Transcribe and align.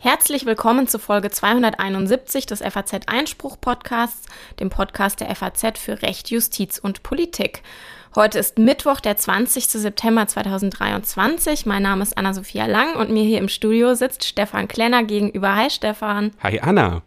Herzlich 0.00 0.46
willkommen 0.46 0.88
zu 0.88 0.98
Folge 0.98 1.30
271 1.30 2.46
des 2.46 2.60
FAZ 2.60 2.92
Einspruch 3.06 3.60
Podcasts, 3.60 4.26
dem 4.58 4.70
Podcast 4.70 5.20
der 5.20 5.34
FAZ 5.36 5.78
für 5.78 6.02
Recht, 6.02 6.30
Justiz 6.30 6.78
und 6.78 7.02
Politik. 7.02 7.62
Heute 8.16 8.38
ist 8.38 8.58
Mittwoch, 8.58 9.00
der 9.00 9.16
20. 9.16 9.66
September 9.66 10.26
2023. 10.26 11.66
Mein 11.66 11.82
Name 11.82 12.02
ist 12.02 12.18
Anna-Sophia 12.18 12.66
Lang 12.66 12.96
und 12.96 13.10
mir 13.10 13.22
hier 13.22 13.38
im 13.38 13.48
Studio 13.48 13.94
sitzt 13.94 14.24
Stefan 14.24 14.66
Klenner 14.66 15.04
gegenüber. 15.04 15.54
Hi 15.54 15.70
Stefan. 15.70 16.32
Hi 16.42 16.58
Anna. 16.60 17.02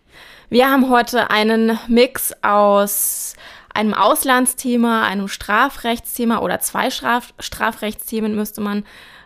Wir 0.50 0.70
haben 0.70 0.90
heute 0.90 1.30
einen 1.30 1.78
Mix 1.88 2.34
aus 2.42 3.36
einem 3.74 3.94
Auslandsthema, 3.94 5.06
einem 5.06 5.28
Strafrechtsthema 5.28 6.40
oder 6.40 6.60
zwei 6.60 6.90
Straf 6.90 7.34
Strafrechtsthemen 7.40 8.36
müsste 8.36 8.62
man 8.62 8.86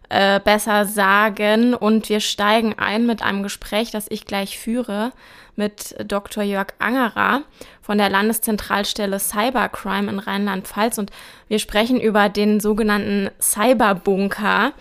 äh, 0.10 0.40
besser 0.40 0.86
sagen. 0.86 1.74
Und 1.74 2.10
wir 2.10 2.20
steigen 2.20 2.76
ein 2.78 3.06
mit 3.06 3.22
einem 3.22 3.44
Gespräch, 3.44 3.92
das 3.92 4.06
ich 4.10 4.26
gleich 4.26 4.58
führe 4.60 5.12
mit 5.56 5.96
Dr. 6.06 6.44
Jörg 6.44 6.68
Angerer 6.80 7.44
von 7.82 7.98
der 7.98 8.10
Landeszentralstelle 8.10 9.20
Cybercrime 9.20 10.12
in 10.12 10.20
Rheinland-Pfalz. 10.20 10.98
Und 10.98 11.12
wir 11.48 11.60
sprechen 11.60 12.00
über 12.00 12.30
den 12.30 12.60
sogenannten 12.60 13.30
Cyberbunker. 13.40 14.74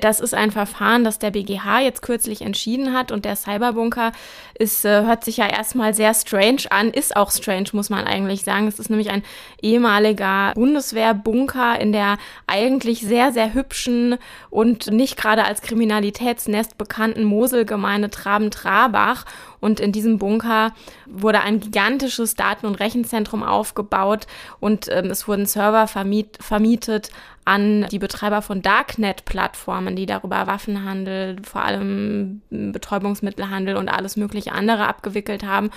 Das 0.00 0.20
ist 0.20 0.34
ein 0.34 0.50
Verfahren, 0.50 1.04
das 1.04 1.18
der 1.18 1.30
BGH 1.30 1.80
jetzt 1.80 2.02
kürzlich 2.02 2.42
entschieden 2.42 2.92
hat 2.92 3.12
und 3.12 3.24
der 3.24 3.36
Cyberbunker 3.36 4.12
ist, 4.58 4.84
äh, 4.84 5.04
hört 5.04 5.24
sich 5.24 5.38
ja 5.38 5.48
erstmal 5.48 5.94
sehr 5.94 6.12
strange 6.14 6.62
an, 6.70 6.90
ist 6.90 7.16
auch 7.16 7.30
strange, 7.30 7.68
muss 7.72 7.90
man 7.90 8.04
eigentlich 8.04 8.44
sagen. 8.44 8.66
Es 8.66 8.78
ist 8.78 8.90
nämlich 8.90 9.10
ein 9.10 9.22
ehemaliger 9.62 10.52
Bundeswehrbunker 10.54 11.80
in 11.80 11.92
der 11.92 12.18
eigentlich 12.46 13.00
sehr, 13.00 13.32
sehr 13.32 13.54
hübschen 13.54 14.16
und 14.50 14.90
nicht 14.90 15.16
gerade 15.16 15.44
als 15.44 15.62
Kriminalitätsnest 15.62 16.78
bekannten 16.78 17.24
Moselgemeinde 17.24 18.10
Traben-Trabach. 18.10 19.24
Und 19.60 19.80
in 19.80 19.90
diesem 19.90 20.18
Bunker 20.18 20.72
wurde 21.06 21.40
ein 21.40 21.60
gigantisches 21.60 22.34
Daten- 22.34 22.66
und 22.66 22.76
Rechenzentrum 22.76 23.42
aufgebaut 23.42 24.26
und 24.60 24.88
ähm, 24.90 25.06
es 25.06 25.26
wurden 25.26 25.46
Server 25.46 25.88
vermiet, 25.88 26.38
vermietet 26.40 27.10
an 27.46 27.86
die 27.92 28.00
Betreiber 28.00 28.42
von 28.42 28.60
Darknet-Plattformen, 28.60 29.94
die 29.94 30.04
darüber 30.04 30.48
Waffenhandel, 30.48 31.36
vor 31.44 31.62
allem 31.62 32.42
Betäubungsmittelhandel 32.50 33.76
und 33.76 33.88
alles 33.88 34.16
mögliche 34.16 34.52
andere 34.52 34.88
abgewickelt 34.88 35.44
haben. 35.44 35.70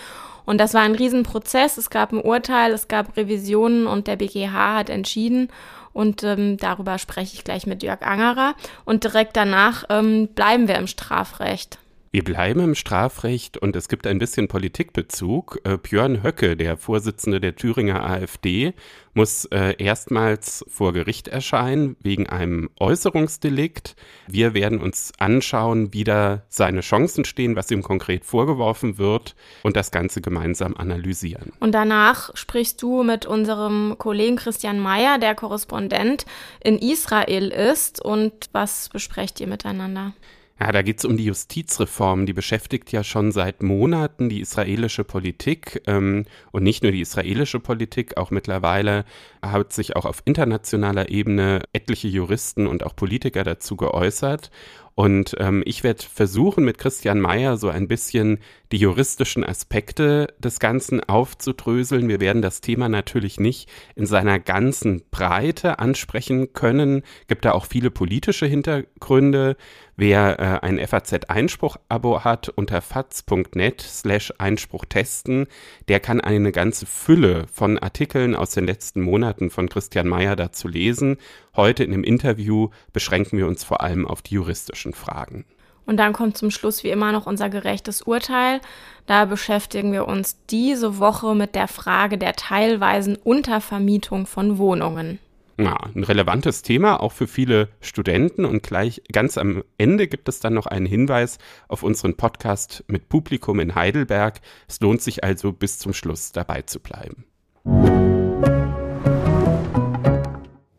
Und 0.46 0.60
das 0.60 0.74
war 0.74 0.82
ein 0.82 0.96
Riesenprozess. 0.96 1.78
Es 1.78 1.92
gab 1.92 2.12
ein 2.12 2.22
Urteil, 2.22 2.72
es 2.72 2.88
gab 2.88 3.16
Revisionen 3.16 3.86
und 3.86 4.08
der 4.08 4.16
BGH 4.16 4.78
hat 4.78 4.90
entschieden. 4.90 5.50
Und 5.94 6.24
ähm, 6.24 6.58
darüber 6.58 6.98
spreche 6.98 7.36
ich 7.36 7.44
gleich 7.44 7.68
mit 7.68 7.84
Jörg 7.84 8.02
Angerer. 8.02 8.56
Und 8.84 9.04
direkt 9.04 9.38
danach 9.38 9.84
ähm, 9.90 10.28
bleiben 10.30 10.68
wir 10.68 10.76
im 10.76 10.88
Strafrecht. 10.88 11.78
Wir 12.12 12.24
bleiben 12.24 12.60
im 12.62 12.74
Strafrecht 12.74 13.60
und 13.60 13.76
es 13.76 13.88
gibt 13.88 14.08
ein 14.08 14.18
bisschen 14.18 14.48
Politikbezug. 14.48 15.60
Äh, 15.64 15.78
Björn 15.78 16.24
Höcke, 16.24 16.58
der 16.58 16.76
Vorsitzende 16.76 17.40
der 17.40 17.56
Thüringer 17.56 18.04
AfD, 18.04 18.74
muss 19.14 19.46
äh, 19.46 19.76
erstmals 19.78 20.66
vor 20.68 20.92
Gericht 20.92 21.28
erscheinen 21.28 21.98
wegen 22.02 22.28
einem 22.28 22.72
Äußerungsdelikt. 22.80 23.96
Wir 24.28 24.56
werden 24.56 24.80
uns 24.80 25.12
anschauen, 25.20 25.94
wie 25.94 26.04
da 26.04 26.42
seine 26.50 26.82
Chancen 26.82 27.26
stehen, 27.26 27.56
was 27.56 27.70
ihm 27.70 27.84
konkret 27.84 28.26
vorgeworfen 28.26 28.98
wird 28.98 29.36
und 29.62 29.76
das 29.76 29.92
Ganze 29.92 30.20
gemeinsam 30.20 30.76
analysieren. 30.78 31.54
Und 31.60 31.74
danach 31.74 32.36
sprichst 32.36 32.82
du 32.82 33.04
mit 33.04 33.28
unserem 33.28 33.98
Kollegen 34.00 34.38
Christian 34.38 34.80
Mayer, 34.80 35.20
der 35.20 35.36
Korrespondent 35.36 36.26
in 36.64 36.80
Israel 36.80 37.50
ist. 37.50 38.04
Und 38.04 38.50
was 38.52 38.90
besprecht 38.90 39.40
ihr 39.40 39.48
miteinander? 39.48 40.14
Ja, 40.60 40.74
da 40.74 40.82
geht 40.82 41.00
es 41.00 41.06
um 41.06 41.16
die 41.16 41.26
Justizreform. 41.26 42.26
Die 42.26 42.34
beschäftigt 42.34 42.92
ja 42.92 43.04
schon 43.04 43.32
seit 43.32 43.64
Monaten 43.64 44.28
die 44.28 44.42
israelische 44.42 45.06
Politik 45.06 45.82
ähm, 45.88 46.26
und 46.52 46.64
nicht 46.64 46.84
nur 46.84 46.92
die 46.92 47.00
israelische 47.00 47.62
Politik, 47.62 48.18
auch 48.18 48.30
mittlerweile 48.30 49.06
hat 49.42 49.72
sich 49.72 49.96
auch 49.96 50.04
auf 50.04 50.22
internationaler 50.26 51.10
Ebene 51.10 51.62
etliche 51.72 52.10
Juristen 52.10 52.68
und 52.68 52.84
auch 52.84 52.94
Politiker 52.94 53.46
dazu 53.46 53.78
geäußert. 53.78 54.52
Und 55.00 55.34
ähm, 55.40 55.64
ich 55.66 55.86
werde 55.86 56.04
versuchen, 56.04 56.66
mit 56.66 56.78
Christian 56.78 57.22
Mayer 57.22 57.56
so 57.56 57.70
ein 57.70 57.88
bisschen 57.88 58.40
die 58.74 58.78
juristischen 58.78 59.46
Aspekte 59.46 60.28
des 60.40 60.60
Ganzen 60.60 61.02
aufzudröseln. 61.02 62.10
Wir 62.10 62.20
werden 62.20 62.42
das 62.42 62.60
Thema 62.60 62.90
natürlich 62.90 63.40
nicht 63.40 63.70
in 63.96 64.06
seiner 64.06 64.40
ganzen 64.40 65.04
Breite 65.10 65.80
ansprechen 65.80 66.52
können. 66.52 67.04
Gibt 67.30 67.46
da 67.46 67.54
auch 67.54 67.66
viele 67.66 67.92
politische 67.92 68.46
Hintergründe. 68.46 69.56
Wer 70.02 70.40
äh, 70.40 70.66
ein 70.66 70.80
FAZ-Einspruch-Abo 70.80 72.24
hat 72.24 72.48
unter 72.48 72.80
faz.net 72.80 73.82
slash 73.82 74.34
Einspruch 74.38 74.86
testen, 74.86 75.46
der 75.90 76.00
kann 76.00 76.22
eine 76.22 76.54
ganze 76.54 76.86
Fülle 76.86 77.48
von 77.52 77.78
Artikeln 77.78 78.34
aus 78.34 78.52
den 78.52 78.66
letzten 78.66 79.02
Monaten 79.02 79.50
von 79.50 79.68
Christian 79.68 80.08
Mayer 80.08 80.38
dazu 80.38 80.70
lesen. 80.70 81.18
Heute 81.54 81.84
in 81.84 81.92
dem 81.92 82.06
Interview 82.06 82.70
beschränken 82.94 83.38
wir 83.38 83.46
uns 83.46 83.66
vor 83.66 83.82
allem 83.82 84.08
auf 84.08 84.22
die 84.22 84.36
juristischen 84.36 84.94
Fragen. 84.94 85.44
Und 85.86 85.98
dann 85.98 86.14
kommt 86.14 86.38
zum 86.38 86.50
Schluss 86.50 86.86
wie 86.86 86.92
immer 86.92 87.12
noch 87.12 87.26
unser 87.26 87.50
gerechtes 87.50 88.02
Urteil. 88.02 88.62
Da 89.06 89.26
beschäftigen 89.26 89.92
wir 89.92 90.08
uns 90.08 90.38
diese 90.50 91.00
Woche 91.00 91.36
mit 91.36 91.56
der 91.56 91.68
Frage 91.68 92.18
der 92.18 92.36
teilweisen 92.38 93.18
Untervermietung 93.18 94.28
von 94.28 94.60
Wohnungen. 94.60 95.20
Ja, 95.60 95.76
ein 95.94 96.06
relevantes 96.06 96.62
Thema, 96.62 97.02
auch 97.02 97.12
für 97.12 97.28
viele 97.28 97.68
Studenten. 97.82 98.46
Und 98.46 98.64
gleich 98.64 99.02
ganz 99.12 99.38
am 99.38 99.62
Ende 99.78 100.08
gibt 100.08 100.30
es 100.30 100.40
dann 100.40 100.54
noch 100.54 100.68
einen 100.68 100.86
Hinweis 100.86 101.38
auf 101.68 101.84
unseren 101.84 102.16
Podcast 102.16 102.86
mit 102.88 103.10
Publikum 103.10 103.60
in 103.60 103.76
Heidelberg. 103.76 104.40
Es 104.70 104.80
lohnt 104.80 105.02
sich 105.02 105.26
also 105.26 105.52
bis 105.52 105.78
zum 105.78 105.92
Schluss 105.92 106.32
dabei 106.32 106.62
zu 106.62 106.80
bleiben. 106.80 107.26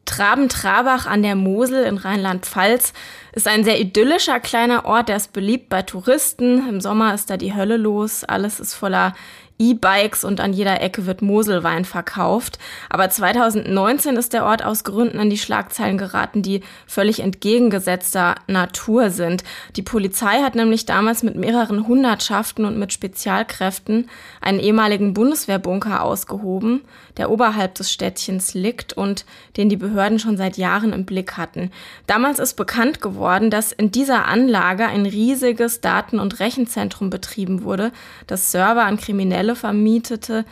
Traben-Trabach 0.06 1.04
an 1.04 1.22
der 1.22 1.36
Mosel 1.36 1.84
in 1.84 1.98
Rheinland-Pfalz 1.98 2.94
ist 3.32 3.48
ein 3.48 3.64
sehr 3.64 3.80
idyllischer 3.80 4.40
kleiner 4.40 4.86
Ort, 4.86 5.10
der 5.10 5.16
ist 5.16 5.34
beliebt 5.34 5.68
bei 5.68 5.82
Touristen. 5.82 6.66
Im 6.68 6.80
Sommer 6.80 7.12
ist 7.12 7.28
da 7.28 7.36
die 7.36 7.54
Hölle 7.54 7.76
los, 7.76 8.24
alles 8.24 8.60
ist 8.60 8.72
voller 8.72 9.14
E-Bikes 9.60 10.24
und 10.24 10.40
an 10.40 10.52
jeder 10.52 10.80
Ecke 10.80 11.06
wird 11.06 11.22
Moselwein 11.22 11.84
verkauft. 11.84 12.58
Aber 12.88 13.08
2019 13.10 14.16
ist 14.16 14.32
der 14.32 14.44
Ort 14.44 14.64
aus 14.64 14.82
Gründen 14.82 15.20
in 15.20 15.30
die 15.30 15.38
Schlagzeilen 15.38 15.98
geraten, 15.98 16.42
die 16.42 16.62
völlig 16.86 17.20
entgegengesetzter 17.20 18.36
Natur 18.46 19.10
sind. 19.10 19.44
Die 19.76 19.82
Polizei 19.82 20.42
hat 20.42 20.54
nämlich 20.54 20.86
damals 20.86 21.22
mit 21.22 21.36
mehreren 21.36 21.86
Hundertschaften 21.86 22.64
und 22.64 22.78
mit 22.78 22.92
Spezialkräften 22.92 24.08
einen 24.40 24.58
ehemaligen 24.58 25.12
Bundeswehrbunker 25.14 26.02
ausgehoben, 26.02 26.80
der 27.16 27.30
oberhalb 27.30 27.74
des 27.74 27.92
Städtchens 27.92 28.54
liegt 28.54 28.92
und 28.92 29.24
den 29.56 29.68
die 29.68 29.76
Behörden 29.76 30.18
schon 30.18 30.36
seit 30.36 30.56
Jahren 30.56 30.92
im 30.92 31.04
Blick 31.04 31.36
hatten. 31.36 31.70
Damals 32.06 32.38
ist 32.38 32.54
bekannt 32.54 33.00
geworden, 33.00 33.50
dass 33.50 33.72
in 33.72 33.90
dieser 33.90 34.26
Anlage 34.26 34.86
ein 34.86 35.06
riesiges 35.06 35.80
Daten- 35.80 36.18
und 36.18 36.40
Rechenzentrum 36.40 37.10
betrieben 37.10 37.64
wurde, 37.64 37.92
das 38.26 38.52
Server 38.52 38.84
an 38.84 38.96
Kriminelle 38.96 39.56
vermietete, 39.56 40.44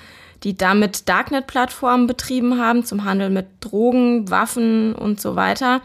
die 0.45 0.57
damit 0.57 1.09
Darknet-Plattformen 1.09 2.07
betrieben 2.07 2.61
haben 2.61 2.85
zum 2.85 3.05
Handel 3.05 3.31
mit 3.31 3.47
Drogen, 3.61 4.31
Waffen 4.31 4.95
und 4.95 5.21
so 5.21 5.37
weiter. 5.37 5.81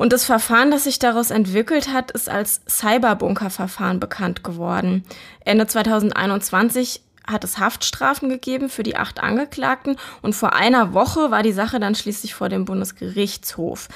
Und 0.00 0.14
das 0.14 0.24
Verfahren, 0.24 0.70
das 0.70 0.84
sich 0.84 0.98
daraus 0.98 1.30
entwickelt 1.30 1.92
hat, 1.92 2.10
ist 2.10 2.30
als 2.30 2.62
Cyberbunker-Verfahren 2.66 4.00
bekannt 4.00 4.42
geworden. 4.42 5.04
Ende 5.44 5.66
2021 5.66 7.02
hat 7.26 7.44
es 7.44 7.58
Haftstrafen 7.58 8.28
gegeben 8.28 8.68
für 8.68 8.82
die 8.82 8.96
acht 8.96 9.20
Angeklagten 9.22 9.96
und 10.22 10.34
vor 10.34 10.54
einer 10.54 10.94
Woche 10.94 11.30
war 11.30 11.42
die 11.42 11.52
Sache 11.52 11.80
dann 11.80 11.94
schließlich 11.94 12.34
vor 12.34 12.48
dem 12.48 12.64
Bundesgerichtshof. 12.64 13.88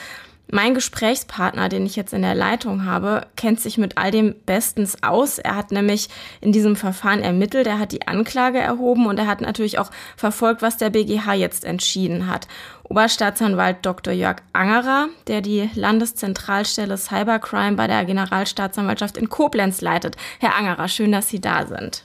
Mein 0.50 0.74
Gesprächspartner, 0.74 1.70
den 1.70 1.86
ich 1.86 1.96
jetzt 1.96 2.12
in 2.12 2.20
der 2.20 2.34
Leitung 2.34 2.84
habe, 2.84 3.26
kennt 3.34 3.60
sich 3.60 3.78
mit 3.78 3.96
all 3.96 4.10
dem 4.10 4.34
bestens 4.44 5.02
aus. 5.02 5.38
Er 5.38 5.56
hat 5.56 5.72
nämlich 5.72 6.08
in 6.42 6.52
diesem 6.52 6.76
Verfahren 6.76 7.22
ermittelt, 7.22 7.66
er 7.66 7.78
hat 7.78 7.92
die 7.92 8.06
Anklage 8.06 8.58
erhoben 8.58 9.06
und 9.06 9.18
er 9.18 9.26
hat 9.26 9.40
natürlich 9.40 9.78
auch 9.78 9.90
verfolgt, 10.16 10.60
was 10.60 10.76
der 10.76 10.90
BGH 10.90 11.32
jetzt 11.34 11.64
entschieden 11.64 12.28
hat. 12.28 12.46
Oberstaatsanwalt 12.84 13.78
Dr. 13.82 14.12
Jörg 14.12 14.42
Angerer, 14.52 15.08
der 15.28 15.40
die 15.40 15.70
Landeszentralstelle 15.74 16.98
Cybercrime 16.98 17.76
bei 17.76 17.86
der 17.86 18.04
Generalstaatsanwaltschaft 18.04 19.16
in 19.16 19.30
Koblenz 19.30 19.80
leitet. 19.80 20.16
Herr 20.40 20.56
Angerer, 20.56 20.88
schön, 20.88 21.10
dass 21.10 21.28
Sie 21.30 21.40
da 21.40 21.66
sind. 21.66 22.04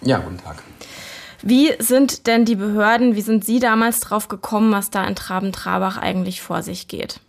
Ja, 0.00 0.18
guten 0.18 0.38
Tag. 0.38 0.62
Wie 1.42 1.72
sind 1.80 2.26
denn 2.28 2.44
die 2.44 2.54
Behörden, 2.54 3.16
wie 3.16 3.20
sind 3.20 3.44
Sie 3.44 3.58
damals 3.58 4.00
drauf 4.00 4.28
gekommen, 4.28 4.72
was 4.72 4.90
da 4.90 5.04
in 5.04 5.16
Traben-Trabach 5.16 5.98
eigentlich 5.98 6.40
vor 6.40 6.62
sich 6.62 6.86
geht? 6.86 7.20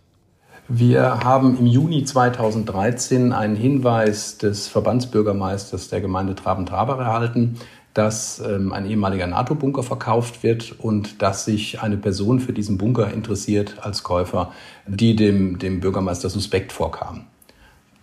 Wir 0.68 1.20
haben 1.24 1.58
im 1.58 1.66
Juni 1.66 2.04
2013 2.04 3.32
einen 3.32 3.56
Hinweis 3.56 4.38
des 4.38 4.68
Verbandsbürgermeisters 4.68 5.88
der 5.88 6.00
Gemeinde 6.00 6.34
Traben-Trabach 6.36 6.98
erhalten, 6.98 7.58
dass 7.92 8.40
ähm, 8.40 8.72
ein 8.72 8.86
ehemaliger 8.86 9.26
NATO-Bunker 9.26 9.82
verkauft 9.82 10.42
wird 10.42 10.72
und 10.78 11.20
dass 11.22 11.44
sich 11.44 11.82
eine 11.82 11.96
Person 11.96 12.40
für 12.40 12.52
diesen 12.52 12.78
Bunker 12.78 13.12
interessiert 13.12 13.76
als 13.82 14.02
Käufer, 14.02 14.52
die 14.86 15.16
dem, 15.16 15.58
dem 15.58 15.80
Bürgermeister 15.80 16.30
suspekt 16.30 16.72
vorkam. 16.72 17.26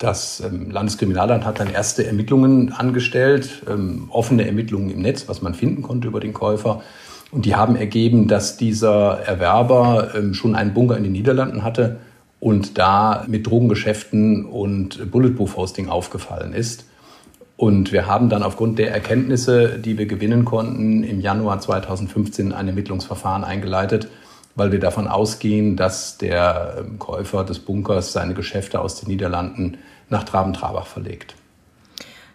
Das 0.02 0.42
ähm, 0.44 0.72
Landeskriminalamt 0.72 1.46
hat 1.46 1.60
dann 1.60 1.70
erste 1.70 2.08
Ermittlungen 2.08 2.74
angestellt, 2.74 3.62
ähm, 3.70 4.08
offene 4.10 4.48
Ermittlungen 4.48 4.90
im 4.90 5.04
Netz, 5.04 5.30
was 5.30 5.44
man 5.44 5.54
finden 5.54 5.84
konnte 5.84 6.08
über 6.08 6.20
den 6.20 6.34
Käufer. 6.34 6.82
Und 7.30 7.46
die 7.46 7.54
haben 7.54 7.76
ergeben, 7.76 8.28
dass 8.28 8.58
dieser 8.58 9.20
Erwerber 9.20 10.16
ähm, 10.16 10.34
schon 10.34 10.56
einen 10.56 10.74
Bunker 10.74 10.98
in 10.98 11.04
den 11.04 11.12
Niederlanden 11.12 11.64
hatte 11.64 11.98
und 12.40 12.80
da 12.80 13.26
mit 13.28 13.46
Drogengeschäften 13.46 14.46
und 14.46 15.12
Bulletproof-Hosting 15.12 15.88
aufgefallen 15.88 16.54
ist. 16.54 16.86
Und 17.56 17.92
wir 17.92 18.08
haben 18.08 18.30
dann 18.30 18.42
aufgrund 18.42 18.80
der 18.80 18.92
Erkenntnisse, 18.92 19.78
die 19.78 20.00
wir 20.00 20.08
gewinnen 20.08 20.46
konnten, 20.46 21.04
im 21.04 21.22
Januar 21.22 21.60
2015 21.60 22.54
ein 22.54 22.68
Ermittlungsverfahren 22.68 23.44
eingeleitet, 23.44 24.08
weil 24.56 24.72
wir 24.72 24.80
davon 24.80 25.08
ausgehen, 25.08 25.78
dass 25.78 26.18
der 26.18 26.86
Käufer 26.98 27.44
des 27.44 27.60
Bunkers 27.60 28.14
seine 28.14 28.34
Geschäfte 28.34 28.80
aus 28.80 29.00
den 29.00 29.10
Niederlanden 29.10 29.78
nach 30.12 30.24
Traben-Trabach 30.24 30.86
verlegt. 30.86 31.36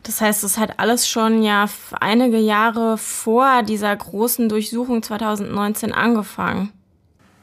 Das 0.03 0.21
heißt, 0.21 0.45
es 0.45 0.57
hat 0.57 0.79
alles 0.79 1.09
schon 1.09 1.43
ja 1.43 1.67
einige 2.01 2.39
Jahre 2.39 2.97
vor 2.97 3.63
dieser 3.63 3.95
großen 3.95 4.49
Durchsuchung 4.49 5.03
2019 5.03 5.93
angefangen. 5.93 6.73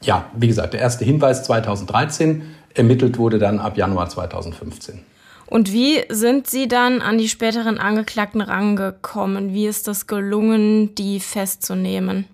Ja, 0.00 0.26
wie 0.34 0.48
gesagt, 0.48 0.72
der 0.72 0.80
erste 0.80 1.04
Hinweis 1.04 1.44
2013, 1.44 2.42
ermittelt 2.74 3.18
wurde 3.18 3.38
dann 3.38 3.58
ab 3.58 3.76
Januar 3.76 4.08
2015. 4.08 5.00
Und 5.46 5.72
wie 5.72 6.02
sind 6.08 6.46
Sie 6.46 6.66
dann 6.66 7.02
an 7.02 7.18
die 7.18 7.28
späteren 7.28 7.78
Angeklagten 7.78 8.40
rangekommen? 8.40 9.52
Wie 9.52 9.66
ist 9.66 9.86
das 9.86 10.06
gelungen, 10.06 10.94
die 10.94 11.20
festzunehmen? 11.20 12.26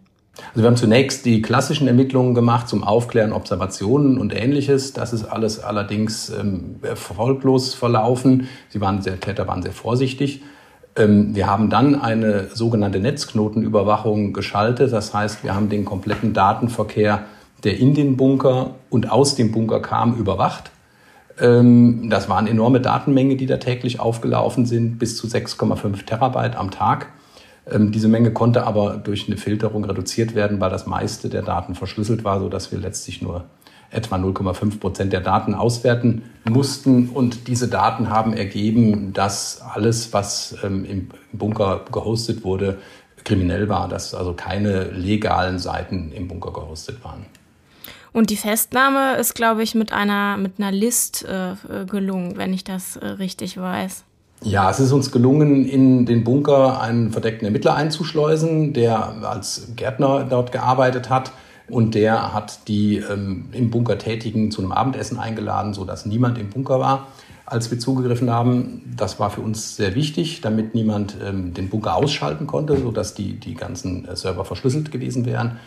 Also 0.50 0.62
wir 0.62 0.66
haben 0.66 0.76
zunächst 0.76 1.24
die 1.26 1.42
klassischen 1.42 1.86
Ermittlungen 1.86 2.34
gemacht 2.34 2.68
zum 2.68 2.84
Aufklären 2.84 3.32
Observationen 3.32 4.18
und 4.18 4.34
ähnliches. 4.34 4.92
Das 4.92 5.12
ist 5.12 5.24
alles 5.24 5.60
allerdings 5.60 6.30
ähm, 6.30 6.76
erfolglos 6.82 7.74
verlaufen. 7.74 8.48
Sie 8.68 8.80
waren 8.80 9.02
sehr, 9.02 9.20
Täter 9.20 9.46
waren 9.46 9.62
sehr 9.62 9.72
vorsichtig. 9.72 10.42
Ähm, 10.96 11.34
wir 11.34 11.46
haben 11.46 11.70
dann 11.70 12.00
eine 12.00 12.48
sogenannte 12.54 13.00
Netzknotenüberwachung 13.00 14.32
geschaltet. 14.32 14.92
Das 14.92 15.14
heißt, 15.14 15.44
wir 15.44 15.54
haben 15.54 15.68
den 15.68 15.84
kompletten 15.84 16.32
Datenverkehr, 16.32 17.24
der 17.64 17.78
in 17.78 17.94
den 17.94 18.16
Bunker 18.16 18.74
und 18.88 19.10
aus 19.10 19.34
dem 19.34 19.52
Bunker 19.52 19.80
kam, 19.80 20.16
überwacht. 20.16 20.70
Ähm, 21.40 22.08
das 22.10 22.28
waren 22.28 22.46
enorme 22.46 22.80
Datenmengen, 22.80 23.36
die 23.36 23.46
da 23.46 23.58
täglich 23.58 24.00
aufgelaufen 24.00 24.66
sind, 24.66 24.98
bis 24.98 25.16
zu 25.16 25.26
6,5 25.26 26.04
Terabyte 26.06 26.56
am 26.56 26.70
Tag. 26.70 27.08
Ähm, 27.70 27.92
diese 27.92 28.08
Menge 28.08 28.32
konnte 28.32 28.66
aber 28.66 28.96
durch 28.96 29.26
eine 29.26 29.36
Filterung 29.36 29.84
reduziert 29.84 30.34
werden, 30.34 30.60
weil 30.60 30.70
das 30.70 30.86
meiste 30.86 31.28
der 31.28 31.42
Daten 31.42 31.74
verschlüsselt 31.74 32.24
war, 32.24 32.40
sodass 32.40 32.72
wir 32.72 32.78
letztlich 32.78 33.22
nur 33.22 33.44
etwa 33.90 34.16
0,5 34.16 34.78
Prozent 34.78 35.12
der 35.12 35.20
Daten 35.20 35.54
auswerten 35.54 36.22
mussten. 36.48 37.08
Und 37.08 37.48
diese 37.48 37.68
Daten 37.68 38.08
haben 38.08 38.32
ergeben, 38.32 39.12
dass 39.12 39.60
alles, 39.60 40.12
was 40.12 40.56
ähm, 40.62 40.84
im 40.84 41.08
Bunker 41.32 41.84
gehostet 41.90 42.44
wurde, 42.44 42.78
kriminell 43.24 43.68
war, 43.68 43.88
dass 43.88 44.14
also 44.14 44.32
keine 44.32 44.84
legalen 44.84 45.58
Seiten 45.58 46.12
im 46.12 46.28
Bunker 46.28 46.52
gehostet 46.52 47.04
waren. 47.04 47.26
Und 48.12 48.30
die 48.30 48.36
Festnahme 48.36 49.16
ist, 49.16 49.34
glaube 49.34 49.62
ich, 49.62 49.74
mit 49.74 49.92
einer, 49.92 50.36
mit 50.36 50.54
einer 50.58 50.72
List 50.72 51.24
äh, 51.24 51.54
gelungen, 51.86 52.36
wenn 52.36 52.52
ich 52.52 52.64
das 52.64 52.96
äh, 52.96 53.06
richtig 53.06 53.56
weiß. 53.56 54.04
Ja, 54.42 54.70
es 54.70 54.80
ist 54.80 54.92
uns 54.92 55.12
gelungen, 55.12 55.66
in 55.66 56.06
den 56.06 56.24
Bunker 56.24 56.80
einen 56.80 57.12
verdeckten 57.12 57.44
Ermittler 57.44 57.74
einzuschleusen, 57.74 58.72
der 58.72 59.22
als 59.22 59.72
Gärtner 59.76 60.24
dort 60.24 60.50
gearbeitet 60.50 61.10
hat. 61.10 61.32
Und 61.68 61.94
der 61.94 62.32
hat 62.32 62.66
die 62.66 62.96
ähm, 62.96 63.50
im 63.52 63.70
Bunker 63.70 63.98
Tätigen 63.98 64.50
zu 64.50 64.62
einem 64.62 64.72
Abendessen 64.72 65.18
eingeladen, 65.18 65.74
sodass 65.74 66.06
niemand 66.06 66.38
im 66.38 66.48
Bunker 66.48 66.80
war, 66.80 67.08
als 67.44 67.70
wir 67.70 67.78
zugegriffen 67.78 68.30
haben. 68.30 68.94
Das 68.96 69.20
war 69.20 69.30
für 69.30 69.42
uns 69.42 69.76
sehr 69.76 69.94
wichtig, 69.94 70.40
damit 70.40 70.74
niemand 70.74 71.16
ähm, 71.22 71.52
den 71.52 71.68
Bunker 71.68 71.94
ausschalten 71.94 72.46
konnte, 72.46 72.78
sodass 72.78 73.14
die, 73.14 73.38
die 73.38 73.54
ganzen 73.54 74.08
äh, 74.08 74.16
Server 74.16 74.46
verschlüsselt 74.46 74.90
gewesen 74.90 75.26
wären. 75.26 75.58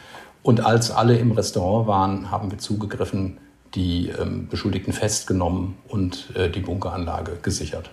Und 0.41 0.65
als 0.65 0.91
alle 0.91 1.17
im 1.17 1.31
Restaurant 1.31 1.87
waren, 1.87 2.31
haben 2.31 2.51
wir 2.51 2.57
zugegriffen, 2.57 3.37
die 3.75 4.09
ähm, 4.09 4.47
Beschuldigten 4.49 4.93
festgenommen 4.93 5.75
und 5.87 6.35
äh, 6.35 6.49
die 6.49 6.59
Bunkeranlage 6.59 7.37
gesichert. 7.41 7.91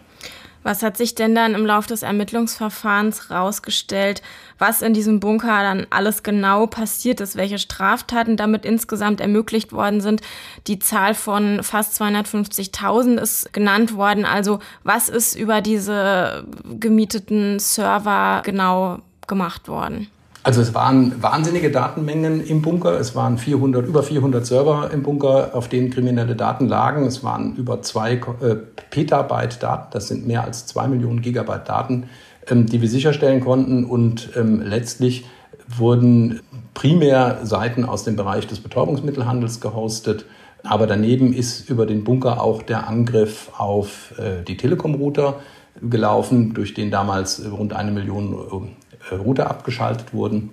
Was 0.63 0.83
hat 0.83 0.97
sich 0.97 1.15
denn 1.15 1.35
dann 1.35 1.55
im 1.55 1.65
Laufe 1.65 1.89
des 1.89 2.03
Ermittlungsverfahrens 2.03 3.31
rausgestellt, 3.31 4.21
was 4.59 4.83
in 4.83 4.93
diesem 4.93 5.19
Bunker 5.19 5.63
dann 5.63 5.87
alles 5.89 6.23
genau 6.23 6.67
passiert 6.67 7.21
ist, 7.21 7.37
welche 7.37 7.59
Straftaten 7.59 8.37
damit 8.37 8.67
insgesamt 8.67 9.21
ermöglicht 9.21 9.73
worden 9.73 10.01
sind? 10.01 10.21
Die 10.67 10.79
Zahl 10.79 11.15
von 11.15 11.63
fast 11.63 12.01
250.000 12.01 13.19
ist 13.19 13.53
genannt 13.53 13.95
worden. 13.95 14.27
Also 14.27 14.59
was 14.85 15.09
ist 15.09 15.35
über 15.35 15.63
diese 15.63 16.45
gemieteten 16.79 17.59
Server 17.59 18.43
genau 18.45 18.99
gemacht 19.27 19.69
worden? 19.69 20.09
Also 20.43 20.63
es 20.63 20.73
waren 20.73 21.23
wahnsinnige 21.23 21.71
Datenmengen 21.71 22.43
im 22.45 22.63
Bunker. 22.63 22.99
Es 22.99 23.15
waren 23.15 23.37
400, 23.37 23.87
über 23.87 24.03
400 24.03 24.45
Server 24.47 24.91
im 24.91 25.03
Bunker, 25.03 25.51
auf 25.53 25.69
denen 25.69 25.91
kriminelle 25.91 26.35
Daten 26.35 26.67
lagen. 26.67 27.05
Es 27.05 27.23
waren 27.23 27.57
über 27.57 27.83
zwei 27.83 28.15
äh, 28.15 28.57
Petabyte 28.91 29.63
Daten. 29.63 29.89
Das 29.93 30.09
sind 30.09 30.27
mehr 30.27 30.45
als 30.45 30.67
zwei 30.67 30.89
Millionen 30.89 31.21
Gigabyte 31.21 31.69
Daten, 31.69 32.05
ähm, 32.49 32.65
die 32.65 32.81
wir 32.81 32.89
sicherstellen 32.89 33.41
konnten. 33.41 33.85
Und 33.85 34.31
ähm, 34.35 34.63
letztlich 34.63 35.27
wurden 35.69 36.41
primär 36.73 37.41
Seiten 37.43 37.85
aus 37.85 38.05
dem 38.05 38.17
Bereich 38.17 38.47
des 38.47 38.61
Betäubungsmittelhandels 38.61 39.61
gehostet. 39.61 40.25
Aber 40.63 40.87
daneben 40.87 41.35
ist 41.35 41.69
über 41.69 41.85
den 41.85 42.03
Bunker 42.03 42.43
auch 42.43 42.63
der 42.63 42.89
Angriff 42.89 43.51
auf 43.59 44.19
äh, 44.19 44.43
die 44.43 44.57
Telekom-Router 44.57 45.41
gelaufen, 45.83 46.55
durch 46.55 46.73
den 46.73 46.91
damals 46.91 47.43
rund 47.51 47.75
eine 47.75 47.91
Million 47.91 48.33
äh, 48.33 48.80
Router 49.17 49.51
abgeschaltet 49.51 50.13
wurden. 50.13 50.51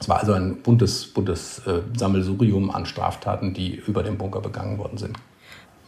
Es 0.00 0.08
war 0.08 0.20
also 0.20 0.32
ein 0.32 0.56
buntes, 0.62 1.06
buntes 1.06 1.60
äh, 1.66 1.80
Sammelsurium 1.96 2.70
an 2.70 2.86
Straftaten, 2.86 3.54
die 3.54 3.76
über 3.86 4.02
den 4.02 4.18
Bunker 4.18 4.40
begangen 4.40 4.78
worden 4.78 4.98
sind. 4.98 5.16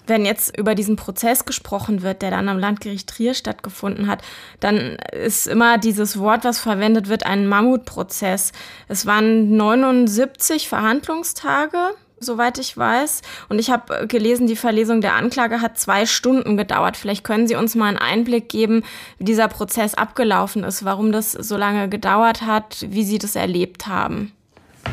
Wenn 0.06 0.24
jetzt 0.24 0.56
über 0.56 0.76
diesen 0.76 0.94
Prozess 0.94 1.44
gesprochen 1.44 2.02
wird, 2.02 2.22
der 2.22 2.30
dann 2.30 2.48
am 2.48 2.58
Landgericht 2.58 3.08
Trier 3.08 3.34
stattgefunden 3.34 4.06
hat, 4.06 4.22
dann 4.60 4.96
ist 5.12 5.48
immer 5.48 5.78
dieses 5.78 6.18
Wort, 6.18 6.44
was 6.44 6.60
verwendet 6.60 7.08
wird, 7.08 7.26
ein 7.26 7.48
Mammutprozess. 7.48 8.52
Es 8.86 9.04
waren 9.06 9.56
79 9.56 10.68
Verhandlungstage 10.68 11.90
soweit 12.20 12.58
ich 12.58 12.76
weiß. 12.76 13.22
Und 13.48 13.58
ich 13.58 13.70
habe 13.70 14.00
äh, 14.00 14.06
gelesen, 14.06 14.46
die 14.46 14.56
Verlesung 14.56 15.00
der 15.00 15.14
Anklage 15.14 15.60
hat 15.60 15.78
zwei 15.78 16.06
Stunden 16.06 16.56
gedauert. 16.56 16.96
Vielleicht 16.96 17.24
können 17.24 17.46
Sie 17.46 17.56
uns 17.56 17.74
mal 17.74 17.88
einen 17.88 17.98
Einblick 17.98 18.48
geben, 18.48 18.82
wie 19.18 19.24
dieser 19.24 19.48
Prozess 19.48 19.94
abgelaufen 19.94 20.64
ist, 20.64 20.84
warum 20.84 21.12
das 21.12 21.32
so 21.32 21.56
lange 21.56 21.88
gedauert 21.88 22.42
hat, 22.42 22.86
wie 22.88 23.04
Sie 23.04 23.18
das 23.18 23.36
erlebt 23.36 23.86
haben. 23.86 24.32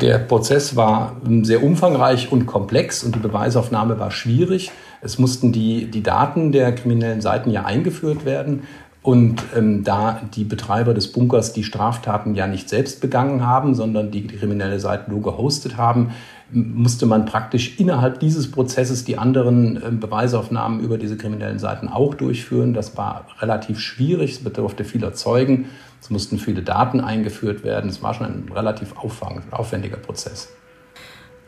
Der 0.00 0.18
Prozess 0.18 0.74
war 0.74 1.16
ähm, 1.24 1.44
sehr 1.44 1.62
umfangreich 1.62 2.32
und 2.32 2.46
komplex 2.46 3.04
und 3.04 3.14
die 3.14 3.20
Beweisaufnahme 3.20 3.98
war 3.98 4.10
schwierig. 4.10 4.72
Es 5.00 5.18
mussten 5.18 5.52
die, 5.52 5.86
die 5.90 6.02
Daten 6.02 6.50
der 6.50 6.74
kriminellen 6.74 7.20
Seiten 7.20 7.50
ja 7.50 7.64
eingeführt 7.64 8.24
werden. 8.24 8.64
Und 9.02 9.42
ähm, 9.54 9.84
da 9.84 10.22
die 10.34 10.44
Betreiber 10.44 10.94
des 10.94 11.12
Bunkers 11.12 11.52
die 11.52 11.62
Straftaten 11.62 12.34
ja 12.34 12.46
nicht 12.46 12.70
selbst 12.70 13.02
begangen 13.02 13.46
haben, 13.46 13.74
sondern 13.74 14.10
die 14.10 14.26
kriminelle 14.26 14.80
Seite 14.80 15.10
nur 15.10 15.20
gehostet 15.20 15.76
haben, 15.76 16.12
musste 16.50 17.06
man 17.06 17.26
praktisch 17.26 17.78
innerhalb 17.80 18.20
dieses 18.20 18.50
Prozesses 18.50 19.04
die 19.04 19.18
anderen 19.18 19.76
äh, 19.76 19.90
Beweisaufnahmen 19.90 20.80
über 20.80 20.98
diese 20.98 21.16
kriminellen 21.16 21.58
Seiten 21.58 21.88
auch 21.88 22.14
durchführen. 22.14 22.74
Das 22.74 22.96
war 22.96 23.26
relativ 23.40 23.80
schwierig, 23.80 24.32
es 24.32 24.44
bedurfte 24.44 24.84
vieler 24.84 25.14
Zeugen, 25.14 25.70
es 26.00 26.10
mussten 26.10 26.38
viele 26.38 26.62
Daten 26.62 27.00
eingeführt 27.00 27.64
werden. 27.64 27.88
Es 27.90 28.02
war 28.02 28.14
schon 28.14 28.26
ein 28.26 28.52
relativ 28.52 28.94
aufwendiger 28.96 29.96
Prozess. 29.96 30.48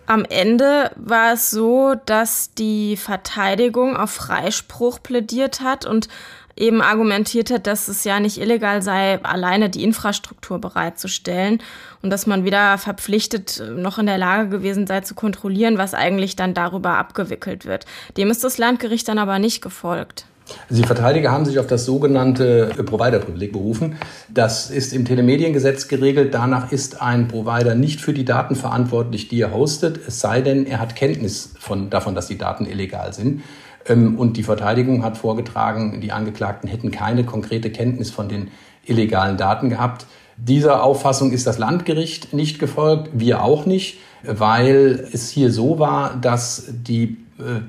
Am 0.07 0.25
Ende 0.25 0.93
war 0.95 1.33
es 1.33 1.51
so, 1.51 1.95
dass 2.07 2.55
die 2.55 2.97
Verteidigung 2.97 3.97
auf 3.97 4.13
Freispruch 4.13 5.03
plädiert 5.03 5.61
hat 5.61 5.85
und 5.85 6.09
eben 6.57 6.81
argumentiert 6.81 7.51
hat, 7.51 7.67
dass 7.67 7.89
es 7.89 8.05
ja 8.05 8.19
nicht 8.19 8.39
illegal 8.39 8.83
sei, 8.83 9.23
alleine 9.23 9.69
die 9.69 9.85
Infrastruktur 9.85 10.59
bereitzustellen 10.59 11.63
und 12.03 12.11
dass 12.11 12.27
man 12.27 12.45
wieder 12.45 12.79
verpflichtet 12.79 13.63
noch 13.77 13.99
in 13.99 14.07
der 14.07 14.19
Lage 14.19 14.49
gewesen 14.49 14.87
sei 14.87 15.01
zu 15.01 15.15
kontrollieren, 15.15 15.79
was 15.79 15.95
eigentlich 15.95 16.35
dann 16.37 16.55
darüber 16.55 16.97
abgewickelt 16.97 17.67
wird. 17.67 17.85
Dem 18.17 18.31
ist 18.31 18.43
das 18.43 18.59
Landgericht 18.59 19.07
dann 19.09 19.19
aber 19.19 19.39
nicht 19.39 19.61
gefolgt. 19.61 20.27
Die 20.71 20.85
Verteidiger 20.85 21.33
haben 21.33 21.45
sich 21.45 21.59
auf 21.59 21.67
das 21.67 21.85
sogenannte 21.85 22.71
Provider-Privileg 22.77 23.53
berufen. 23.53 23.97
Das 24.29 24.71
ist 24.71 24.93
im 24.93 25.05
Telemediengesetz 25.05 25.89
geregelt. 25.89 26.35
Danach 26.35 26.71
ist 26.71 27.03
ein 27.03 27.27
Provider 27.29 27.75
nicht 27.75 28.01
für 28.01 28.13
die 28.13 28.25
Daten 28.25 28.55
verantwortlich, 28.55 29.29
die 29.29 29.41
er 29.41 29.53
hostet, 29.53 29.99
es 30.07 30.21
sei 30.21 30.43
denn, 30.43 30.67
er 30.67 30.79
hat 30.79 30.95
Kenntnis 30.95 31.55
von, 31.59 31.91
davon, 31.91 32.15
dass 32.15 32.29
die 32.29 32.39
Daten 32.39 32.67
illegal 32.67 33.13
sind. 33.13 33.43
Ähm, 33.89 34.19
und 34.19 34.37
die 34.37 34.43
Verteidigung 34.43 35.03
hat 35.03 35.17
vorgetragen, 35.17 36.01
die 36.01 36.13
Angeklagten 36.13 36.69
hätten 36.69 36.91
keine 36.91 37.25
konkrete 37.25 37.71
Kenntnis 37.71 38.11
von 38.11 38.29
den 38.29 38.49
illegalen 38.85 39.37
Daten 39.37 39.71
gehabt. 39.71 40.07
Dieser 40.37 40.83
Auffassung 40.83 41.33
ist 41.33 41.47
das 41.47 41.59
Landgericht 41.59 42.33
nicht 42.33 42.59
gefolgt, 42.59 43.11
wir 43.15 43.43
auch 43.43 43.65
nicht, 43.65 43.99
weil 44.23 45.09
es 45.13 45.31
hier 45.31 45.51
so 45.51 45.79
war, 45.79 46.17
dass 46.17 46.67
die 46.69 47.17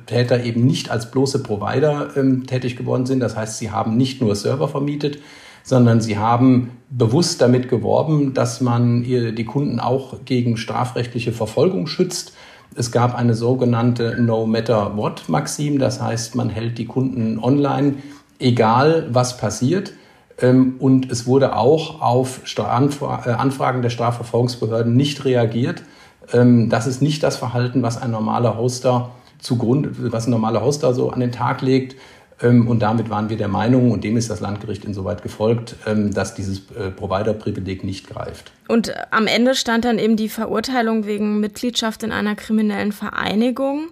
Täter 0.05 0.43
eben 0.43 0.65
nicht 0.65 0.89
als 0.89 1.11
bloße 1.11 1.43
Provider 1.43 2.15
ähm, 2.15 2.45
tätig 2.47 2.77
geworden 2.77 3.05
sind. 3.05 3.19
Das 3.19 3.35
heißt, 3.35 3.57
sie 3.57 3.71
haben 3.71 3.97
nicht 3.97 4.21
nur 4.21 4.35
Server 4.35 4.67
vermietet, 4.67 5.19
sondern 5.63 5.99
sie 5.99 6.17
haben 6.17 6.71
bewusst 6.89 7.41
damit 7.41 7.67
geworben, 7.67 8.33
dass 8.33 8.61
man 8.61 9.03
die 9.03 9.43
Kunden 9.43 9.81
auch 9.81 10.23
gegen 10.23 10.55
strafrechtliche 10.55 11.33
Verfolgung 11.33 11.87
schützt. 11.87 12.31
Es 12.75 12.91
gab 12.91 13.15
eine 13.15 13.33
sogenannte 13.33 14.21
No 14.21 14.45
Matter 14.45 14.95
What 14.97 15.29
Maxim, 15.29 15.79
das 15.79 16.01
heißt, 16.01 16.35
man 16.35 16.49
hält 16.49 16.77
die 16.77 16.85
Kunden 16.85 17.39
online, 17.39 17.95
egal 18.39 19.07
was 19.11 19.37
passiert. 19.37 19.93
Ähm, 20.39 20.75
und 20.79 21.11
es 21.11 21.25
wurde 21.25 21.55
auch 21.55 22.01
auf 22.01 22.41
äh, 22.57 22.61
Anfragen 22.61 23.81
der 23.81 23.89
Strafverfolgungsbehörden 23.89 24.95
nicht 24.95 25.25
reagiert. 25.25 25.83
Ähm, 26.33 26.69
das 26.69 26.87
ist 26.87 27.01
nicht 27.01 27.23
das 27.23 27.37
Verhalten, 27.37 27.81
was 27.81 28.01
ein 28.01 28.11
normaler 28.11 28.57
Hoster 28.57 29.11
zugrunde, 29.39 30.11
was 30.11 30.27
ein 30.27 30.31
normaler 30.31 30.61
Hoster 30.61 30.93
so 30.93 31.09
an 31.09 31.19
den 31.19 31.31
Tag 31.31 31.61
legt. 31.61 31.95
Ähm, 32.41 32.67
und 32.67 32.79
damit 32.79 33.09
waren 33.09 33.29
wir 33.29 33.37
der 33.37 33.47
Meinung, 33.47 33.91
und 33.91 34.03
dem 34.03 34.17
ist 34.17 34.29
das 34.29 34.39
Landgericht 34.39 34.85
insoweit 34.85 35.23
gefolgt, 35.23 35.75
dass 35.85 36.35
dieses 36.35 36.59
äh, 36.71 36.91
Provider-Privileg 36.91 37.83
nicht 37.83 38.07
greift. 38.07 38.51
Und 38.67 38.93
am 39.11 39.27
Ende 39.27 39.55
stand 39.55 39.85
dann 39.85 39.99
eben 39.99 40.17
die 40.17 40.29
Verurteilung 40.29 41.05
wegen 41.05 41.39
Mitgliedschaft 41.39 42.03
in 42.03 42.11
einer 42.11 42.35
kriminellen 42.35 42.91
Vereinigung. 42.91 43.87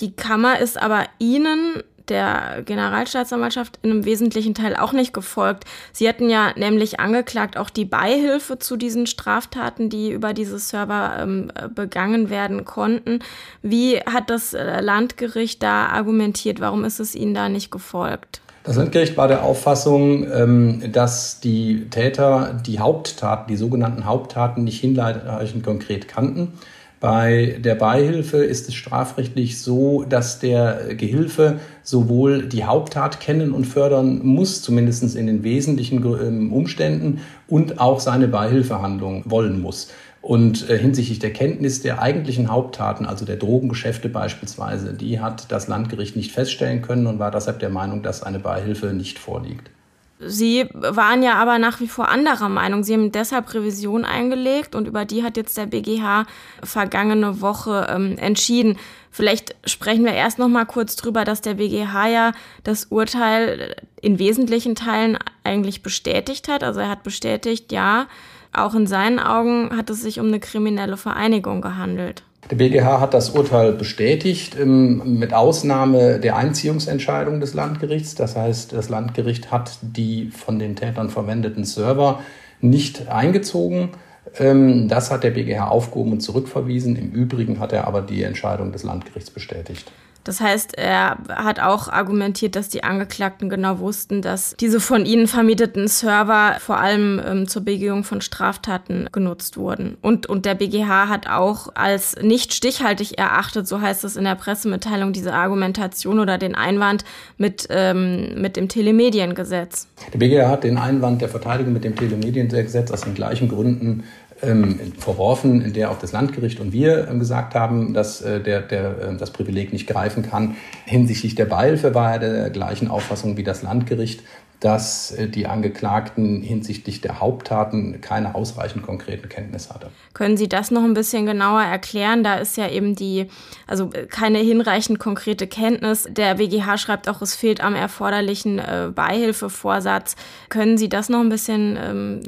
Die 0.00 0.12
Kammer 0.12 0.58
ist 0.60 0.80
aber 0.80 1.04
Ihnen 1.18 1.82
der 2.10 2.62
Generalstaatsanwaltschaft 2.64 3.78
in 3.82 3.90
einem 3.90 4.04
wesentlichen 4.04 4.54
Teil 4.54 4.76
auch 4.76 4.92
nicht 4.92 5.12
gefolgt. 5.12 5.64
Sie 5.92 6.08
hatten 6.08 6.28
ja 6.28 6.52
nämlich 6.56 7.00
angeklagt 7.00 7.56
auch 7.56 7.70
die 7.70 7.84
Beihilfe 7.84 8.58
zu 8.58 8.76
diesen 8.76 9.06
Straftaten, 9.06 9.90
die 9.90 10.10
über 10.12 10.32
diese 10.32 10.58
Server 10.58 11.16
ähm, 11.20 11.50
begangen 11.74 12.30
werden 12.30 12.64
konnten. 12.64 13.20
Wie 13.62 13.98
hat 14.00 14.30
das 14.30 14.54
äh, 14.54 14.80
Landgericht 14.80 15.62
da 15.62 15.86
argumentiert? 15.86 16.60
Warum 16.60 16.84
ist 16.84 17.00
es 17.00 17.14
Ihnen 17.14 17.34
da 17.34 17.48
nicht 17.48 17.70
gefolgt? 17.70 18.40
Das 18.64 18.76
Landgericht 18.76 19.16
war 19.16 19.28
der 19.28 19.44
Auffassung, 19.44 20.30
ähm, 20.30 20.92
dass 20.92 21.40
die 21.40 21.88
Täter 21.88 22.60
die 22.66 22.80
Haupttaten, 22.80 23.48
die 23.48 23.56
sogenannten 23.56 24.04
Haupttaten 24.04 24.64
nicht 24.64 24.80
hinreichend 24.80 25.64
konkret 25.64 26.06
kannten 26.06 26.52
bei 27.00 27.58
der 27.60 27.76
Beihilfe 27.76 28.38
ist 28.38 28.68
es 28.68 28.74
strafrechtlich 28.74 29.60
so, 29.60 30.02
dass 30.02 30.40
der 30.40 30.94
Gehilfe 30.96 31.60
sowohl 31.84 32.46
die 32.48 32.64
Haupttat 32.64 33.20
kennen 33.20 33.52
und 33.52 33.66
fördern 33.66 34.20
muss, 34.24 34.62
zumindest 34.62 35.14
in 35.14 35.26
den 35.28 35.44
wesentlichen 35.44 36.04
ähm, 36.04 36.52
Umständen, 36.52 37.20
und 37.46 37.78
auch 37.78 38.00
seine 38.00 38.26
Beihilfehandlung 38.26 39.22
wollen 39.26 39.62
muss. 39.62 39.92
Und 40.20 40.68
äh, 40.68 40.76
hinsichtlich 40.76 41.20
der 41.20 41.32
Kenntnis 41.32 41.82
der 41.82 42.02
eigentlichen 42.02 42.50
Haupttaten, 42.50 43.06
also 43.06 43.24
der 43.24 43.36
Drogengeschäfte 43.36 44.08
beispielsweise, 44.08 44.92
die 44.92 45.20
hat 45.20 45.52
das 45.52 45.68
Landgericht 45.68 46.16
nicht 46.16 46.32
feststellen 46.32 46.82
können 46.82 47.06
und 47.06 47.20
war 47.20 47.30
deshalb 47.30 47.60
der 47.60 47.70
Meinung, 47.70 48.02
dass 48.02 48.24
eine 48.24 48.40
Beihilfe 48.40 48.88
nicht 48.88 49.20
vorliegt. 49.20 49.70
Sie 50.20 50.68
waren 50.72 51.22
ja 51.22 51.34
aber 51.34 51.58
nach 51.58 51.78
wie 51.80 51.86
vor 51.86 52.08
anderer 52.08 52.48
Meinung. 52.48 52.82
Sie 52.82 52.92
haben 52.92 53.12
deshalb 53.12 53.54
Revision 53.54 54.04
eingelegt 54.04 54.74
und 54.74 54.88
über 54.88 55.04
die 55.04 55.22
hat 55.22 55.36
jetzt 55.36 55.56
der 55.56 55.66
BGH 55.66 56.26
vergangene 56.62 57.40
Woche 57.40 57.86
ähm, 57.88 58.18
entschieden. 58.18 58.78
Vielleicht 59.12 59.54
sprechen 59.64 60.04
wir 60.04 60.12
erst 60.12 60.40
noch 60.40 60.48
mal 60.48 60.64
kurz 60.64 60.96
drüber, 60.96 61.24
dass 61.24 61.40
der 61.40 61.54
BGH 61.54 62.08
ja 62.08 62.32
das 62.64 62.86
Urteil 62.86 63.76
in 64.00 64.18
wesentlichen 64.18 64.74
Teilen 64.74 65.18
eigentlich 65.44 65.82
bestätigt 65.82 66.48
hat. 66.48 66.64
Also 66.64 66.80
er 66.80 66.88
hat 66.88 67.04
bestätigt, 67.04 67.70
ja, 67.70 68.08
auch 68.52 68.74
in 68.74 68.86
seinen 68.86 69.20
Augen 69.20 69.76
hat 69.76 69.88
es 69.90 70.02
sich 70.02 70.18
um 70.18 70.26
eine 70.26 70.40
kriminelle 70.40 70.96
Vereinigung 70.96 71.60
gehandelt. 71.60 72.24
Der 72.50 72.56
BGH 72.56 73.00
hat 73.00 73.12
das 73.12 73.30
Urteil 73.30 73.72
bestätigt, 73.72 74.56
ähm, 74.58 75.18
mit 75.18 75.34
Ausnahme 75.34 76.18
der 76.18 76.36
Einziehungsentscheidung 76.36 77.40
des 77.40 77.52
Landgerichts. 77.52 78.14
Das 78.14 78.36
heißt, 78.36 78.72
das 78.72 78.88
Landgericht 78.88 79.50
hat 79.50 79.78
die 79.82 80.30
von 80.30 80.58
den 80.58 80.74
Tätern 80.74 81.10
verwendeten 81.10 81.64
Server 81.64 82.20
nicht 82.60 83.08
eingezogen. 83.08 83.90
Ähm, 84.38 84.88
das 84.88 85.10
hat 85.10 85.24
der 85.24 85.30
BGH 85.30 85.68
aufgehoben 85.68 86.12
und 86.12 86.20
zurückverwiesen. 86.20 86.96
Im 86.96 87.10
Übrigen 87.10 87.60
hat 87.60 87.74
er 87.74 87.86
aber 87.86 88.00
die 88.00 88.22
Entscheidung 88.22 88.72
des 88.72 88.82
Landgerichts 88.82 89.30
bestätigt. 89.30 89.92
Das 90.28 90.42
heißt, 90.42 90.76
er 90.76 91.16
hat 91.30 91.58
auch 91.58 91.88
argumentiert, 91.88 92.54
dass 92.54 92.68
die 92.68 92.84
Angeklagten 92.84 93.48
genau 93.48 93.78
wussten, 93.78 94.20
dass 94.20 94.54
diese 94.60 94.78
von 94.78 95.06
ihnen 95.06 95.26
vermieteten 95.26 95.88
Server 95.88 96.56
vor 96.60 96.76
allem 96.76 97.18
ähm, 97.26 97.48
zur 97.48 97.64
Begehung 97.64 98.04
von 98.04 98.20
Straftaten 98.20 99.08
genutzt 99.10 99.56
wurden. 99.56 99.96
Und, 100.02 100.26
und 100.26 100.44
der 100.44 100.54
BGH 100.54 101.08
hat 101.08 101.30
auch 101.30 101.70
als 101.74 102.16
nicht 102.20 102.52
stichhaltig 102.52 103.16
erachtet, 103.16 103.66
so 103.66 103.80
heißt 103.80 104.04
es 104.04 104.16
in 104.16 104.24
der 104.24 104.34
Pressemitteilung, 104.34 105.14
diese 105.14 105.32
Argumentation 105.32 106.18
oder 106.20 106.36
den 106.36 106.54
Einwand 106.54 107.06
mit, 107.38 107.66
ähm, 107.70 108.34
mit 108.38 108.58
dem 108.58 108.68
Telemediengesetz. 108.68 109.88
Der 110.12 110.18
BGH 110.18 110.50
hat 110.50 110.62
den 110.62 110.76
Einwand 110.76 111.22
der 111.22 111.30
Verteidigung 111.30 111.72
mit 111.72 111.84
dem 111.84 111.96
Telemediengesetz 111.96 112.90
aus 112.90 113.00
den 113.00 113.14
gleichen 113.14 113.48
Gründen 113.48 114.04
ähm, 114.42 114.92
verworfen, 114.98 115.62
in 115.62 115.72
der 115.72 115.90
auch 115.90 115.98
das 115.98 116.12
Landgericht 116.12 116.60
und 116.60 116.72
wir 116.72 117.08
ähm, 117.08 117.18
gesagt 117.18 117.54
haben, 117.54 117.94
dass 117.94 118.20
äh, 118.20 118.40
der, 118.40 118.60
der, 118.62 118.98
äh, 118.98 119.16
das 119.16 119.30
Privileg 119.30 119.72
nicht 119.72 119.86
greifen 119.86 120.22
kann. 120.22 120.56
Hinsichtlich 120.84 121.34
der 121.34 121.46
Beihilfe 121.46 121.94
war 121.94 122.12
er 122.12 122.18
der 122.18 122.50
gleichen 122.50 122.88
Auffassung 122.88 123.36
wie 123.36 123.44
das 123.44 123.62
Landgericht 123.62 124.22
dass 124.60 125.12
äh, 125.12 125.28
die 125.28 125.46
Angeklagten 125.46 126.42
hinsichtlich 126.42 127.00
der 127.00 127.20
Haupttaten 127.20 128.00
keine 128.00 128.34
ausreichend 128.34 128.82
konkreten 128.82 129.28
Kenntnisse 129.28 129.72
hatte. 129.72 129.90
Können 130.14 130.36
Sie 130.36 130.48
das 130.48 130.70
noch 130.70 130.82
ein 130.82 130.94
bisschen 130.94 131.26
genauer 131.26 131.62
erklären? 131.62 132.24
Da 132.24 132.36
ist 132.36 132.56
ja 132.56 132.68
eben 132.68 132.96
die, 132.96 133.28
also 133.66 133.90
äh, 133.92 134.06
keine 134.06 134.38
hinreichend 134.38 134.98
konkrete 134.98 135.46
Kenntnis. 135.46 136.08
Der 136.10 136.34
BGH 136.34 136.78
schreibt 136.78 137.08
auch, 137.08 137.22
es 137.22 137.34
fehlt 137.34 137.62
am 137.62 137.74
erforderlichen 137.74 138.58
äh, 138.58 138.90
Beihilfevorsatz. 138.94 140.16
Können 140.48 140.76
Sie 140.76 140.88
das 140.88 141.08
noch 141.08 141.20
ein 141.20 141.28
bisschen 141.28 141.78
ähm, 141.80 142.20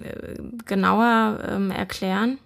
genauer 0.66 1.38
ähm, 1.48 1.70
erklären? 1.70 2.38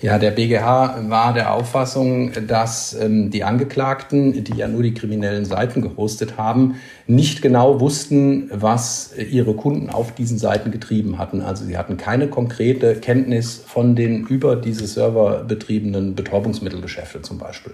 Ja, 0.00 0.18
der 0.18 0.30
BGH 0.30 1.08
war 1.08 1.32
der 1.32 1.52
Auffassung, 1.54 2.32
dass 2.46 2.94
ähm, 2.94 3.30
die 3.30 3.44
Angeklagten, 3.44 4.44
die 4.44 4.54
ja 4.54 4.68
nur 4.68 4.82
die 4.82 4.94
kriminellen 4.94 5.44
Seiten 5.44 5.82
gehostet 5.82 6.36
haben, 6.36 6.76
nicht 7.06 7.42
genau 7.42 7.80
wussten, 7.80 8.50
was 8.52 9.14
ihre 9.16 9.54
Kunden 9.54 9.90
auf 9.90 10.12
diesen 10.12 10.38
Seiten 10.38 10.70
getrieben 10.70 11.18
hatten. 11.18 11.40
Also 11.40 11.64
sie 11.64 11.76
hatten 11.76 11.96
keine 11.96 12.28
konkrete 12.28 12.96
Kenntnis 12.96 13.62
von 13.66 13.96
den 13.96 14.26
über 14.26 14.56
diese 14.56 14.86
Server 14.86 15.44
betriebenen 15.44 16.14
Betäubungsmittelgeschäfte 16.14 17.22
zum 17.22 17.38
Beispiel. 17.38 17.72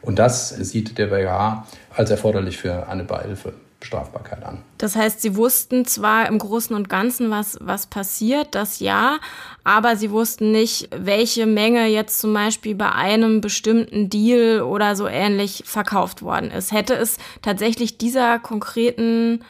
Und 0.00 0.18
das 0.18 0.50
sieht 0.50 0.98
der 0.98 1.08
BGH 1.08 1.66
als 1.94 2.10
erforderlich 2.10 2.56
für 2.56 2.88
eine 2.88 3.04
Beihilfe. 3.04 3.52
Strafbarkeit 3.80 4.44
an. 4.44 4.58
Das 4.78 4.96
heißt, 4.96 5.22
Sie 5.22 5.36
wussten 5.36 5.84
zwar 5.84 6.28
im 6.28 6.38
Großen 6.38 6.74
und 6.74 6.88
Ganzen, 6.88 7.30
was, 7.30 7.58
was 7.60 7.86
passiert, 7.86 8.54
das 8.54 8.80
ja, 8.80 9.18
aber 9.62 9.96
Sie 9.96 10.10
wussten 10.10 10.50
nicht, 10.50 10.88
welche 10.96 11.46
Menge 11.46 11.86
jetzt 11.86 12.18
zum 12.18 12.34
Beispiel 12.34 12.74
bei 12.74 12.90
einem 12.90 13.40
bestimmten 13.40 14.10
Deal 14.10 14.62
oder 14.62 14.96
so 14.96 15.06
ähnlich 15.06 15.62
verkauft 15.64 16.22
worden 16.22 16.50
ist. 16.50 16.72
Hätte 16.72 16.94
es 16.94 17.18
tatsächlich 17.40 17.98
dieser 17.98 18.38
konkreten 18.40 19.44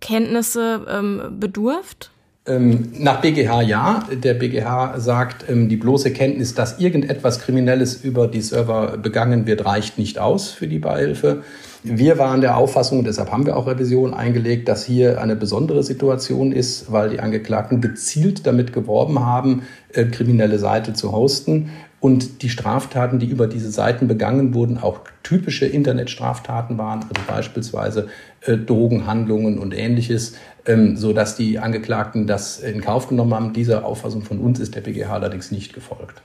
Kenntnisse 0.00 0.86
ähm, 0.88 1.38
bedurft? 1.40 2.10
Ähm, 2.44 2.92
nach 2.98 3.20
BGH 3.20 3.62
ja. 3.62 4.04
Der 4.12 4.34
BGH 4.34 4.98
sagt, 4.98 5.48
ähm, 5.48 5.68
die 5.68 5.76
bloße 5.76 6.12
Kenntnis, 6.12 6.54
dass 6.54 6.78
irgendetwas 6.80 7.40
Kriminelles 7.40 8.02
über 8.02 8.26
die 8.26 8.40
Server 8.40 8.96
begangen 8.98 9.46
wird, 9.46 9.64
reicht 9.64 9.98
nicht 9.98 10.18
aus 10.18 10.50
für 10.50 10.66
die 10.66 10.80
Beihilfe. 10.80 11.44
Wir 11.84 12.16
waren 12.16 12.40
der 12.40 12.56
Auffassung, 12.56 13.02
deshalb 13.02 13.32
haben 13.32 13.44
wir 13.44 13.56
auch 13.56 13.66
Revision 13.66 14.14
eingelegt, 14.14 14.68
dass 14.68 14.84
hier 14.84 15.20
eine 15.20 15.34
besondere 15.34 15.82
Situation 15.82 16.52
ist, 16.52 16.92
weil 16.92 17.10
die 17.10 17.18
Angeklagten 17.18 17.80
gezielt 17.80 18.46
damit 18.46 18.72
geworben 18.72 19.18
haben, 19.18 19.62
äh, 19.92 20.04
kriminelle 20.04 20.60
Seite 20.60 20.92
zu 20.92 21.10
hosten 21.10 21.70
und 21.98 22.42
die 22.42 22.50
Straftaten, 22.50 23.18
die 23.18 23.26
über 23.26 23.48
diese 23.48 23.72
Seiten 23.72 24.06
begangen 24.06 24.54
wurden, 24.54 24.78
auch 24.78 25.00
typische 25.24 25.66
Internetstraftaten 25.66 26.78
waren, 26.78 27.00
also 27.00 27.20
beispielsweise 27.26 28.06
äh, 28.42 28.56
Drogenhandlungen 28.56 29.58
und 29.58 29.74
ähnliches, 29.74 30.34
ähm, 30.66 30.96
so 30.96 31.12
dass 31.12 31.34
die 31.34 31.58
Angeklagten 31.58 32.28
das 32.28 32.60
in 32.60 32.80
Kauf 32.80 33.08
genommen 33.08 33.34
haben. 33.34 33.52
Dieser 33.54 33.84
Auffassung 33.84 34.22
von 34.22 34.38
uns 34.38 34.60
ist 34.60 34.76
der 34.76 34.82
BGH 34.82 35.12
allerdings 35.12 35.50
nicht 35.50 35.72
gefolgt. 35.72 36.22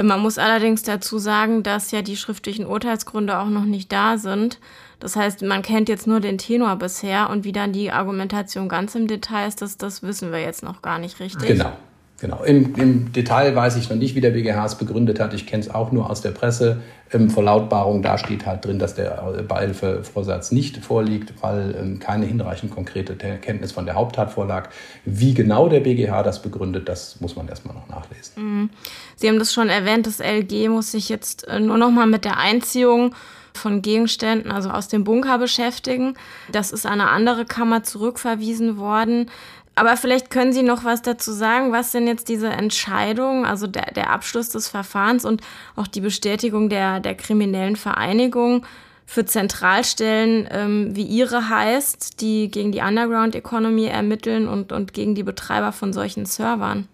Man 0.00 0.20
muss 0.20 0.38
allerdings 0.38 0.82
dazu 0.82 1.18
sagen, 1.18 1.62
dass 1.62 1.90
ja 1.90 2.02
die 2.02 2.16
schriftlichen 2.16 2.66
Urteilsgründe 2.66 3.38
auch 3.38 3.48
noch 3.48 3.64
nicht 3.64 3.90
da 3.90 4.18
sind. 4.18 4.60
Das 5.00 5.14
heißt, 5.14 5.42
man 5.42 5.62
kennt 5.62 5.88
jetzt 5.88 6.06
nur 6.06 6.20
den 6.20 6.38
Tenor 6.38 6.76
bisher 6.76 7.30
und 7.30 7.44
wie 7.44 7.52
dann 7.52 7.72
die 7.72 7.90
Argumentation 7.90 8.68
ganz 8.68 8.94
im 8.94 9.06
Detail 9.06 9.46
ist, 9.46 9.62
das, 9.62 9.76
das 9.76 10.02
wissen 10.02 10.32
wir 10.32 10.40
jetzt 10.40 10.62
noch 10.62 10.82
gar 10.82 10.98
nicht 10.98 11.20
richtig. 11.20 11.46
Genau. 11.46 11.72
Genau. 12.20 12.42
Im, 12.42 12.74
Im, 12.74 13.12
Detail 13.12 13.54
weiß 13.54 13.76
ich 13.76 13.88
noch 13.90 13.96
nicht, 13.96 14.16
wie 14.16 14.20
der 14.20 14.30
BGH 14.30 14.64
es 14.64 14.74
begründet 14.74 15.20
hat. 15.20 15.34
Ich 15.34 15.46
kenne 15.46 15.62
es 15.62 15.70
auch 15.72 15.92
nur 15.92 16.10
aus 16.10 16.20
der 16.20 16.32
Presse. 16.32 16.82
Ähm, 17.12 17.30
Verlautbarung, 17.30 18.02
da 18.02 18.18
steht 18.18 18.44
halt 18.44 18.64
drin, 18.64 18.80
dass 18.80 18.96
der 18.96 19.44
Beihilfevorsatz 19.46 20.50
nicht 20.50 20.78
vorliegt, 20.78 21.32
weil 21.42 21.76
ähm, 21.80 22.00
keine 22.00 22.26
hinreichend 22.26 22.74
konkrete 22.74 23.14
Kenntnis 23.14 23.70
von 23.70 23.86
der 23.86 23.94
Haupttat 23.94 24.32
vorlag. 24.32 24.68
Wie 25.04 25.32
genau 25.32 25.68
der 25.68 25.78
BGH 25.78 26.24
das 26.24 26.42
begründet, 26.42 26.88
das 26.88 27.20
muss 27.20 27.36
man 27.36 27.46
erstmal 27.46 27.76
noch 27.76 27.88
nachlesen. 27.88 28.32
Mhm. 28.36 28.70
Sie 29.14 29.28
haben 29.28 29.38
das 29.38 29.52
schon 29.52 29.68
erwähnt, 29.68 30.08
das 30.08 30.18
LG 30.18 30.68
muss 30.68 30.90
sich 30.90 31.08
jetzt 31.08 31.46
äh, 31.46 31.60
nur 31.60 31.78
noch 31.78 31.92
mal 31.92 32.08
mit 32.08 32.24
der 32.24 32.38
Einziehung 32.38 33.14
von 33.58 33.82
Gegenständen, 33.82 34.50
also 34.50 34.70
aus 34.70 34.88
dem 34.88 35.04
Bunker 35.04 35.38
beschäftigen. 35.38 36.14
Das 36.50 36.72
ist 36.72 36.86
an 36.86 37.00
eine 37.00 37.10
andere 37.10 37.44
Kammer 37.44 37.82
zurückverwiesen 37.82 38.78
worden. 38.78 39.30
Aber 39.74 39.96
vielleicht 39.96 40.30
können 40.30 40.52
Sie 40.52 40.62
noch 40.62 40.82
was 40.82 41.02
dazu 41.02 41.30
sagen, 41.30 41.70
was 41.70 41.92
denn 41.92 42.08
jetzt 42.08 42.28
diese 42.28 42.48
Entscheidung, 42.48 43.46
also 43.46 43.68
der, 43.68 43.92
der 43.92 44.10
Abschluss 44.10 44.48
des 44.48 44.68
Verfahrens 44.68 45.24
und 45.24 45.40
auch 45.76 45.86
die 45.86 46.00
Bestätigung 46.00 46.68
der, 46.68 46.98
der 46.98 47.14
kriminellen 47.14 47.76
Vereinigung 47.76 48.66
für 49.06 49.24
Zentralstellen 49.24 50.48
ähm, 50.50 50.96
wie 50.96 51.04
Ihre 51.04 51.48
heißt, 51.48 52.20
die 52.20 52.50
gegen 52.50 52.72
die 52.72 52.80
Underground 52.80 53.36
Economy 53.36 53.86
ermitteln 53.86 54.48
und, 54.48 54.72
und 54.72 54.92
gegen 54.92 55.14
die 55.14 55.22
Betreiber 55.22 55.70
von 55.70 55.92
solchen 55.92 56.26
Servern? 56.26 56.88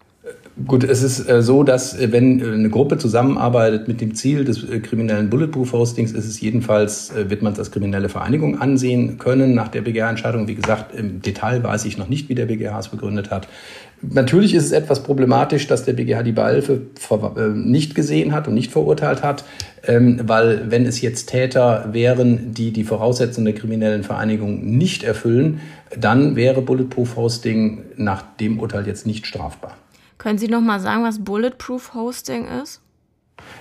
Gut, 0.69 0.85
es 0.85 1.03
ist 1.03 1.29
äh, 1.29 1.43
so, 1.43 1.65
dass 1.65 1.99
äh, 1.99 2.13
wenn 2.13 2.41
äh, 2.41 2.45
eine 2.45 2.71
Gruppe 2.71 2.97
zusammenarbeitet 2.97 3.89
mit 3.89 4.01
dem 4.01 4.15
Ziel 4.15 4.45
des 4.45 4.65
kriminellen 4.83 5.29
Bulletproof 5.29 5.73
Hostings, 5.73 6.13
ist 6.13 6.27
es 6.27 6.41
jedenfalls, 6.41 7.13
wird 7.13 7.43
man 7.43 7.55
es 7.55 7.59
als 7.59 7.73
kriminelle 7.73 8.09
Vereinigung 8.09 8.61
ansehen 8.61 9.19
können 9.19 9.57
nach 9.57 9.67
der 9.67 9.81
BGH-Entscheidung. 9.81 10.47
Wie 10.47 10.55
gesagt, 10.55 10.95
im 10.95 11.21
Detail 11.23 11.65
weiß 11.65 11.85
ich 11.87 11.99
noch 11.99 12.09
nicht, 12.09 12.29
wie 12.29 12.37
der 12.37 12.47
BGH 12.47 12.79
es 12.79 12.89
begründet 12.89 13.33
hat. 13.33 13.49
Natürlich 14.01 14.55
ist 14.55 14.67
es 14.67 14.73
etwas 14.73 15.03
problematisch, 15.03 15.67
dass 15.67 15.85
der 15.85 15.95
BGH 15.95 16.23
die 16.23 16.33
Beihilfe 16.33 16.83
nicht 17.55 17.97
gesehen 17.97 18.33
hat 18.33 18.47
und 18.47 18.55
nicht 18.55 18.71
verurteilt 18.71 19.23
hat, 19.23 19.45
ähm, 19.87 20.21
weil 20.25 20.71
wenn 20.71 20.87
es 20.87 21.01
jetzt 21.01 21.31
Täter 21.31 21.89
wären, 21.93 22.53
die 22.53 22.71
die 22.71 22.85
Voraussetzungen 22.85 23.47
der 23.47 23.55
kriminellen 23.55 24.05
Vereinigung 24.05 24.65
nicht 24.77 25.03
erfüllen, 25.03 25.61
dann 25.99 26.37
wäre 26.37 26.63
Bulletproof 26.63 27.17
Hosting 27.17 27.83
nach 27.97 28.23
dem 28.39 28.61
Urteil 28.61 28.87
jetzt 28.87 29.07
nicht 29.07 29.27
strafbar. 29.27 29.77
Können 30.19 30.39
Sie 30.39 30.49
noch 30.49 30.61
mal 30.61 30.81
sagen, 30.81 31.05
was 31.05 31.23
Bulletproof 31.23 31.95
Hosting 31.95 32.47
ist? 32.63 32.81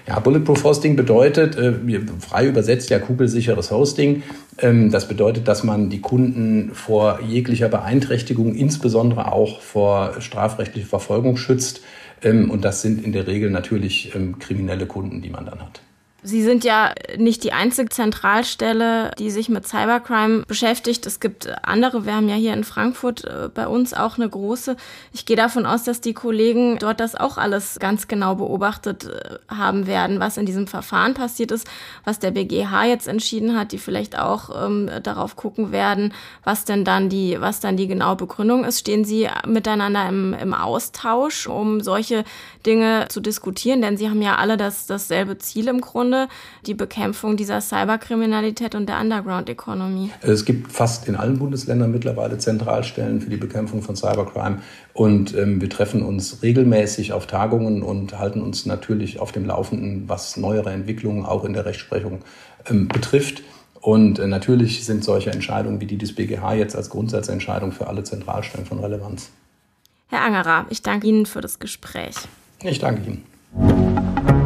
Ja, 0.07 0.19
Bulletproof 0.19 0.63
Hosting 0.63 0.95
bedeutet, 0.95 1.55
äh, 1.55 1.73
frei 2.19 2.47
übersetzt 2.47 2.89
ja 2.89 2.99
kugelsicheres 2.99 3.71
Hosting. 3.71 4.23
Ähm, 4.59 4.91
das 4.91 5.07
bedeutet, 5.07 5.47
dass 5.47 5.63
man 5.63 5.89
die 5.89 6.01
Kunden 6.01 6.71
vor 6.73 7.21
jeglicher 7.21 7.69
Beeinträchtigung, 7.69 8.53
insbesondere 8.53 9.31
auch 9.31 9.61
vor 9.61 10.21
strafrechtlicher 10.21 10.87
Verfolgung 10.87 11.37
schützt. 11.37 11.81
Ähm, 12.21 12.51
und 12.51 12.65
das 12.65 12.81
sind 12.81 13.03
in 13.03 13.13
der 13.13 13.27
Regel 13.27 13.49
natürlich 13.49 14.13
ähm, 14.15 14.39
kriminelle 14.39 14.85
Kunden, 14.85 15.21
die 15.21 15.29
man 15.29 15.45
dann 15.45 15.61
hat. 15.61 15.81
Sie 16.25 16.41
sind 16.41 16.63
ja 16.63 16.93
nicht 17.17 17.43
die 17.43 17.51
einzige 17.51 17.89
Zentralstelle, 17.89 19.11
die 19.19 19.29
sich 19.29 19.49
mit 19.49 19.67
Cybercrime 19.67 20.43
beschäftigt. 20.47 21.05
Es 21.05 21.19
gibt 21.19 21.49
andere. 21.67 22.05
Wir 22.05 22.15
haben 22.15 22.29
ja 22.29 22.35
hier 22.35 22.53
in 22.53 22.63
Frankfurt 22.63 23.25
äh, 23.25 23.49
bei 23.53 23.67
uns 23.67 23.93
auch 23.93 24.15
eine 24.15 24.29
große. 24.29 24.77
Ich 25.11 25.25
gehe 25.25 25.35
davon 25.35 25.65
aus, 25.65 25.83
dass 25.83 25.99
die 25.99 26.13
Kollegen 26.13 26.79
dort 26.79 27.01
das 27.01 27.15
auch 27.15 27.37
alles 27.37 27.77
ganz 27.77 28.07
genau 28.07 28.35
beobachtet 28.35 29.03
äh, 29.03 29.53
haben 29.53 29.85
werden, 29.85 30.21
was 30.21 30.37
in 30.37 30.45
diesem 30.45 30.65
Verfahren 30.65 31.13
passiert 31.13 31.51
ist, 31.51 31.67
was 32.05 32.19
der 32.19 32.31
BGH 32.31 32.85
jetzt 32.85 33.09
entschieden 33.09 33.57
hat, 33.57 33.73
die 33.73 33.77
vielleicht 33.77 34.17
auch 34.17 34.65
ähm, 34.65 34.89
darauf 35.03 35.35
gucken 35.35 35.73
werden, 35.73 36.13
was 36.45 36.63
denn 36.63 36.85
dann 36.85 37.09
die, 37.09 37.35
was 37.41 37.59
dann 37.59 37.75
die 37.75 37.87
genaue 37.87 38.15
Begründung 38.15 38.63
ist. 38.63 38.79
Stehen 38.79 39.03
Sie 39.03 39.27
miteinander 39.45 40.07
im, 40.07 40.33
im 40.33 40.53
Austausch, 40.53 41.47
um 41.47 41.81
solche 41.81 42.23
Dinge 42.65 43.07
zu 43.09 43.19
diskutieren? 43.19 43.81
Denn 43.81 43.97
Sie 43.97 44.09
haben 44.09 44.21
ja 44.21 44.37
alle 44.37 44.55
das, 44.55 44.85
dasselbe 44.85 45.37
Ziel 45.37 45.67
im 45.67 45.81
Grunde 45.81 46.12
Grunde 46.13 46.27
die 46.65 46.73
Bekämpfung 46.73 47.37
dieser 47.37 47.61
Cyberkriminalität 47.61 48.75
und 48.75 48.87
der 48.87 48.99
Underground-Economy. 48.99 50.11
Es 50.21 50.45
gibt 50.45 50.71
fast 50.71 51.07
in 51.07 51.15
allen 51.15 51.39
Bundesländern 51.39 51.91
mittlerweile 51.91 52.37
Zentralstellen 52.37 53.21
für 53.21 53.29
die 53.29 53.37
Bekämpfung 53.37 53.81
von 53.81 53.95
Cybercrime 53.95 54.61
und 54.93 55.35
ähm, 55.35 55.59
wir 55.59 55.69
treffen 55.69 56.03
uns 56.03 56.43
regelmäßig 56.43 57.13
auf 57.13 57.27
Tagungen 57.27 57.83
und 57.83 58.17
halten 58.19 58.41
uns 58.41 58.65
natürlich 58.65 59.19
auf 59.19 59.31
dem 59.31 59.45
Laufenden, 59.45 60.07
was 60.07 60.37
neuere 60.37 60.71
Entwicklungen 60.71 61.25
auch 61.25 61.43
in 61.45 61.53
der 61.53 61.65
Rechtsprechung 61.65 62.19
ähm, 62.69 62.87
betrifft. 62.87 63.43
Und 63.81 64.19
äh, 64.19 64.27
natürlich 64.27 64.85
sind 64.85 65.03
solche 65.03 65.31
Entscheidungen 65.31 65.81
wie 65.81 65.87
die 65.87 65.97
des 65.97 66.15
BGH 66.15 66.53
jetzt 66.53 66.75
als 66.75 66.89
Grundsatzentscheidung 66.89 67.71
für 67.71 67.87
alle 67.87 68.03
Zentralstellen 68.03 68.65
von 68.65 68.79
Relevanz. 68.79 69.31
Herr 70.07 70.21
Angerer, 70.21 70.67
ich 70.69 70.81
danke 70.81 71.07
Ihnen 71.07 71.25
für 71.25 71.41
das 71.41 71.59
Gespräch. 71.59 72.15
Ich 72.61 72.79
danke 72.79 73.01
Ihnen. 73.09 74.42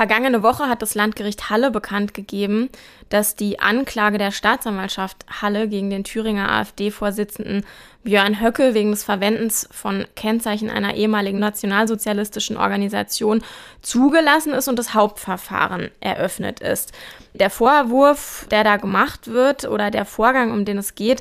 Vergangene 0.00 0.42
Woche 0.42 0.66
hat 0.66 0.80
das 0.80 0.94
Landgericht 0.94 1.50
Halle 1.50 1.70
bekannt 1.70 2.14
gegeben, 2.14 2.70
dass 3.10 3.36
die 3.36 3.60
Anklage 3.60 4.16
der 4.16 4.30
Staatsanwaltschaft 4.30 5.26
Halle 5.42 5.68
gegen 5.68 5.90
den 5.90 6.04
Thüringer 6.04 6.50
AfD-Vorsitzenden 6.50 7.66
Björn 8.02 8.40
Höcke 8.40 8.72
wegen 8.72 8.92
des 8.92 9.04
Verwendens 9.04 9.68
von 9.70 10.06
Kennzeichen 10.16 10.70
einer 10.70 10.94
ehemaligen 10.94 11.38
nationalsozialistischen 11.38 12.56
Organisation 12.56 13.42
zugelassen 13.82 14.54
ist 14.54 14.68
und 14.68 14.78
das 14.78 14.94
Hauptverfahren 14.94 15.90
eröffnet 16.00 16.60
ist. 16.60 16.92
Der 17.34 17.50
Vorwurf, 17.50 18.46
der 18.50 18.64
da 18.64 18.78
gemacht 18.78 19.26
wird 19.28 19.66
oder 19.66 19.90
der 19.90 20.06
Vorgang, 20.06 20.50
um 20.50 20.64
den 20.64 20.78
es 20.78 20.94
geht, 20.94 21.20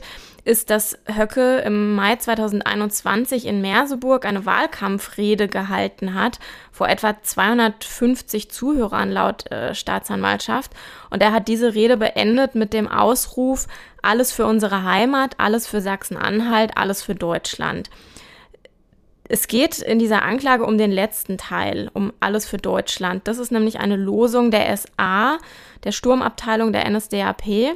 ist, 0.49 0.71
dass 0.71 0.97
Höcke 1.05 1.59
im 1.59 1.93
Mai 1.93 2.15
2021 2.15 3.45
in 3.45 3.61
Merseburg 3.61 4.25
eine 4.25 4.47
Wahlkampfrede 4.47 5.47
gehalten 5.47 6.15
hat 6.15 6.39
vor 6.71 6.89
etwa 6.89 7.21
250 7.21 8.49
Zuhörern 8.49 9.11
laut 9.11 9.49
äh, 9.51 9.75
Staatsanwaltschaft. 9.75 10.71
Und 11.11 11.21
er 11.21 11.33
hat 11.33 11.47
diese 11.47 11.75
Rede 11.75 11.97
beendet 11.97 12.55
mit 12.55 12.73
dem 12.73 12.87
Ausruf, 12.87 13.67
alles 14.01 14.31
für 14.31 14.47
unsere 14.47 14.83
Heimat, 14.83 15.35
alles 15.37 15.67
für 15.67 15.81
Sachsen-Anhalt, 15.81 16.71
alles 16.75 17.03
für 17.03 17.13
Deutschland. 17.13 17.91
Es 19.31 19.47
geht 19.47 19.77
in 19.77 19.99
dieser 19.99 20.23
Anklage 20.23 20.65
um 20.65 20.79
den 20.79 20.91
letzten 20.91 21.37
Teil, 21.37 21.91
um 21.93 22.11
alles 22.19 22.47
für 22.47 22.57
Deutschland. 22.57 23.27
Das 23.27 23.37
ist 23.37 23.51
nämlich 23.51 23.79
eine 23.79 23.95
Losung 23.95 24.49
der 24.49 24.75
SA, 24.75 25.37
der 25.83 25.91
Sturmabteilung 25.91 26.73
der 26.73 26.89
NSDAP. 26.89 27.75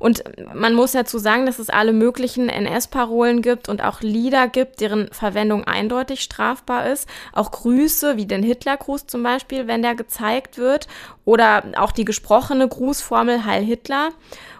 Und 0.00 0.24
man 0.54 0.74
muss 0.74 0.92
dazu 0.92 1.18
sagen, 1.18 1.44
dass 1.44 1.58
es 1.58 1.68
alle 1.68 1.92
möglichen 1.92 2.48
NS-Parolen 2.48 3.42
gibt 3.42 3.68
und 3.68 3.84
auch 3.84 4.00
Lieder 4.00 4.48
gibt, 4.48 4.80
deren 4.80 5.12
Verwendung 5.12 5.64
eindeutig 5.64 6.22
strafbar 6.22 6.86
ist. 6.86 7.06
Auch 7.32 7.50
Grüße, 7.52 8.16
wie 8.16 8.24
den 8.26 8.42
Hitlergruß 8.42 9.06
zum 9.06 9.22
Beispiel, 9.22 9.68
wenn 9.68 9.82
der 9.82 9.94
gezeigt 9.94 10.56
wird. 10.56 10.88
Oder 11.26 11.64
auch 11.76 11.92
die 11.92 12.06
gesprochene 12.06 12.66
Grußformel 12.66 13.44
Heil 13.44 13.62
Hitler. 13.62 14.08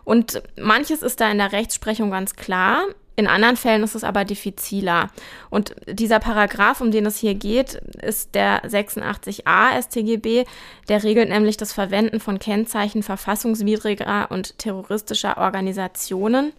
Und 0.05 0.43
manches 0.61 1.03
ist 1.03 1.23
da 1.23 1.31
in 1.31 1.39
der 1.39 1.53
Rechtsprechung 1.53 2.11
ganz 2.11 2.37
klar. 2.37 2.83
In 3.21 3.27
anderen 3.27 3.59
Fällen 3.59 3.83
ist 3.83 3.95
es 3.95 4.03
aber 4.03 4.25
diffiziler. 4.25 5.11
Und 5.51 5.75
dieser 5.87 6.21
Paragraph, 6.21 6.81
um 6.81 6.91
den 6.91 7.05
es 7.05 7.19
hier 7.19 7.35
geht, 7.35 7.75
ist 7.75 8.35
der 8.35 8.65
86a 8.65 9.79
StGB. 9.79 10.47
Der 10.89 11.05
regelt 11.05 11.29
nämlich 11.29 11.59
das 11.59 11.75
Verwenden 11.75 12.19
von 12.19 12.39
Kennzeichen 12.39 13.03
verfassungswidriger 13.03 14.31
und 14.31 14.57
terroristischer 14.57 15.37
Organisationen. 15.37 16.55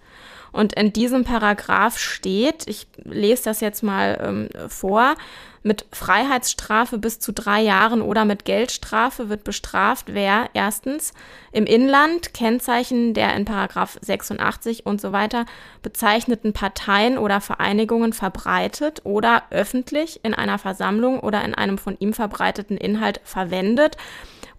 Und 0.51 0.73
in 0.73 0.91
diesem 0.93 1.23
Paragraph 1.23 1.97
steht, 1.97 2.67
ich 2.67 2.87
lese 3.03 3.43
das 3.45 3.61
jetzt 3.61 3.83
mal 3.83 4.19
ähm, 4.21 4.69
vor, 4.69 5.15
mit 5.63 5.85
Freiheitsstrafe 5.91 6.97
bis 6.97 7.19
zu 7.19 7.31
drei 7.31 7.61
Jahren 7.61 8.01
oder 8.01 8.25
mit 8.25 8.45
Geldstrafe 8.45 9.29
wird 9.29 9.43
bestraft, 9.43 10.07
wer 10.09 10.49
erstens 10.53 11.13
im 11.51 11.65
Inland 11.65 12.33
Kennzeichen 12.33 13.13
der 13.13 13.35
in 13.35 13.45
Paragraph 13.45 13.97
86 14.01 14.85
und 14.85 14.99
so 14.99 15.11
weiter 15.11 15.45
bezeichneten 15.83 16.53
Parteien 16.53 17.17
oder 17.17 17.41
Vereinigungen 17.41 18.13
verbreitet 18.13 19.01
oder 19.03 19.43
öffentlich 19.51 20.21
in 20.23 20.33
einer 20.33 20.57
Versammlung 20.57 21.19
oder 21.19 21.43
in 21.45 21.53
einem 21.53 21.77
von 21.77 21.95
ihm 21.99 22.13
verbreiteten 22.13 22.77
Inhalt 22.77 23.21
verwendet 23.23 23.97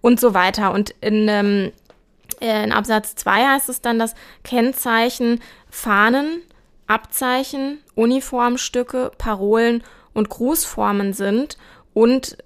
und 0.03 0.21
so 0.21 0.35
weiter. 0.35 0.73
Und 0.73 0.95
in 1.01 1.27
ähm, 1.29 1.73
in 2.41 2.73
Absatz 2.73 3.15
2 3.15 3.47
heißt 3.47 3.69
es 3.69 3.83
dann, 3.83 4.01
dass 4.01 4.15
Kennzeichen 4.43 5.41
Fahnen, 5.73 6.43
Abzeichen, 6.87 7.79
Uniformstücke, 7.95 9.11
Parolen 9.17 9.83
und 10.13 10.29
Grußformen 10.29 11.15
sind 11.15 11.57
und 11.95 12.37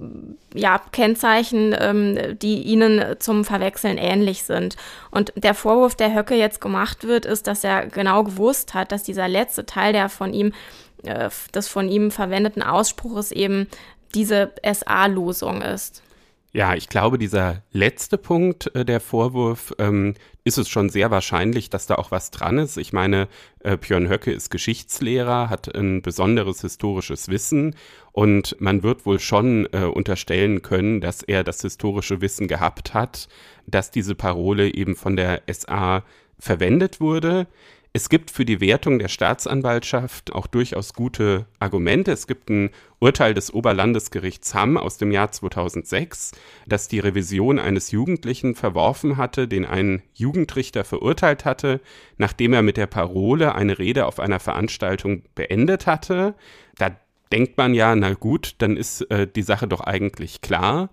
ja, 0.54 0.80
Kennzeichen, 0.92 1.74
ähm, 1.78 2.38
die 2.40 2.62
ihnen 2.62 3.16
zum 3.18 3.44
Verwechseln 3.44 3.98
ähnlich 3.98 4.44
sind. 4.44 4.76
Und 5.10 5.32
der 5.34 5.54
Vorwurf, 5.54 5.96
der 5.96 6.14
Höcke 6.14 6.36
jetzt 6.36 6.60
gemacht 6.60 7.02
wird, 7.04 7.26
ist, 7.26 7.48
dass 7.48 7.64
er 7.64 7.86
genau 7.86 8.22
gewusst 8.22 8.74
hat, 8.74 8.92
dass 8.92 9.02
dieser 9.02 9.26
letzte 9.26 9.66
Teil 9.66 9.92
der 9.92 10.08
von 10.08 10.32
ihm, 10.32 10.52
äh, 11.02 11.28
des 11.52 11.66
von 11.66 11.88
ihm 11.88 12.12
verwendeten 12.12 12.62
Ausspruches 12.62 13.32
eben 13.32 13.66
diese 14.14 14.52
SA-Losung 14.62 15.62
ist. 15.62 16.02
Ja, 16.56 16.74
ich 16.74 16.88
glaube, 16.88 17.18
dieser 17.18 17.62
letzte 17.70 18.16
Punkt, 18.16 18.74
äh, 18.74 18.86
der 18.86 19.00
Vorwurf, 19.00 19.74
ähm, 19.78 20.14
ist 20.42 20.56
es 20.56 20.70
schon 20.70 20.88
sehr 20.88 21.10
wahrscheinlich, 21.10 21.68
dass 21.68 21.86
da 21.86 21.96
auch 21.96 22.10
was 22.10 22.30
dran 22.30 22.56
ist. 22.56 22.78
Ich 22.78 22.94
meine, 22.94 23.28
äh, 23.60 23.76
Björn 23.76 24.08
Höcke 24.08 24.32
ist 24.32 24.48
Geschichtslehrer, 24.48 25.50
hat 25.50 25.76
ein 25.76 26.00
besonderes 26.00 26.62
historisches 26.62 27.28
Wissen 27.28 27.76
und 28.12 28.56
man 28.58 28.82
wird 28.82 29.04
wohl 29.04 29.20
schon 29.20 29.68
äh, 29.72 29.80
unterstellen 29.80 30.62
können, 30.62 31.02
dass 31.02 31.22
er 31.22 31.44
das 31.44 31.60
historische 31.60 32.22
Wissen 32.22 32.48
gehabt 32.48 32.94
hat, 32.94 33.28
dass 33.66 33.90
diese 33.90 34.14
Parole 34.14 34.72
eben 34.72 34.96
von 34.96 35.14
der 35.14 35.42
SA 35.52 36.04
verwendet 36.38 37.02
wurde. 37.02 37.48
Es 37.96 38.10
gibt 38.10 38.30
für 38.30 38.44
die 38.44 38.60
Wertung 38.60 38.98
der 38.98 39.08
Staatsanwaltschaft 39.08 40.30
auch 40.34 40.46
durchaus 40.46 40.92
gute 40.92 41.46
Argumente. 41.60 42.12
Es 42.12 42.26
gibt 42.26 42.50
ein 42.50 42.68
Urteil 42.98 43.32
des 43.32 43.54
Oberlandesgerichts 43.54 44.54
Hamm 44.54 44.76
aus 44.76 44.98
dem 44.98 45.12
Jahr 45.12 45.32
2006, 45.32 46.32
das 46.66 46.88
die 46.88 46.98
Revision 46.98 47.58
eines 47.58 47.92
Jugendlichen 47.92 48.54
verworfen 48.54 49.16
hatte, 49.16 49.48
den 49.48 49.64
ein 49.64 50.02
Jugendrichter 50.12 50.84
verurteilt 50.84 51.46
hatte, 51.46 51.80
nachdem 52.18 52.52
er 52.52 52.60
mit 52.60 52.76
der 52.76 52.86
Parole 52.86 53.54
eine 53.54 53.78
Rede 53.78 54.04
auf 54.04 54.20
einer 54.20 54.40
Veranstaltung 54.40 55.22
beendet 55.34 55.86
hatte. 55.86 56.34
Da 56.76 56.94
denkt 57.32 57.56
man 57.56 57.72
ja, 57.72 57.96
na 57.96 58.12
gut, 58.12 58.56
dann 58.58 58.76
ist 58.76 59.10
äh, 59.10 59.26
die 59.26 59.40
Sache 59.40 59.68
doch 59.68 59.80
eigentlich 59.80 60.42
klar. 60.42 60.90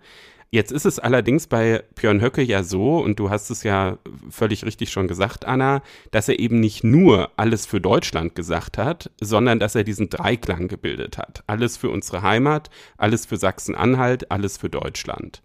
Jetzt 0.54 0.72
ist 0.72 0.86
es 0.86 1.00
allerdings 1.00 1.48
bei 1.48 1.84
Björn 1.96 2.22
Höcke 2.22 2.44
ja 2.44 2.62
so, 2.62 3.00
und 3.00 3.18
du 3.18 3.32
hast 3.32 3.50
es 3.50 3.64
ja 3.64 3.98
völlig 4.30 4.64
richtig 4.64 4.92
schon 4.92 5.08
gesagt, 5.08 5.46
Anna, 5.46 5.82
dass 6.12 6.30
er 6.30 6.38
eben 6.38 6.60
nicht 6.60 6.84
nur 6.84 7.32
alles 7.38 7.66
für 7.66 7.82
Deutschland 7.82 8.36
gesagt 8.36 8.78
hat, 8.78 9.10
sondern 9.20 9.58
dass 9.58 9.74
er 9.74 9.84
diesen 9.84 10.10
Dreiklang 10.10 10.68
gebildet 10.68 11.18
hat. 11.18 11.44
Alles 11.48 11.76
für 11.76 11.90
unsere 11.90 12.22
Heimat, 12.22 12.70
alles 12.98 13.26
für 13.26 13.38
Sachsen-Anhalt, 13.38 14.30
alles 14.30 14.60
für 14.60 14.70
Deutschland. 14.70 15.42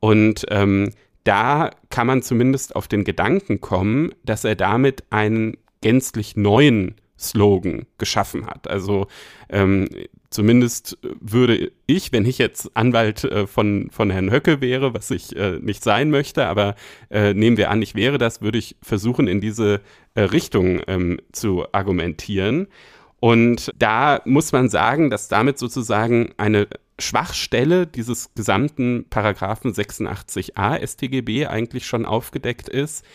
Und 0.00 0.46
ähm, 0.48 0.94
da 1.24 1.70
kann 1.90 2.06
man 2.06 2.22
zumindest 2.22 2.76
auf 2.76 2.88
den 2.88 3.04
Gedanken 3.04 3.60
kommen, 3.60 4.14
dass 4.24 4.44
er 4.44 4.54
damit 4.54 5.04
einen 5.10 5.58
gänzlich 5.82 6.34
neuen 6.34 6.94
Slogan 7.18 7.84
geschaffen 7.98 8.46
hat. 8.46 8.68
Also 8.68 9.06
ähm, 9.50 9.86
zumindest 10.36 10.98
würde 11.02 11.72
ich, 11.86 12.12
wenn 12.12 12.26
ich 12.26 12.36
jetzt 12.36 12.76
Anwalt 12.76 13.24
äh, 13.24 13.46
von, 13.46 13.88
von 13.90 14.10
Herrn 14.10 14.30
Höcke 14.30 14.60
wäre, 14.60 14.92
was 14.92 15.10
ich 15.10 15.34
äh, 15.34 15.58
nicht 15.60 15.82
sein 15.82 16.10
möchte, 16.10 16.46
aber 16.46 16.74
äh, 17.08 17.32
nehmen 17.32 17.56
wir 17.56 17.70
an, 17.70 17.80
ich 17.80 17.94
wäre 17.94 18.18
das, 18.18 18.42
würde 18.42 18.58
ich 18.58 18.76
versuchen, 18.82 19.28
in 19.28 19.40
diese 19.40 19.80
äh, 20.14 20.20
Richtung 20.20 20.82
ähm, 20.88 21.18
zu 21.32 21.64
argumentieren. 21.72 22.66
Und 23.18 23.72
da 23.78 24.20
muss 24.26 24.52
man 24.52 24.68
sagen, 24.68 25.08
dass 25.08 25.28
damit 25.28 25.58
sozusagen 25.58 26.34
eine 26.36 26.68
Schwachstelle 26.98 27.86
dieses 27.86 28.34
gesamten 28.34 29.06
Paragraphen 29.08 29.72
86a 29.72 30.86
StGB 30.86 31.46
eigentlich 31.46 31.86
schon 31.86 32.04
aufgedeckt 32.04 32.68
ist. 32.68 33.06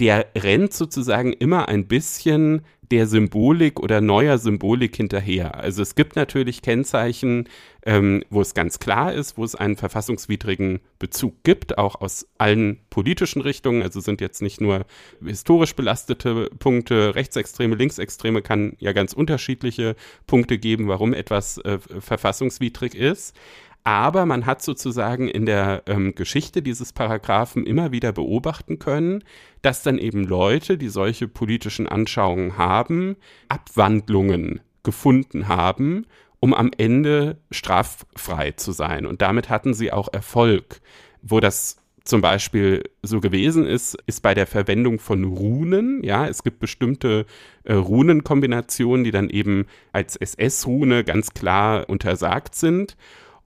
Der 0.00 0.26
rennt 0.36 0.72
sozusagen 0.72 1.32
immer 1.32 1.68
ein 1.68 1.86
bisschen 1.86 2.62
der 2.90 3.06
Symbolik 3.06 3.78
oder 3.78 4.00
neuer 4.00 4.38
Symbolik 4.38 4.96
hinterher. 4.96 5.54
Also 5.54 5.82
es 5.82 5.94
gibt 5.94 6.16
natürlich 6.16 6.60
Kennzeichen, 6.60 7.48
ähm, 7.86 8.24
wo 8.30 8.40
es 8.40 8.52
ganz 8.52 8.78
klar 8.80 9.12
ist, 9.12 9.38
wo 9.38 9.44
es 9.44 9.54
einen 9.54 9.76
verfassungswidrigen 9.76 10.80
Bezug 10.98 11.44
gibt, 11.44 11.78
auch 11.78 12.00
aus 12.00 12.26
allen 12.38 12.80
politischen 12.90 13.42
Richtungen. 13.42 13.82
Also 13.82 14.00
sind 14.00 14.20
jetzt 14.20 14.42
nicht 14.42 14.60
nur 14.60 14.86
historisch 15.24 15.76
belastete 15.76 16.50
Punkte, 16.58 17.14
Rechtsextreme, 17.14 17.76
Linksextreme 17.76 18.42
kann 18.42 18.74
ja 18.78 18.92
ganz 18.92 19.12
unterschiedliche 19.12 19.94
Punkte 20.26 20.58
geben, 20.58 20.88
warum 20.88 21.14
etwas 21.14 21.58
äh, 21.58 21.78
verfassungswidrig 21.78 22.94
ist. 22.94 23.36
Aber 23.82 24.26
man 24.26 24.44
hat 24.44 24.62
sozusagen 24.62 25.28
in 25.28 25.46
der 25.46 25.82
ähm, 25.86 26.14
Geschichte 26.14 26.60
dieses 26.60 26.92
Paragraphen 26.92 27.64
immer 27.64 27.92
wieder 27.92 28.12
beobachten 28.12 28.78
können, 28.78 29.24
dass 29.62 29.82
dann 29.82 29.98
eben 29.98 30.24
Leute, 30.24 30.76
die 30.76 30.88
solche 30.88 31.28
politischen 31.28 31.86
Anschauungen 31.86 32.58
haben, 32.58 33.16
Abwandlungen 33.48 34.60
gefunden 34.82 35.48
haben, 35.48 36.06
um 36.40 36.54
am 36.54 36.70
Ende 36.76 37.38
straffrei 37.50 38.52
zu 38.52 38.72
sein. 38.72 39.06
Und 39.06 39.22
damit 39.22 39.48
hatten 39.48 39.74
sie 39.74 39.92
auch 39.92 40.08
Erfolg. 40.12 40.80
Wo 41.22 41.40
das 41.40 41.76
zum 42.04 42.22
Beispiel 42.22 42.82
so 43.02 43.20
gewesen 43.20 43.66
ist, 43.66 43.96
ist 44.06 44.22
bei 44.22 44.34
der 44.34 44.46
Verwendung 44.46 44.98
von 44.98 45.24
Runen. 45.24 46.02
Ja, 46.02 46.26
es 46.26 46.42
gibt 46.42 46.58
bestimmte 46.58 47.26
äh, 47.64 47.74
Runenkombinationen, 47.74 49.04
die 49.04 49.10
dann 49.10 49.30
eben 49.30 49.66
als 49.92 50.16
SS-Rune 50.16 51.04
ganz 51.04 51.34
klar 51.34 51.88
untersagt 51.88 52.54
sind. 52.54 52.96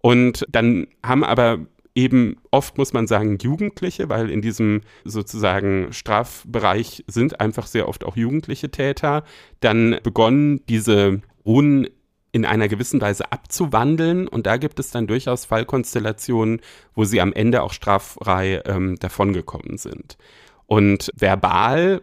Und 0.05 0.45
dann 0.51 0.87
haben 1.03 1.25
aber 1.25 1.61
eben 1.95 2.37
oft, 2.51 2.77
muss 2.77 2.93
man 2.93 3.07
sagen, 3.07 3.39
Jugendliche, 3.39 4.11
weil 4.11 4.29
in 4.29 4.43
diesem 4.43 4.83
sozusagen 5.05 5.95
Strafbereich 5.95 7.05
sind 7.07 7.41
einfach 7.41 7.67
sehr 7.67 7.89
oft 7.89 8.05
auch 8.05 8.15
jugendliche 8.15 8.71
Täter, 8.71 9.25
dann 9.61 9.99
begonnen, 10.03 10.61
diese 10.69 11.23
Runen 11.47 11.89
in 12.33 12.45
einer 12.45 12.69
gewissen 12.69 13.01
Weise 13.01 13.33
abzuwandeln. 13.33 14.29
Und 14.29 14.45
da 14.45 14.59
gibt 14.59 14.79
es 14.79 14.91
dann 14.91 15.07
durchaus 15.07 15.47
Fallkonstellationen, 15.47 16.61
wo 16.95 17.05
sie 17.05 17.23
am 17.23 17.33
Ende 17.33 17.63
auch 17.63 17.73
straffrei 17.73 18.61
ähm, 18.67 18.97
davongekommen 18.97 19.79
sind. 19.79 20.19
Und 20.67 21.13
verbal 21.17 22.03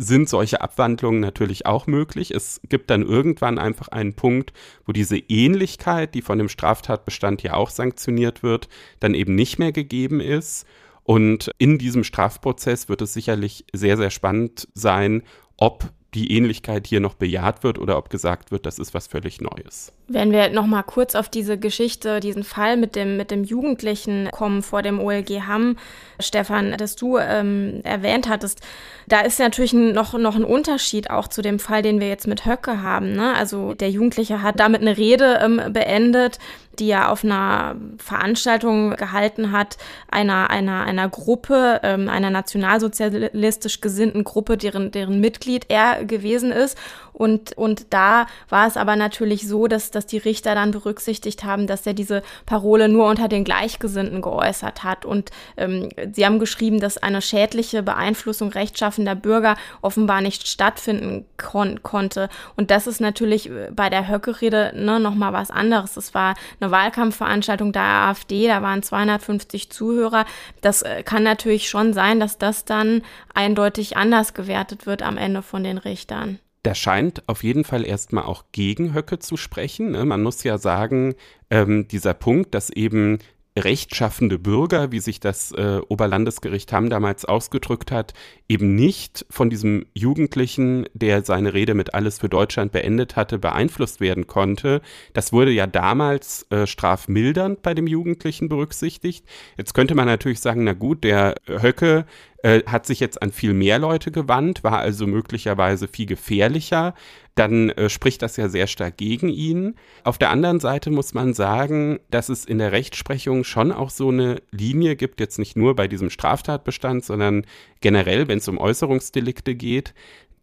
sind 0.00 0.30
solche 0.30 0.62
Abwandlungen 0.62 1.20
natürlich 1.20 1.66
auch 1.66 1.86
möglich. 1.86 2.30
Es 2.30 2.60
gibt 2.66 2.88
dann 2.88 3.02
irgendwann 3.02 3.58
einfach 3.58 3.88
einen 3.88 4.14
Punkt, 4.14 4.54
wo 4.86 4.92
diese 4.92 5.18
Ähnlichkeit, 5.18 6.14
die 6.14 6.22
von 6.22 6.38
dem 6.38 6.48
Straftatbestand 6.48 7.42
ja 7.42 7.52
auch 7.52 7.68
sanktioniert 7.68 8.42
wird, 8.42 8.68
dann 9.00 9.12
eben 9.12 9.34
nicht 9.34 9.58
mehr 9.58 9.72
gegeben 9.72 10.20
ist. 10.20 10.66
Und 11.02 11.50
in 11.58 11.76
diesem 11.76 12.02
Strafprozess 12.02 12.88
wird 12.88 13.02
es 13.02 13.12
sicherlich 13.12 13.66
sehr, 13.74 13.98
sehr 13.98 14.10
spannend 14.10 14.68
sein, 14.74 15.22
ob 15.58 15.92
die 16.14 16.36
Ähnlichkeit 16.36 16.86
hier 16.86 17.00
noch 17.00 17.14
bejaht 17.14 17.62
wird 17.62 17.78
oder 17.78 17.96
ob 17.96 18.10
gesagt 18.10 18.50
wird, 18.50 18.66
das 18.66 18.78
ist 18.78 18.94
was 18.94 19.06
völlig 19.06 19.40
Neues. 19.40 19.92
Wenn 20.08 20.32
wir 20.32 20.50
noch 20.50 20.66
mal 20.66 20.82
kurz 20.82 21.14
auf 21.14 21.28
diese 21.28 21.56
Geschichte, 21.56 22.18
diesen 22.18 22.42
Fall 22.42 22.76
mit 22.76 22.96
dem 22.96 23.16
mit 23.16 23.30
dem 23.30 23.44
Jugendlichen 23.44 24.28
kommen 24.32 24.62
vor 24.62 24.82
dem 24.82 24.98
OLG 24.98 25.42
Hamm, 25.46 25.76
Stefan, 26.18 26.74
das 26.76 26.96
du 26.96 27.18
ähm, 27.18 27.80
erwähnt 27.84 28.28
hattest, 28.28 28.60
da 29.06 29.20
ist 29.20 29.38
natürlich 29.38 29.72
noch 29.72 30.14
noch 30.14 30.34
ein 30.34 30.44
Unterschied 30.44 31.10
auch 31.10 31.28
zu 31.28 31.42
dem 31.42 31.60
Fall, 31.60 31.82
den 31.82 32.00
wir 32.00 32.08
jetzt 32.08 32.26
mit 32.26 32.44
Höcke 32.44 32.82
haben. 32.82 33.12
Ne? 33.12 33.34
Also 33.34 33.74
der 33.74 33.90
Jugendliche 33.90 34.42
hat 34.42 34.58
damit 34.58 34.80
eine 34.80 34.96
Rede 34.96 35.38
ähm, 35.42 35.72
beendet, 35.72 36.38
die 36.78 36.90
er 36.90 37.10
auf 37.10 37.24
einer 37.24 37.76
Veranstaltung 37.98 38.96
gehalten 38.96 39.52
hat, 39.52 39.76
einer, 40.10 40.50
einer, 40.50 40.84
einer 40.84 41.08
Gruppe, 41.08 41.80
ähm, 41.82 42.08
einer 42.08 42.30
nationalsozialistisch 42.30 43.80
gesinnten 43.80 44.24
Gruppe, 44.24 44.56
deren, 44.56 44.90
deren 44.90 45.20
Mitglied 45.20 45.66
er 45.68 46.04
gewesen 46.04 46.52
ist. 46.52 46.78
Und, 47.20 47.52
und 47.58 47.92
da 47.92 48.24
war 48.48 48.66
es 48.66 48.78
aber 48.78 48.96
natürlich 48.96 49.46
so, 49.46 49.66
dass, 49.66 49.90
dass 49.90 50.06
die 50.06 50.16
Richter 50.16 50.54
dann 50.54 50.70
berücksichtigt 50.70 51.44
haben, 51.44 51.66
dass 51.66 51.86
er 51.86 51.92
diese 51.92 52.22
Parole 52.46 52.88
nur 52.88 53.10
unter 53.10 53.28
den 53.28 53.44
Gleichgesinnten 53.44 54.22
geäußert 54.22 54.84
hat. 54.84 55.04
Und 55.04 55.30
ähm, 55.58 55.90
sie 56.14 56.24
haben 56.24 56.38
geschrieben, 56.38 56.80
dass 56.80 56.96
eine 56.96 57.20
schädliche 57.20 57.82
Beeinflussung 57.82 58.48
rechtschaffender 58.48 59.14
Bürger 59.16 59.56
offenbar 59.82 60.22
nicht 60.22 60.48
stattfinden 60.48 61.26
kon 61.36 61.82
konnte. 61.82 62.30
Und 62.56 62.70
das 62.70 62.86
ist 62.86 63.02
natürlich 63.02 63.50
bei 63.70 63.90
der 63.90 64.08
Höcke-Rede 64.08 64.72
ne, 64.74 64.98
nochmal 64.98 65.34
was 65.34 65.50
anderes. 65.50 65.98
Es 65.98 66.14
war 66.14 66.36
eine 66.58 66.70
Wahlkampfveranstaltung 66.70 67.72
der 67.72 67.82
AfD, 67.82 68.46
da 68.46 68.62
waren 68.62 68.82
250 68.82 69.70
Zuhörer. 69.70 70.24
Das 70.62 70.80
äh, 70.80 71.02
kann 71.02 71.22
natürlich 71.22 71.68
schon 71.68 71.92
sein, 71.92 72.18
dass 72.18 72.38
das 72.38 72.64
dann 72.64 73.02
eindeutig 73.34 73.98
anders 73.98 74.32
gewertet 74.32 74.86
wird 74.86 75.02
am 75.02 75.18
Ende 75.18 75.42
von 75.42 75.62
den 75.62 75.76
Richtern 75.76 76.38
da 76.62 76.74
scheint 76.74 77.26
auf 77.28 77.42
jeden 77.42 77.64
Fall 77.64 77.86
erstmal 77.86 78.24
auch 78.24 78.44
gegen 78.52 78.94
Höcke 78.94 79.18
zu 79.18 79.36
sprechen. 79.36 79.92
Ne? 79.92 80.04
Man 80.04 80.22
muss 80.22 80.44
ja 80.44 80.58
sagen, 80.58 81.14
ähm, 81.50 81.88
dieser 81.88 82.14
Punkt, 82.14 82.54
dass 82.54 82.70
eben 82.70 83.18
rechtschaffende 83.58 84.38
Bürger, 84.38 84.92
wie 84.92 85.00
sich 85.00 85.18
das 85.18 85.52
äh, 85.52 85.80
Oberlandesgericht 85.88 86.72
Hamm 86.72 86.88
damals 86.88 87.24
ausgedrückt 87.24 87.90
hat, 87.90 88.14
eben 88.48 88.74
nicht 88.74 89.26
von 89.28 89.50
diesem 89.50 89.86
Jugendlichen, 89.92 90.86
der 90.94 91.24
seine 91.24 91.52
Rede 91.52 91.74
mit 91.74 91.92
Alles 91.92 92.18
für 92.18 92.28
Deutschland 92.28 92.70
beendet 92.72 93.16
hatte, 93.16 93.38
beeinflusst 93.38 94.00
werden 94.00 94.28
konnte. 94.28 94.82
Das 95.14 95.32
wurde 95.32 95.50
ja 95.50 95.66
damals 95.66 96.46
äh, 96.50 96.66
strafmildernd 96.66 97.62
bei 97.62 97.74
dem 97.74 97.88
Jugendlichen 97.88 98.48
berücksichtigt. 98.48 99.26
Jetzt 99.56 99.74
könnte 99.74 99.94
man 99.94 100.06
natürlich 100.06 100.40
sagen, 100.40 100.64
na 100.64 100.72
gut, 100.72 101.02
der 101.02 101.34
Höcke 101.46 102.06
äh, 102.42 102.62
hat 102.66 102.86
sich 102.86 103.00
jetzt 103.00 103.20
an 103.22 103.32
viel 103.32 103.52
mehr 103.52 103.78
Leute 103.78 104.10
gewandt, 104.10 104.64
war 104.64 104.78
also 104.78 105.06
möglicherweise 105.06 105.88
viel 105.88 106.06
gefährlicher, 106.06 106.94
dann 107.34 107.70
äh, 107.70 107.88
spricht 107.88 108.22
das 108.22 108.36
ja 108.36 108.48
sehr 108.48 108.66
stark 108.66 108.96
gegen 108.96 109.28
ihn. 109.28 109.76
Auf 110.04 110.18
der 110.18 110.30
anderen 110.30 110.60
Seite 110.60 110.90
muss 110.90 111.14
man 111.14 111.34
sagen, 111.34 112.00
dass 112.10 112.28
es 112.28 112.44
in 112.44 112.58
der 112.58 112.72
Rechtsprechung 112.72 113.44
schon 113.44 113.72
auch 113.72 113.90
so 113.90 114.08
eine 114.08 114.42
Linie 114.50 114.96
gibt, 114.96 115.20
jetzt 115.20 115.38
nicht 115.38 115.56
nur 115.56 115.76
bei 115.76 115.88
diesem 115.88 116.10
Straftatbestand, 116.10 117.04
sondern 117.04 117.44
generell, 117.80 118.28
wenn 118.28 118.38
es 118.38 118.48
um 118.48 118.58
Äußerungsdelikte 118.58 119.54
geht, 119.54 119.94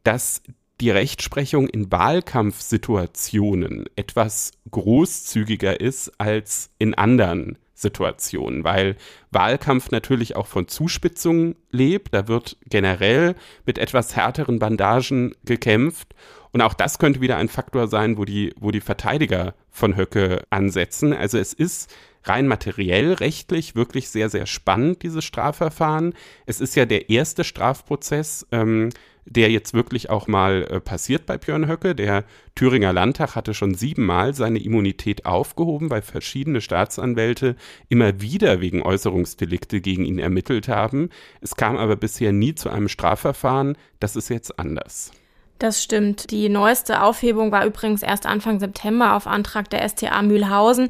dass 0.04 0.42
die 0.80 0.92
Rechtsprechung 0.92 1.68
in 1.68 1.92
Wahlkampfsituationen 1.92 3.86
etwas 3.96 4.52
großzügiger 4.70 5.82
ist 5.82 6.12
als 6.20 6.70
in 6.78 6.94
anderen 6.94 7.58
Situationen, 7.78 8.64
weil 8.64 8.96
Wahlkampf 9.32 9.92
natürlich 9.92 10.36
auch 10.36 10.48
von 10.48 10.68
Zuspitzungen 10.68 11.56
lebt. 11.70 12.14
Da 12.14 12.28
wird 12.28 12.58
generell 12.66 13.36
mit 13.68 13.78
etwas 13.78 14.16
härteren 14.16 14.58
Bandagen 14.58 15.36
gekämpft. 15.46 16.16
Und 16.52 16.62
auch 16.62 16.74
das 16.74 16.98
könnte 16.98 17.22
wieder 17.22 17.38
ein 17.38 17.50
Faktor 17.50 17.88
sein, 17.88 18.18
wo 18.18 18.26
die, 18.26 18.54
wo 18.60 18.72
die 18.72 18.82
Verteidiger 18.82 19.54
von 19.70 19.96
Höcke 19.96 20.44
ansetzen. 20.50 21.14
Also 21.14 21.38
es 21.38 21.54
ist 21.54 21.94
rein 22.24 22.48
materiell 22.48 23.14
rechtlich 23.14 23.76
wirklich 23.76 24.10
sehr, 24.10 24.30
sehr 24.30 24.48
spannend, 24.48 25.04
dieses 25.04 25.24
Strafverfahren. 25.24 26.16
Es 26.48 26.60
ist 26.60 26.76
ja 26.76 26.86
der 26.86 27.12
erste 27.12 27.44
Strafprozess, 27.44 28.48
ähm, 28.52 28.90
der 29.30 29.52
jetzt 29.52 29.74
wirklich 29.74 30.10
auch 30.10 30.28
mal 30.28 30.64
äh, 30.64 30.80
passiert 30.80 31.26
bei 31.26 31.38
Björn 31.38 31.68
Höcke. 31.68 31.94
Der 31.94 32.24
Thüringer 32.56 32.94
Landtag 32.94 33.36
hatte 33.36 33.54
schon 33.54 33.76
siebenmal 33.76 34.34
seine 34.34 34.60
Immunität 34.60 35.26
aufgehoben, 35.26 35.90
weil 35.90 36.02
verschiedene 36.02 36.62
Staatsanwälte 36.62 37.56
immer 37.90 38.22
wieder 38.22 38.62
wegen 38.62 38.82
Äußerungsdelikte 38.82 39.82
gegen 39.82 40.06
ihn 40.06 40.20
ermittelt 40.20 40.68
haben. 40.68 41.10
Es 41.42 41.56
kam 41.56 41.78
aber 41.78 41.98
bisher 41.98 42.32
nie 42.32 42.56
zu 42.56 42.70
einem 42.70 42.88
Strafverfahren. 42.88 43.78
Das 44.00 44.16
ist 44.16 44.30
jetzt 44.30 44.58
anders. 44.58 45.12
Das 45.60 45.82
stimmt. 45.82 46.30
Die 46.30 46.50
neueste 46.50 47.02
Aufhebung 47.02 47.52
war 47.52 47.66
übrigens 47.66 48.04
erst 48.04 48.28
Anfang 48.28 48.60
September 48.60 49.16
auf 49.16 49.26
Antrag 49.26 49.70
der 49.72 49.88
STA 49.88 50.22
Mühlhausen, 50.22 50.90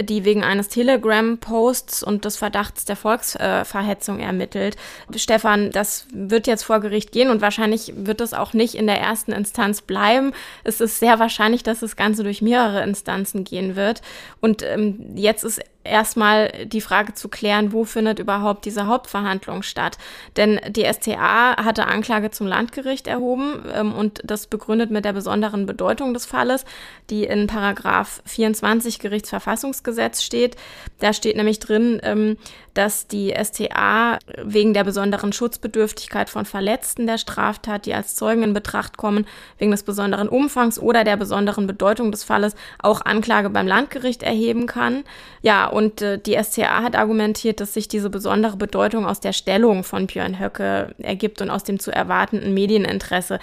die 0.00 0.24
wegen 0.24 0.44
eines 0.44 0.68
Telegram-Posts 0.68 2.04
und 2.04 2.24
des 2.24 2.36
Verdachts 2.36 2.84
der 2.84 2.94
Volksverhetzung 2.94 4.20
ermittelt. 4.20 4.76
Stefan, 5.16 5.72
das 5.72 6.06
wird 6.12 6.46
jetzt 6.46 6.62
vor 6.62 6.78
Gericht 6.78 7.10
gehen 7.10 7.28
und 7.28 7.40
wahrscheinlich 7.40 7.92
wird 7.96 8.20
es 8.20 8.34
auch 8.34 8.52
nicht 8.52 8.76
in 8.76 8.86
der 8.86 9.00
ersten 9.00 9.32
Instanz 9.32 9.82
bleiben. 9.82 10.32
Es 10.62 10.80
ist 10.80 11.00
sehr 11.00 11.18
wahrscheinlich, 11.18 11.64
dass 11.64 11.80
das 11.80 11.96
Ganze 11.96 12.22
durch 12.22 12.40
mehrere 12.40 12.84
Instanzen 12.84 13.42
gehen 13.42 13.74
wird. 13.74 14.00
Und 14.40 14.62
ähm, 14.62 15.16
jetzt 15.16 15.42
ist 15.42 15.60
erstmal 15.84 16.66
die 16.66 16.80
Frage 16.80 17.14
zu 17.14 17.28
klären, 17.28 17.72
wo 17.72 17.84
findet 17.84 18.18
überhaupt 18.18 18.64
diese 18.64 18.86
Hauptverhandlung 18.86 19.62
statt. 19.62 19.98
Denn 20.36 20.60
die 20.68 20.84
STA 20.84 21.62
hatte 21.62 21.86
Anklage 21.86 22.30
zum 22.30 22.46
Landgericht 22.46 23.06
erhoben 23.06 23.64
ähm, 23.74 23.92
und 23.92 24.20
das 24.24 24.46
begründet 24.46 24.90
mit 24.90 25.04
der 25.04 25.12
besonderen 25.12 25.66
Bedeutung 25.66 26.14
des 26.14 26.26
Falles, 26.26 26.64
die 27.10 27.24
in 27.24 27.46
Paragraph 27.46 28.22
24 28.24 28.98
Gerichtsverfassungsgesetz 28.98 30.22
steht. 30.22 30.56
Da 30.98 31.12
steht 31.12 31.36
nämlich 31.36 31.58
drin, 31.58 32.00
ähm, 32.02 32.36
dass 32.74 33.06
die 33.06 33.32
STA 33.32 34.18
wegen 34.42 34.74
der 34.74 34.84
besonderen 34.84 35.32
Schutzbedürftigkeit 35.32 36.28
von 36.28 36.44
Verletzten 36.44 37.06
der 37.06 37.18
Straftat, 37.18 37.86
die 37.86 37.94
als 37.94 38.16
Zeugen 38.16 38.42
in 38.42 38.52
Betracht 38.52 38.96
kommen, 38.96 39.26
wegen 39.58 39.70
des 39.70 39.84
besonderen 39.84 40.28
Umfangs 40.28 40.78
oder 40.78 41.04
der 41.04 41.16
besonderen 41.16 41.66
Bedeutung 41.66 42.10
des 42.10 42.24
Falles 42.24 42.56
auch 42.80 43.00
Anklage 43.00 43.50
beim 43.50 43.66
Landgericht 43.66 44.22
erheben 44.22 44.66
kann. 44.66 45.04
Ja, 45.40 45.68
und 45.74 46.02
äh, 46.02 46.18
die 46.18 46.38
SCA 46.40 46.82
hat 46.84 46.94
argumentiert, 46.94 47.60
dass 47.60 47.74
sich 47.74 47.88
diese 47.88 48.08
besondere 48.08 48.56
Bedeutung 48.56 49.06
aus 49.06 49.18
der 49.18 49.32
Stellung 49.32 49.82
von 49.82 50.06
Björn 50.06 50.38
Höcke 50.38 50.94
ergibt 50.98 51.42
und 51.42 51.50
aus 51.50 51.64
dem 51.64 51.80
zu 51.80 51.90
erwartenden 51.90 52.54
Medieninteresse. 52.54 53.40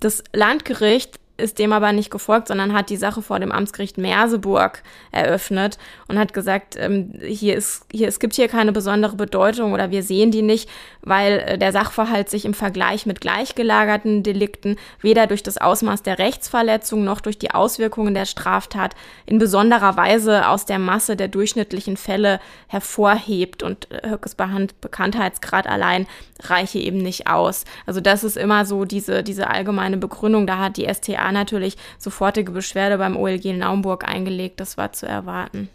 Das 0.00 0.24
Landgericht 0.32 1.20
ist 1.38 1.58
dem 1.58 1.72
aber 1.72 1.92
nicht 1.92 2.10
gefolgt, 2.10 2.48
sondern 2.48 2.72
hat 2.72 2.90
die 2.90 2.96
Sache 2.96 3.22
vor 3.22 3.38
dem 3.38 3.52
Amtsgericht 3.52 3.96
Merseburg 3.96 4.82
eröffnet 5.12 5.78
und 6.08 6.18
hat 6.18 6.34
gesagt, 6.34 6.76
ähm, 6.76 7.12
hier 7.22 7.56
ist, 7.56 7.86
hier, 7.92 8.08
es 8.08 8.18
gibt 8.18 8.34
hier 8.34 8.48
keine 8.48 8.72
besondere 8.72 9.14
Bedeutung 9.14 9.72
oder 9.72 9.90
wir 9.90 10.02
sehen 10.02 10.32
die 10.32 10.42
nicht, 10.42 10.68
weil 11.00 11.38
äh, 11.38 11.58
der 11.58 11.72
Sachverhalt 11.72 12.28
sich 12.28 12.44
im 12.44 12.54
Vergleich 12.54 13.06
mit 13.06 13.20
gleichgelagerten 13.20 14.24
Delikten 14.24 14.76
weder 15.00 15.28
durch 15.28 15.44
das 15.44 15.58
Ausmaß 15.58 16.02
der 16.02 16.18
Rechtsverletzung 16.18 17.04
noch 17.04 17.20
durch 17.20 17.38
die 17.38 17.52
Auswirkungen 17.52 18.14
der 18.14 18.26
Straftat 18.26 18.96
in 19.24 19.38
besonderer 19.38 19.96
Weise 19.96 20.48
aus 20.48 20.66
der 20.66 20.80
Masse 20.80 21.14
der 21.14 21.28
durchschnittlichen 21.28 21.96
Fälle 21.96 22.40
hervorhebt 22.66 23.62
und 23.62 23.90
äh, 23.92 24.10
Höckes 24.10 24.34
Bekanntheitsgrad 24.34 25.68
allein 25.68 26.06
reiche 26.40 26.78
eben 26.78 26.98
nicht 26.98 27.28
aus. 27.28 27.64
Also 27.86 28.00
das 28.00 28.24
ist 28.24 28.36
immer 28.36 28.64
so 28.64 28.84
diese, 28.84 29.22
diese 29.22 29.50
allgemeine 29.50 29.96
Begründung. 29.96 30.46
Da 30.46 30.58
hat 30.58 30.76
die 30.76 30.92
STA 30.92 31.27
natürlich 31.32 31.76
sofortige 31.98 32.52
Beschwerde 32.52 32.98
beim 32.98 33.16
OLG 33.16 33.52
Naumburg 33.56 34.06
eingelegt. 34.06 34.60
Das 34.60 34.76
war 34.76 34.92
zu 34.92 35.06
erwarten. 35.06 35.68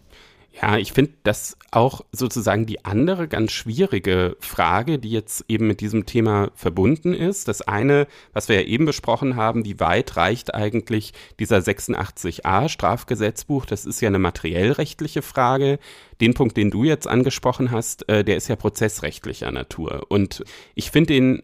Ja, 0.61 0.77
ich 0.77 0.93
finde 0.93 1.13
das 1.23 1.57
auch 1.71 2.01
sozusagen 2.11 2.67
die 2.67 2.85
andere 2.85 3.27
ganz 3.27 3.51
schwierige 3.51 4.37
Frage, 4.39 4.99
die 4.99 5.09
jetzt 5.09 5.45
eben 5.47 5.65
mit 5.65 5.81
diesem 5.81 6.05
Thema 6.05 6.51
verbunden 6.53 7.15
ist. 7.15 7.47
Das 7.47 7.63
eine, 7.63 8.05
was 8.33 8.49
wir 8.49 8.61
ja 8.61 8.67
eben 8.67 8.85
besprochen 8.85 9.35
haben, 9.35 9.65
wie 9.65 9.79
weit 9.79 10.15
reicht 10.15 10.53
eigentlich 10.53 11.13
dieser 11.39 11.57
86a 11.57 12.69
Strafgesetzbuch? 12.69 13.65
Das 13.65 13.85
ist 13.85 13.99
ja 14.01 14.09
eine 14.09 14.19
materiellrechtliche 14.19 15.23
Frage. 15.23 15.79
Den 16.21 16.35
Punkt, 16.35 16.55
den 16.55 16.69
du 16.69 16.83
jetzt 16.83 17.07
angesprochen 17.07 17.71
hast, 17.71 18.07
äh, 18.07 18.23
der 18.23 18.37
ist 18.37 18.47
ja 18.47 18.55
prozessrechtlicher 18.55 19.51
Natur. 19.51 20.05
Und 20.09 20.43
ich 20.75 20.91
finde 20.91 21.13
den 21.13 21.43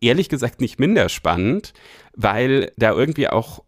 ehrlich 0.00 0.28
gesagt 0.28 0.60
nicht 0.60 0.78
minder 0.78 1.08
spannend, 1.08 1.72
weil 2.14 2.72
da 2.76 2.92
irgendwie 2.92 3.28
auch 3.28 3.62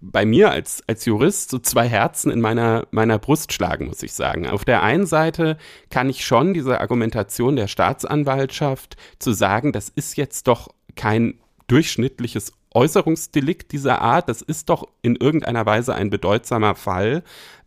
bei 0.00 0.24
mir 0.24 0.50
als, 0.50 0.82
als 0.86 1.04
Jurist 1.04 1.50
so 1.50 1.58
zwei 1.58 1.88
Herzen 1.88 2.30
in 2.30 2.40
meiner, 2.40 2.86
meiner 2.90 3.18
Brust 3.18 3.52
schlagen, 3.52 3.86
muss 3.86 4.02
ich 4.02 4.12
sagen. 4.12 4.46
Auf 4.46 4.64
der 4.64 4.82
einen 4.82 5.06
Seite 5.06 5.56
kann 5.90 6.08
ich 6.08 6.24
schon 6.24 6.54
diese 6.54 6.80
Argumentation 6.80 7.56
der 7.56 7.68
Staatsanwaltschaft 7.68 8.96
zu 9.18 9.32
sagen, 9.32 9.72
das 9.72 9.88
ist 9.88 10.16
jetzt 10.16 10.46
doch 10.46 10.68
kein 10.94 11.40
durchschnittliches 11.66 12.52
Äußerungsdelikt 12.72 13.72
dieser 13.72 14.02
Art, 14.02 14.28
das 14.28 14.42
ist 14.42 14.68
doch 14.68 14.86
in 15.00 15.16
irgendeiner 15.16 15.64
Weise 15.64 15.94
ein 15.94 16.10
bedeutsamer 16.10 16.74
Fall, 16.74 17.22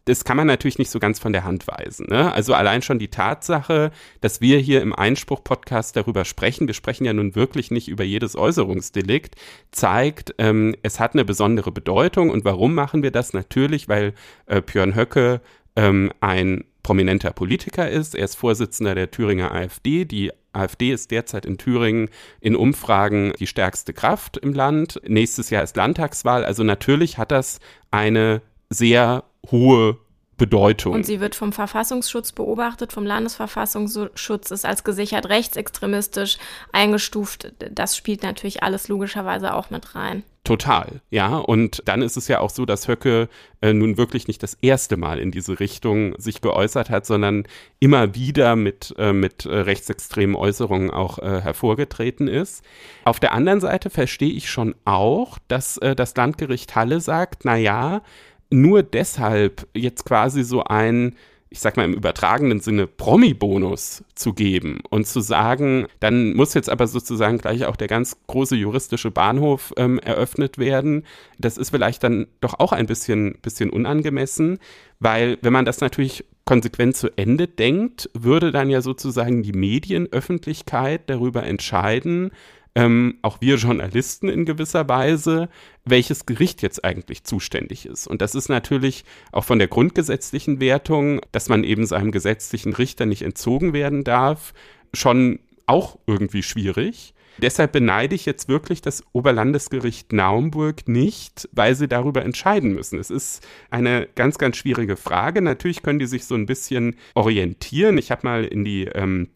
das 0.05 0.23
kann 0.23 0.37
man 0.37 0.47
natürlich 0.47 0.79
nicht 0.79 0.89
so 0.89 0.99
ganz 0.99 1.19
von 1.19 1.33
der 1.33 1.43
Hand 1.43 1.67
weisen. 1.67 2.07
Ne? 2.09 2.31
Also 2.33 2.53
allein 2.53 2.81
schon 2.81 2.99
die 2.99 3.09
Tatsache, 3.09 3.91
dass 4.21 4.41
wir 4.41 4.57
hier 4.59 4.81
im 4.81 4.93
Einspruch-Podcast 4.93 5.95
darüber 5.95 6.25
sprechen, 6.25 6.67
wir 6.67 6.73
sprechen 6.73 7.05
ja 7.05 7.13
nun 7.13 7.35
wirklich 7.35 7.69
nicht 7.69 7.87
über 7.87 8.03
jedes 8.03 8.35
Äußerungsdelikt, 8.35 9.35
zeigt, 9.71 10.33
ähm, 10.37 10.75
es 10.81 10.99
hat 10.99 11.13
eine 11.13 11.25
besondere 11.25 11.71
Bedeutung. 11.71 12.29
Und 12.29 12.45
warum 12.45 12.73
machen 12.73 13.03
wir 13.03 13.11
das? 13.11 13.33
Natürlich, 13.33 13.87
weil 13.87 14.13
äh, 14.47 14.61
Björn 14.61 14.95
Höcke 14.95 15.41
ähm, 15.75 16.11
ein 16.21 16.63
prominenter 16.83 17.31
Politiker 17.31 17.89
ist. 17.89 18.15
Er 18.15 18.25
ist 18.25 18.35
Vorsitzender 18.35 18.95
der 18.95 19.11
Thüringer 19.11 19.53
AfD. 19.53 20.05
Die 20.05 20.31
AfD 20.53 20.91
ist 20.91 21.11
derzeit 21.11 21.45
in 21.45 21.57
Thüringen 21.57 22.09
in 22.41 22.55
Umfragen 22.55 23.33
die 23.39 23.47
stärkste 23.47 23.93
Kraft 23.93 24.37
im 24.37 24.53
Land. 24.53 24.99
Nächstes 25.07 25.51
Jahr 25.51 25.63
ist 25.63 25.75
Landtagswahl. 25.75 26.43
Also 26.43 26.63
natürlich 26.63 27.17
hat 27.17 27.31
das 27.31 27.59
eine 27.91 28.41
sehr 28.69 29.23
hohe 29.51 29.97
Bedeutung. 30.39 30.93
Und 30.93 31.05
sie 31.05 31.19
wird 31.19 31.35
vom 31.35 31.53
Verfassungsschutz 31.53 32.31
beobachtet, 32.31 32.91
vom 32.91 33.05
Landesverfassungsschutz 33.05 34.49
ist 34.49 34.65
als 34.65 34.83
gesichert 34.83 35.29
rechtsextremistisch 35.29 36.39
eingestuft. 36.71 37.53
Das 37.71 37.95
spielt 37.95 38.23
natürlich 38.23 38.63
alles 38.63 38.87
logischerweise 38.87 39.53
auch 39.53 39.69
mit 39.69 39.93
rein. 39.93 40.23
Total, 40.45 41.01
ja. 41.11 41.37
Und 41.37 41.83
dann 41.85 42.01
ist 42.01 42.17
es 42.17 42.27
ja 42.27 42.39
auch 42.39 42.49
so, 42.49 42.65
dass 42.65 42.87
Höcke 42.87 43.27
äh, 43.61 43.73
nun 43.73 43.97
wirklich 43.97 44.27
nicht 44.27 44.41
das 44.41 44.55
erste 44.61 44.97
Mal 44.97 45.19
in 45.19 45.31
diese 45.31 45.59
Richtung 45.59 46.15
sich 46.17 46.41
geäußert 46.41 46.89
hat, 46.89 47.05
sondern 47.05 47.43
immer 47.79 48.15
wieder 48.15 48.55
mit, 48.55 48.95
äh, 48.97 49.13
mit 49.13 49.45
äh, 49.45 49.53
rechtsextremen 49.53 50.35
Äußerungen 50.35 50.89
auch 50.89 51.19
äh, 51.19 51.41
hervorgetreten 51.41 52.27
ist. 52.27 52.63
Auf 53.03 53.19
der 53.19 53.33
anderen 53.33 53.59
Seite 53.59 53.89
verstehe 53.89 54.31
ich 54.31 54.49
schon 54.49 54.73
auch, 54.85 55.37
dass 55.49 55.77
äh, 55.77 55.95
das 55.95 56.15
Landgericht 56.15 56.73
Halle 56.75 57.01
sagt, 57.01 57.43
na 57.43 57.57
ja, 57.57 58.01
nur 58.49 58.83
deshalb 58.83 59.67
jetzt 59.73 60.05
quasi 60.05 60.43
so 60.43 60.63
ein, 60.63 61.15
ich 61.49 61.59
sag 61.59 61.77
mal 61.77 61.85
im 61.85 61.93
übertragenen 61.93 62.59
Sinne, 62.59 62.87
Promi-Bonus 62.87 64.03
zu 64.15 64.33
geben 64.33 64.79
und 64.89 65.07
zu 65.07 65.19
sagen, 65.19 65.87
dann 65.99 66.33
muss 66.33 66.53
jetzt 66.53 66.69
aber 66.69 66.87
sozusagen 66.87 67.39
gleich 67.39 67.65
auch 67.65 67.75
der 67.75 67.87
ganz 67.87 68.17
große 68.27 68.55
juristische 68.55 69.11
Bahnhof 69.11 69.73
ähm, 69.77 69.99
eröffnet 69.99 70.57
werden. 70.57 71.05
Das 71.37 71.57
ist 71.57 71.71
vielleicht 71.71 72.03
dann 72.03 72.27
doch 72.41 72.59
auch 72.59 72.71
ein 72.71 72.85
bisschen, 72.85 73.37
bisschen 73.41 73.69
unangemessen, 73.69 74.59
weil 74.99 75.37
wenn 75.41 75.53
man 75.53 75.65
das 75.65 75.81
natürlich 75.81 76.25
konsequent 76.45 76.97
zu 76.97 77.15
Ende 77.15 77.47
denkt, 77.47 78.09
würde 78.13 78.51
dann 78.51 78.71
ja 78.71 78.81
sozusagen 78.81 79.43
die 79.43 79.53
Medienöffentlichkeit 79.53 81.07
darüber 81.07 81.43
entscheiden, 81.43 82.31
ähm, 82.75 83.17
auch 83.21 83.41
wir 83.41 83.55
Journalisten 83.55 84.29
in 84.29 84.45
gewisser 84.45 84.87
Weise, 84.87 85.49
welches 85.85 86.25
Gericht 86.25 86.61
jetzt 86.61 86.83
eigentlich 86.83 87.23
zuständig 87.23 87.85
ist. 87.85 88.07
Und 88.07 88.21
das 88.21 88.35
ist 88.35 88.49
natürlich 88.49 89.03
auch 89.31 89.43
von 89.43 89.59
der 89.59 89.67
grundgesetzlichen 89.67 90.59
Wertung, 90.59 91.21
dass 91.31 91.49
man 91.49 91.63
eben 91.63 91.85
seinem 91.85 92.11
gesetzlichen 92.11 92.73
Richter 92.73 93.05
nicht 93.05 93.23
entzogen 93.23 93.73
werden 93.73 94.03
darf, 94.03 94.53
schon 94.93 95.39
auch 95.65 95.97
irgendwie 96.07 96.43
schwierig. 96.43 97.13
Deshalb 97.41 97.71
beneide 97.71 98.15
ich 98.15 98.25
jetzt 98.25 98.49
wirklich 98.49 98.81
das 98.81 99.03
Oberlandesgericht 99.13 100.11
Naumburg 100.11 100.87
nicht, 100.87 101.47
weil 101.53 101.73
sie 101.75 101.87
darüber 101.87 102.23
entscheiden 102.23 102.73
müssen. 102.73 102.99
Es 102.99 103.09
ist 103.09 103.47
eine 103.69 104.07
ganz, 104.15 104.37
ganz 104.37 104.57
schwierige 104.57 104.97
Frage. 104.97 105.41
Natürlich 105.41 105.81
können 105.81 105.99
die 105.99 106.05
sich 106.05 106.25
so 106.25 106.35
ein 106.35 106.45
bisschen 106.45 106.97
orientieren. 107.15 107.97
Ich 107.97 108.11
habe 108.11 108.27
mal 108.27 108.43
in 108.43 108.65
die 108.65 108.85
ähm, 108.85 109.29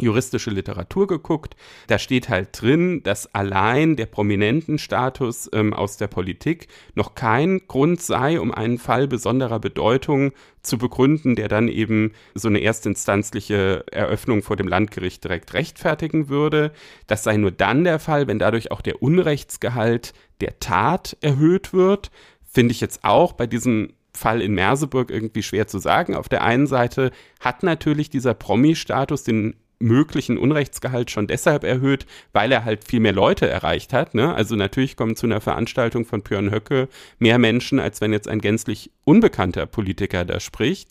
juristische 0.00 0.50
Literatur 0.50 1.06
geguckt. 1.06 1.54
Da 1.86 1.98
steht 1.98 2.28
halt 2.28 2.60
drin, 2.60 3.02
dass 3.04 3.32
allein 3.32 3.94
der 3.94 4.06
prominenten 4.06 4.78
Status 4.78 5.48
ähm, 5.52 5.72
aus 5.72 5.96
der 5.96 6.08
Politik 6.08 6.66
noch 6.94 7.14
kein 7.14 7.60
Grund 7.68 8.00
sei, 8.02 8.40
um 8.40 8.52
einen 8.52 8.78
Fall 8.78 9.06
besonderer 9.06 9.60
Bedeutung 9.60 10.32
zu 10.62 10.78
begründen, 10.78 11.36
der 11.36 11.48
dann 11.48 11.68
eben 11.68 12.12
so 12.34 12.48
eine 12.48 12.60
erstinstanzliche 12.60 13.84
Eröffnung 13.92 14.42
vor 14.42 14.56
dem 14.56 14.66
Landgericht 14.66 15.22
direkt 15.22 15.54
rechtfertigen 15.54 16.28
würde. 16.28 16.72
Das 17.06 17.22
sei 17.22 17.36
nur 17.36 17.52
dann 17.52 17.84
der 17.84 18.00
Fall, 18.00 18.26
wenn 18.26 18.38
dadurch 18.40 18.72
auch 18.72 18.80
der 18.80 19.00
Unrechtsgehalt 19.00 20.12
der 20.40 20.58
Tat 20.58 21.16
erhöht 21.20 21.72
wird. 21.72 22.10
Finde 22.44 22.72
ich 22.72 22.80
jetzt 22.80 23.04
auch 23.04 23.32
bei 23.32 23.46
diesem 23.46 23.92
Fall 24.12 24.40
in 24.40 24.54
Merseburg 24.54 25.10
irgendwie 25.10 25.42
schwer 25.42 25.66
zu 25.66 25.78
sagen. 25.78 26.14
Auf 26.14 26.28
der 26.28 26.42
einen 26.42 26.66
Seite 26.66 27.10
hat 27.40 27.62
natürlich 27.62 28.10
dieser 28.10 28.34
Promi-Status 28.34 29.24
den 29.24 29.56
möglichen 29.84 30.38
Unrechtsgehalt 30.38 31.10
schon 31.10 31.26
deshalb 31.26 31.62
erhöht, 31.62 32.06
weil 32.32 32.50
er 32.50 32.64
halt 32.64 32.84
viel 32.84 33.00
mehr 33.00 33.12
Leute 33.12 33.48
erreicht 33.48 33.92
hat. 33.92 34.14
Ne? 34.14 34.34
Also 34.34 34.56
natürlich 34.56 34.96
kommen 34.96 35.14
zu 35.14 35.26
einer 35.26 35.40
Veranstaltung 35.40 36.04
von 36.04 36.22
Björn 36.22 36.50
Höcke 36.50 36.88
mehr 37.18 37.38
Menschen, 37.38 37.78
als 37.78 38.00
wenn 38.00 38.12
jetzt 38.12 38.28
ein 38.28 38.40
gänzlich 38.40 38.90
unbekannter 39.04 39.66
Politiker 39.66 40.24
da 40.24 40.40
spricht. 40.40 40.88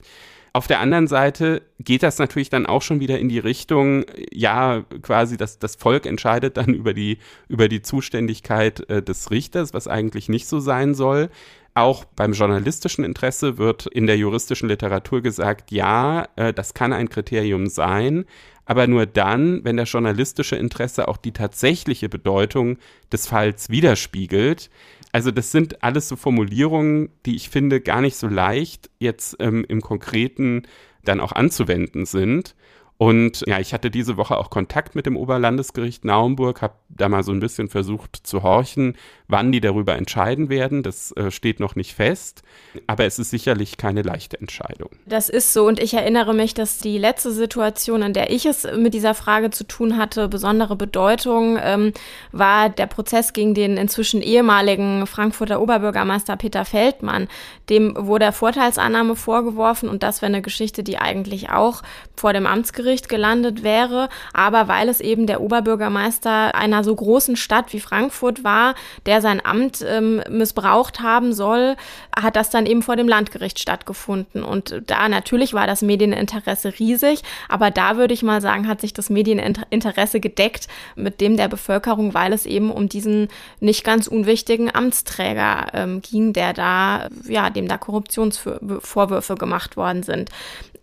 Auf 0.56 0.67
der 0.67 0.79
anderen 0.79 1.08
Seite 1.08 1.63
geht 1.79 2.03
das 2.03 2.19
natürlich 2.19 2.51
dann 2.51 2.67
auch 2.67 2.84
schon 2.84 2.99
wieder 2.99 3.17
in 3.17 3.27
die 3.27 3.39
Richtung, 3.39 4.06
ja, 4.32 4.86
quasi 5.01 5.36
das, 5.36 5.58
das 5.58 5.75
Volk 5.75 6.06
entscheidet 6.06 6.58
dann 6.58 6.75
über 6.75 6.93
die, 6.93 7.17
über 7.47 7.67
die 7.67 7.82
Zuständigkeit 7.82 8.88
äh, 8.88 9.01
des 9.01 9.32
Richters, 9.32 9.73
was 9.73 9.88
eigentlich 9.88 10.29
nicht 10.29 10.47
so 10.47 10.60
sein 10.60 10.93
soll. 10.93 11.32
Auch 11.73 12.06
beim 12.06 12.34
journalistischen 12.34 13.03
Interesse 13.03 13.58
wird 13.58 13.88
in 13.88 14.06
der 14.06 14.17
juristischen 14.17 14.69
Literatur 14.69 15.21
gesagt, 15.23 15.71
ja, 15.71 16.27
äh, 16.36 16.53
das 16.53 16.75
kann 16.75 16.93
ein 16.93 17.10
Kriterium 17.10 17.65
sein, 17.65 18.25
aber 18.65 18.88
nur 18.88 19.06
dann, 19.06 19.63
wenn 19.63 19.78
das 19.78 19.91
journalistische 19.91 20.56
Interesse 20.56 21.08
auch 21.08 21.17
die 21.17 21.32
tatsächliche 21.32 22.10
Bedeutung 22.10 22.78
des 23.12 23.28
Falls 23.28 23.69
widerspiegelt. 23.69 24.69
Also 25.12 25.32
das 25.32 25.52
sind 25.52 25.84
alles 25.84 26.08
so 26.08 26.15
Formulierungen, 26.15 27.10
die 27.26 27.36
ich 27.36 27.49
finde 27.49 27.82
gar 27.82 28.02
nicht 28.02 28.15
so 28.15 28.28
leicht 28.28 28.89
jetzt 28.99 29.36
ähm, 29.39 29.65
im 29.67 29.82
Konkreten 29.82 30.63
dann 31.04 31.19
auch 31.19 31.34
anzuwenden 31.34 32.06
sind. 32.06 32.56
Und 32.97 33.43
ja, 33.47 33.60
ich 33.60 33.73
hatte 33.73 33.91
diese 33.91 34.17
Woche 34.17 34.38
auch 34.38 34.49
Kontakt 34.49 34.95
mit 34.95 35.06
dem 35.06 35.17
Oberlandesgericht 35.17 36.06
Naumburg, 36.06 36.62
habe 36.62 36.76
da 36.89 37.10
mal 37.10 37.23
so 37.23 37.32
ein 37.32 37.39
bisschen 37.39 37.67
versucht 37.67 38.15
zu 38.15 38.43
horchen, 38.43 38.95
wann 39.33 39.51
die 39.51 39.59
darüber 39.59 39.95
entscheiden 39.95 40.47
werden. 40.47 40.81
Das 40.81 41.11
äh, 41.17 41.29
steht 41.31 41.59
noch 41.59 41.75
nicht 41.75 41.93
fest, 41.93 42.41
aber 42.87 43.03
es 43.03 43.19
ist 43.19 43.31
sicherlich 43.31 43.75
keine 43.75 44.01
leichte 44.01 44.39
Entscheidung. 44.39 44.89
Das 45.05 45.27
ist 45.27 45.51
so 45.51 45.67
und 45.67 45.81
ich 45.81 45.93
erinnere 45.93 46.33
mich, 46.33 46.53
dass 46.53 46.77
die 46.77 46.97
letzte 46.97 47.31
Situation, 47.31 48.01
in 48.01 48.13
der 48.13 48.31
ich 48.31 48.45
es 48.45 48.65
mit 48.77 48.93
dieser 48.93 49.15
Frage 49.15 49.49
zu 49.49 49.65
tun 49.65 49.97
hatte, 49.97 50.29
besondere 50.29 50.77
Bedeutung 50.77 51.59
ähm, 51.61 51.91
war 52.31 52.69
der 52.69 52.87
Prozess 52.87 53.33
gegen 53.33 53.53
den 53.53 53.75
inzwischen 53.75 54.21
ehemaligen 54.21 55.05
Frankfurter 55.07 55.61
Oberbürgermeister 55.61 56.37
Peter 56.37 56.63
Feldmann. 56.63 57.27
Dem 57.69 57.95
wurde 57.97 58.31
Vorteilsannahme 58.31 59.15
vorgeworfen 59.15 59.89
und 59.89 60.03
das 60.03 60.21
wäre 60.21 60.31
eine 60.31 60.41
Geschichte, 60.41 60.83
die 60.83 60.97
eigentlich 60.97 61.49
auch 61.49 61.81
vor 62.15 62.31
dem 62.33 62.45
Amtsgericht 62.45 62.93
Amtsgericht 62.93 63.09
gelandet 63.09 63.63
wäre, 63.63 64.09
aber 64.33 64.67
weil 64.67 64.87
es 64.89 64.99
eben 64.99 65.25
der 65.25 65.41
Oberbürgermeister 65.41 66.55
einer 66.55 66.83
so 66.83 66.95
großen 66.95 67.35
Stadt 67.35 67.73
wie 67.73 67.79
Frankfurt 67.79 68.43
war, 68.43 68.75
der 69.05 69.21
sein 69.23 69.43
Amt 69.43 69.83
ähm, 69.88 70.21
missbraucht 70.29 70.99
haben 70.99 71.33
soll, 71.33 71.75
hat 72.15 72.36
das 72.36 72.51
dann 72.51 72.67
eben 72.67 72.83
vor 72.83 72.95
dem 72.95 73.07
Landgericht 73.07 73.59
stattgefunden. 73.59 74.43
Und 74.43 74.83
da 74.86 75.09
natürlich 75.09 75.55
war 75.55 75.65
das 75.65 75.81
Medieninteresse 75.81 76.77
riesig, 76.77 77.23
aber 77.49 77.71
da 77.71 77.97
würde 77.97 78.13
ich 78.13 78.21
mal 78.21 78.41
sagen, 78.41 78.67
hat 78.67 78.81
sich 78.81 78.93
das 78.93 79.09
Medieninteresse 79.09 80.19
gedeckt 80.19 80.67
mit 80.95 81.21
dem 81.21 81.36
der 81.38 81.47
Bevölkerung, 81.47 82.13
weil 82.13 82.31
es 82.33 82.45
eben 82.45 82.69
um 82.69 82.88
diesen 82.88 83.29
nicht 83.59 83.83
ganz 83.83 84.05
unwichtigen 84.05 84.73
Amtsträger 84.73 85.67
ähm, 85.73 86.01
ging, 86.01 86.33
der 86.33 86.53
da, 86.53 87.07
ja, 87.27 87.49
dem 87.49 87.67
da 87.67 87.79
Korruptionsvorwürfe 87.79 89.33
gemacht 89.36 89.75
worden 89.77 90.03
sind 90.03 90.29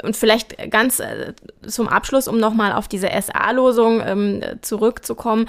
und 0.02 0.16
vielleicht 0.16 0.70
ganz 0.70 1.00
äh, 1.00 1.34
zum 1.66 1.88
Abschluss, 1.88 2.28
um 2.28 2.38
nochmal 2.38 2.72
auf 2.72 2.88
diese 2.88 3.08
SA-Losung 3.08 4.00
ähm, 4.04 4.42
zurückzukommen. 4.62 5.48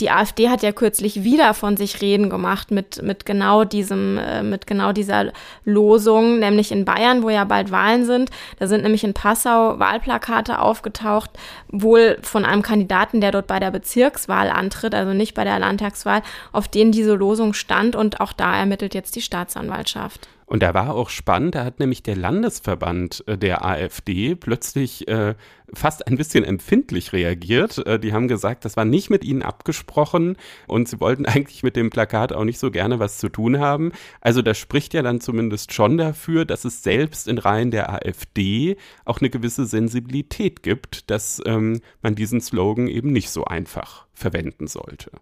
Die 0.00 0.10
AfD 0.10 0.48
hat 0.48 0.62
ja 0.62 0.72
kürzlich 0.72 1.24
wieder 1.24 1.52
von 1.52 1.76
sich 1.76 2.00
reden 2.00 2.30
gemacht 2.30 2.70
mit, 2.70 3.02
mit 3.02 3.26
genau 3.26 3.64
diesem, 3.64 4.16
äh, 4.18 4.42
mit 4.42 4.66
genau 4.66 4.92
dieser 4.92 5.32
Losung, 5.64 6.38
nämlich 6.38 6.72
in 6.72 6.84
Bayern, 6.84 7.22
wo 7.22 7.28
ja 7.28 7.44
bald 7.44 7.70
Wahlen 7.70 8.06
sind. 8.06 8.30
Da 8.58 8.66
sind 8.66 8.82
nämlich 8.82 9.04
in 9.04 9.12
Passau 9.12 9.78
Wahlplakate 9.78 10.58
aufgetaucht, 10.58 11.30
wohl 11.68 12.18
von 12.22 12.44
einem 12.44 12.62
Kandidaten, 12.62 13.20
der 13.20 13.30
dort 13.30 13.46
bei 13.46 13.60
der 13.60 13.70
Bezirkswahl 13.70 14.48
antritt, 14.50 14.94
also 14.94 15.12
nicht 15.12 15.34
bei 15.34 15.44
der 15.44 15.58
Landtagswahl, 15.58 16.22
auf 16.52 16.68
denen 16.68 16.92
diese 16.92 17.14
Losung 17.14 17.52
stand 17.52 17.94
und 17.94 18.20
auch 18.20 18.32
da 18.32 18.56
ermittelt 18.56 18.94
jetzt 18.94 19.16
die 19.16 19.22
Staatsanwaltschaft. 19.22 20.28
Und 20.50 20.64
da 20.64 20.74
war 20.74 20.96
auch 20.96 21.10
spannend, 21.10 21.54
da 21.54 21.64
hat 21.64 21.78
nämlich 21.78 22.02
der 22.02 22.16
Landesverband 22.16 23.22
äh, 23.28 23.38
der 23.38 23.64
AfD 23.64 24.34
plötzlich 24.34 25.06
äh, 25.06 25.36
fast 25.72 26.08
ein 26.08 26.16
bisschen 26.16 26.42
empfindlich 26.42 27.12
reagiert. 27.12 27.86
Äh, 27.86 28.00
die 28.00 28.12
haben 28.12 28.26
gesagt, 28.26 28.64
das 28.64 28.76
war 28.76 28.84
nicht 28.84 29.10
mit 29.10 29.24
ihnen 29.24 29.42
abgesprochen 29.42 30.36
und 30.66 30.88
sie 30.88 30.98
wollten 30.98 31.24
eigentlich 31.26 31.62
mit 31.62 31.76
dem 31.76 31.90
Plakat 31.90 32.32
auch 32.32 32.42
nicht 32.42 32.58
so 32.58 32.72
gerne 32.72 32.98
was 32.98 33.18
zu 33.18 33.28
tun 33.28 33.60
haben. 33.60 33.92
Also 34.20 34.42
das 34.42 34.58
spricht 34.58 34.92
ja 34.92 35.02
dann 35.02 35.20
zumindest 35.20 35.72
schon 35.72 35.96
dafür, 35.96 36.44
dass 36.44 36.64
es 36.64 36.82
selbst 36.82 37.28
in 37.28 37.38
Reihen 37.38 37.70
der 37.70 37.88
AfD 37.88 38.76
auch 39.04 39.20
eine 39.20 39.30
gewisse 39.30 39.66
Sensibilität 39.66 40.64
gibt, 40.64 41.12
dass 41.12 41.40
ähm, 41.46 41.80
man 42.02 42.16
diesen 42.16 42.40
Slogan 42.40 42.88
eben 42.88 43.12
nicht 43.12 43.30
so 43.30 43.44
einfach 43.44 44.06
verwenden 44.14 44.66
sollte. 44.66 45.12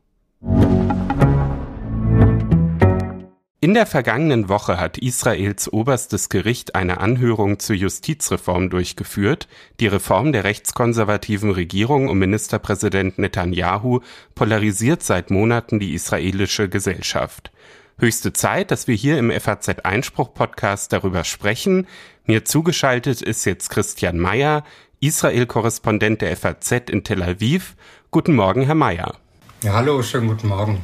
In 3.60 3.74
der 3.74 3.86
vergangenen 3.86 4.48
Woche 4.48 4.78
hat 4.78 4.98
Israels 4.98 5.72
oberstes 5.72 6.28
Gericht 6.28 6.76
eine 6.76 7.00
Anhörung 7.00 7.58
zur 7.58 7.74
Justizreform 7.74 8.70
durchgeführt. 8.70 9.48
Die 9.80 9.88
Reform 9.88 10.30
der 10.30 10.44
rechtskonservativen 10.44 11.50
Regierung 11.50 12.08
um 12.08 12.20
Ministerpräsident 12.20 13.18
Netanyahu 13.18 13.98
polarisiert 14.36 15.02
seit 15.02 15.32
Monaten 15.32 15.80
die 15.80 15.92
israelische 15.92 16.68
Gesellschaft. 16.68 17.50
Höchste 17.98 18.32
Zeit, 18.32 18.70
dass 18.70 18.86
wir 18.86 18.94
hier 18.94 19.18
im 19.18 19.32
FAZ 19.32 19.80
Einspruch 19.82 20.32
Podcast 20.34 20.92
darüber 20.92 21.24
sprechen. 21.24 21.88
Mir 22.26 22.44
zugeschaltet 22.44 23.22
ist 23.22 23.44
jetzt 23.44 23.70
Christian 23.70 24.20
Mayer, 24.20 24.62
Israel-Korrespondent 25.00 26.22
der 26.22 26.36
FAZ 26.36 26.90
in 26.90 27.02
Tel 27.02 27.24
Aviv. 27.24 27.74
Guten 28.12 28.36
Morgen, 28.36 28.62
Herr 28.62 28.76
Mayer. 28.76 29.16
Ja, 29.64 29.72
hallo, 29.72 30.00
schönen 30.04 30.28
guten 30.28 30.46
Morgen. 30.46 30.80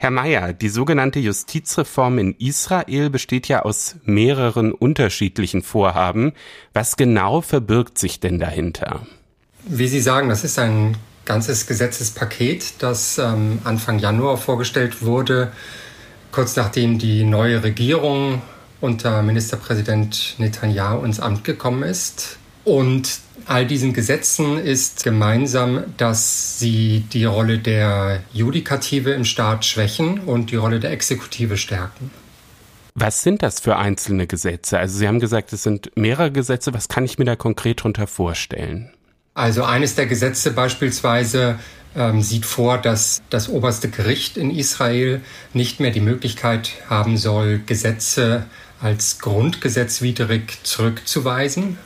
Herr 0.00 0.12
Mayer, 0.12 0.52
die 0.52 0.68
sogenannte 0.68 1.18
Justizreform 1.18 2.18
in 2.18 2.34
Israel 2.38 3.10
besteht 3.10 3.48
ja 3.48 3.62
aus 3.62 3.96
mehreren 4.04 4.70
unterschiedlichen 4.70 5.62
Vorhaben. 5.62 6.32
Was 6.72 6.96
genau 6.96 7.40
verbirgt 7.40 7.98
sich 7.98 8.20
denn 8.20 8.38
dahinter? 8.38 9.04
Wie 9.64 9.88
Sie 9.88 10.00
sagen, 10.00 10.28
das 10.28 10.44
ist 10.44 10.56
ein 10.60 10.96
ganzes 11.24 11.66
Gesetzespaket, 11.66 12.74
das 12.78 13.18
ähm, 13.18 13.58
Anfang 13.64 13.98
Januar 13.98 14.36
vorgestellt 14.36 15.02
wurde, 15.02 15.52
kurz 16.30 16.54
nachdem 16.54 17.00
die 17.00 17.24
neue 17.24 17.64
Regierung 17.64 18.40
unter 18.80 19.20
Ministerpräsident 19.22 20.36
Netanyahu 20.38 21.04
ins 21.04 21.18
Amt 21.18 21.42
gekommen 21.42 21.82
ist. 21.82 22.38
Und 22.64 23.20
all 23.48 23.66
diesen 23.66 23.92
Gesetzen 23.92 24.58
ist 24.58 25.04
gemeinsam, 25.04 25.84
dass 25.96 26.58
sie 26.58 27.04
die 27.12 27.24
Rolle 27.24 27.58
der 27.58 28.22
Judikative 28.32 29.12
im 29.12 29.24
Staat 29.24 29.64
schwächen 29.64 30.20
und 30.20 30.50
die 30.50 30.56
Rolle 30.56 30.80
der 30.80 30.90
Exekutive 30.92 31.56
stärken. 31.56 32.10
Was 32.94 33.22
sind 33.22 33.42
das 33.42 33.60
für 33.60 33.76
einzelne 33.76 34.26
Gesetze? 34.26 34.78
Also 34.78 34.98
Sie 34.98 35.06
haben 35.06 35.20
gesagt, 35.20 35.52
es 35.52 35.62
sind 35.62 35.96
mehrere 35.96 36.32
Gesetze. 36.32 36.74
Was 36.74 36.88
kann 36.88 37.04
ich 37.04 37.18
mir 37.18 37.24
da 37.24 37.36
konkret 37.36 37.80
darunter 37.80 38.06
vorstellen? 38.06 38.90
Also 39.34 39.62
eines 39.62 39.94
der 39.94 40.06
Gesetze 40.06 40.50
beispielsweise 40.50 41.58
ähm, 41.96 42.22
sieht 42.22 42.44
vor, 42.44 42.76
dass 42.78 43.22
das 43.30 43.48
oberste 43.48 43.88
Gericht 43.88 44.36
in 44.36 44.50
Israel 44.50 45.20
nicht 45.54 45.78
mehr 45.78 45.92
die 45.92 46.00
Möglichkeit 46.00 46.72
haben 46.90 47.16
soll, 47.16 47.60
Gesetze 47.64 48.46
als 48.80 49.20
grundgesetzwidrig 49.20 50.58
zurückzuweisen. 50.64 51.78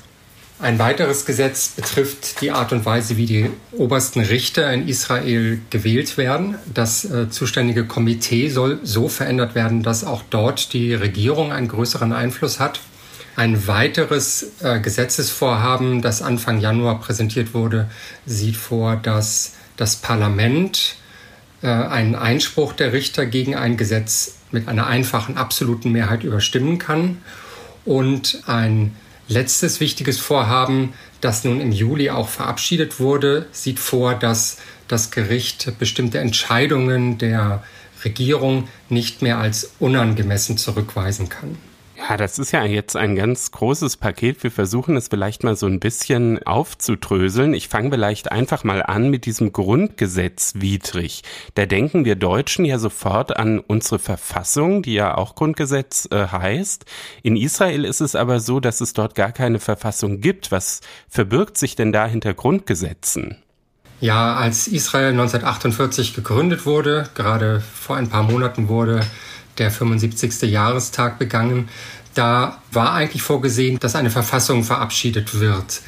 Ein 0.63 0.79
weiteres 0.79 1.27
Gesetz 1.27 1.71
betrifft 1.71 2.41
die 2.41 2.53
Art 2.53 2.73
und 2.73 2.87
Weise, 2.87 3.17
wie 3.17 3.27
die 3.27 3.51
obersten 3.73 4.21
Richter 4.21 4.73
in 4.73 4.87
Israel 4.87 5.61
gewählt 5.71 6.17
werden. 6.17 6.55
Das 6.73 7.05
äh, 7.05 7.29
zuständige 7.29 7.85
Komitee 7.85 8.49
soll 8.49 8.79
so 8.85 9.09
verändert 9.09 9.57
werden, 9.57 9.83
dass 9.83 10.05
auch 10.05 10.23
dort 10.31 10.73
die 10.73 10.95
Regierung 10.95 11.51
einen 11.51 11.67
größeren 11.67 12.13
Einfluss 12.13 12.61
hat. 12.61 12.79
Ein 13.35 13.67
weiteres 13.67 14.53
äh, 14.61 14.79
Gesetzesvorhaben, 14.79 16.01
das 16.01 16.23
Anfang 16.23 16.61
Januar 16.61 17.01
präsentiert 17.01 17.55
wurde, 17.55 17.91
sieht 18.25 18.57
vor, 18.57 18.95
dass 18.95 19.55
das 19.77 19.97
Parlament 19.97 20.95
äh, 21.63 21.67
einen 21.67 22.15
Einspruch 22.15 22.73
der 22.73 22.93
Richter 22.93 23.27
gegen 23.27 23.57
ein 23.57 23.77
Gesetz 23.77 24.37
mit 24.53 24.69
einer 24.69 24.87
einfachen 24.87 25.37
absoluten 25.37 25.91
Mehrheit 25.91 26.23
überstimmen 26.23 26.79
kann 26.79 27.19
und 27.85 28.45
ein 28.47 28.95
letztes 29.29 29.81
wichtiges 29.81 30.19
Vorhaben, 30.19 30.93
das 31.21 31.45
nun 31.45 31.61
im 31.61 31.73
Juli 31.73 32.11
auch 32.11 32.29
verabschiedet 32.29 33.01
wurde, 33.01 33.47
sieht 33.53 33.79
vor, 33.79 34.15
dass 34.15 34.59
das 34.89 35.11
Gericht 35.11 35.79
bestimmte 35.79 36.19
Entscheidungen 36.19 37.19
der 37.19 37.63
Regierung 38.05 38.69
nicht 38.89 39.23
mehr 39.23 39.39
als 39.39 39.73
unangemessen 39.79 40.59
zurückweisen 40.59 41.29
kann. 41.29 41.57
Ja, 42.09 42.17
das 42.17 42.39
ist 42.39 42.53
ja 42.53 42.65
jetzt 42.65 42.97
ein 42.97 43.15
ganz 43.15 43.53
großes 43.53 43.97
Paket. 43.97 44.43
Wir 44.43 44.51
versuchen 44.51 44.97
es 44.97 45.09
vielleicht 45.09 45.45
mal 45.45 45.57
so 45.57 45.67
ein 45.67 45.79
bisschen 45.79 46.43
aufzudröseln. 46.43 47.55
Ich 47.55 47.69
fange 47.69 47.91
vielleicht 47.91 48.33
einfach 48.33 48.65
mal 48.65 48.83
an 48.83 49.09
mit 49.09 49.25
diesem 49.25 49.53
Grundgesetz 49.53 50.55
widrig. 50.57 51.23
Da 51.55 51.65
denken 51.65 52.05
wir 52.05 52.17
Deutschen 52.17 52.65
ja 52.65 52.79
sofort 52.79 53.37
an 53.37 53.61
unsere 53.61 53.99
Verfassung, 53.99 54.83
die 54.83 54.95
ja 54.95 55.17
auch 55.17 55.37
Grundgesetz 55.37 56.09
äh, 56.11 56.27
heißt. 56.27 56.87
In 57.23 57.37
Israel 57.37 57.85
ist 57.85 58.01
es 58.01 58.17
aber 58.17 58.41
so, 58.41 58.59
dass 58.59 58.81
es 58.81 58.95
dort 58.95 59.15
gar 59.15 59.31
keine 59.31 59.61
Verfassung 59.61 60.21
gibt. 60.21 60.51
Was 60.51 60.81
verbirgt 61.09 61.57
sich 61.57 61.77
denn 61.77 61.93
da 61.93 62.07
hinter 62.07 62.35
Grundgesetzen? 62.35 63.37
Ja, 64.01 64.35
als 64.35 64.67
Israel 64.67 65.11
1948 65.11 66.15
gegründet 66.15 66.67
wurde, 66.67 67.09
gerade 67.15 67.61
vor 67.61 67.95
ein 67.97 68.09
paar 68.09 68.25
Monaten 68.25 68.69
wurde 68.69 69.03
der 69.59 69.71
75. 69.71 70.43
Jahrestag 70.43 71.19
begangen. 71.19 71.69
Da 72.15 72.61
war 72.71 72.93
eigentlich 72.93 73.23
vorgesehen, 73.23 73.79
dass 73.79 73.95
eine 73.95 74.11
Verfassung 74.11 74.65
verabschiedet 74.65 75.41
wird. 75.41 75.81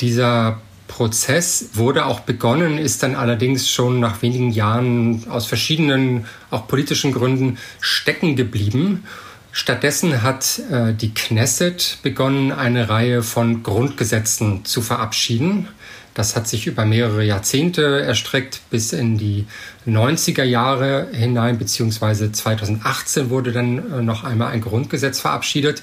Dieser 0.00 0.60
Prozess 0.88 1.70
wurde 1.74 2.06
auch 2.06 2.20
begonnen, 2.20 2.78
ist 2.78 3.02
dann 3.02 3.16
allerdings 3.16 3.68
schon 3.68 4.00
nach 4.00 4.22
wenigen 4.22 4.50
Jahren 4.50 5.28
aus 5.28 5.46
verschiedenen, 5.46 6.26
auch 6.50 6.68
politischen 6.68 7.12
Gründen 7.12 7.58
stecken 7.80 8.36
geblieben. 8.36 9.04
Stattdessen 9.52 10.22
hat 10.22 10.60
äh, 10.70 10.92
die 10.92 11.14
Knesset 11.14 11.98
begonnen, 12.02 12.52
eine 12.52 12.88
Reihe 12.88 13.22
von 13.22 13.62
Grundgesetzen 13.62 14.64
zu 14.64 14.82
verabschieden. 14.82 15.68
Das 16.14 16.36
hat 16.36 16.46
sich 16.46 16.66
über 16.66 16.84
mehrere 16.84 17.24
Jahrzehnte 17.24 18.00
erstreckt 18.02 18.60
bis 18.70 18.92
in 18.92 19.18
die 19.18 19.46
90er 19.86 20.44
Jahre 20.44 21.08
hinein, 21.12 21.58
beziehungsweise 21.58 22.32
2018 22.32 23.30
wurde 23.30 23.52
dann 23.52 23.92
äh, 23.92 24.02
noch 24.02 24.24
einmal 24.24 24.52
ein 24.52 24.60
Grundgesetz 24.60 25.20
verabschiedet. 25.20 25.82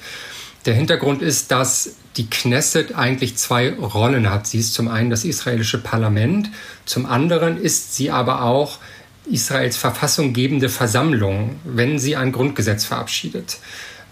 Der 0.65 0.73
Hintergrund 0.73 1.21
ist, 1.21 1.51
dass 1.51 1.95
die 2.15 2.29
Knesset 2.29 2.95
eigentlich 2.95 3.37
zwei 3.37 3.73
Rollen 3.73 4.29
hat. 4.29 4.47
Sie 4.47 4.59
ist 4.59 4.73
zum 4.73 4.87
einen 4.87 5.09
das 5.09 5.25
israelische 5.25 5.77
Parlament, 5.77 6.49
zum 6.85 7.05
anderen 7.05 7.57
ist 7.57 7.95
sie 7.95 8.11
aber 8.11 8.43
auch 8.43 8.79
Israels 9.25 9.77
verfassunggebende 9.77 10.69
Versammlung, 10.69 11.59
wenn 11.63 11.97
sie 11.97 12.15
ein 12.15 12.31
Grundgesetz 12.31 12.85
verabschiedet. 12.85 13.57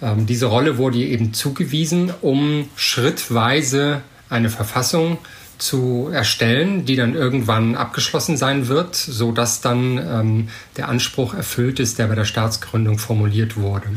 Ähm, 0.02 0.26
diese 0.26 0.48
Rolle 0.48 0.78
wurde 0.78 0.98
ihr 0.98 1.08
eben 1.08 1.34
zugewiesen, 1.34 2.14
um 2.22 2.70
schrittweise 2.76 4.02
eine 4.30 4.50
Verfassung 4.50 5.18
zu 5.62 6.10
erstellen, 6.12 6.86
die 6.86 6.96
dann 6.96 7.14
irgendwann 7.14 7.76
abgeschlossen 7.76 8.36
sein 8.36 8.68
wird, 8.68 8.96
so 8.96 9.32
dass 9.32 9.62
dann 9.62 9.98
ähm, 9.98 10.50
der 10.76 10.90
Anspruch 10.90 11.36
erfüllt 11.36 11.80
ist, 11.80 12.00
der 12.00 12.08
bei 12.08 12.16
der 12.16 12.26
Staatsgründung 12.26 12.98
formuliert 12.98 13.58
wurde. 13.58 13.88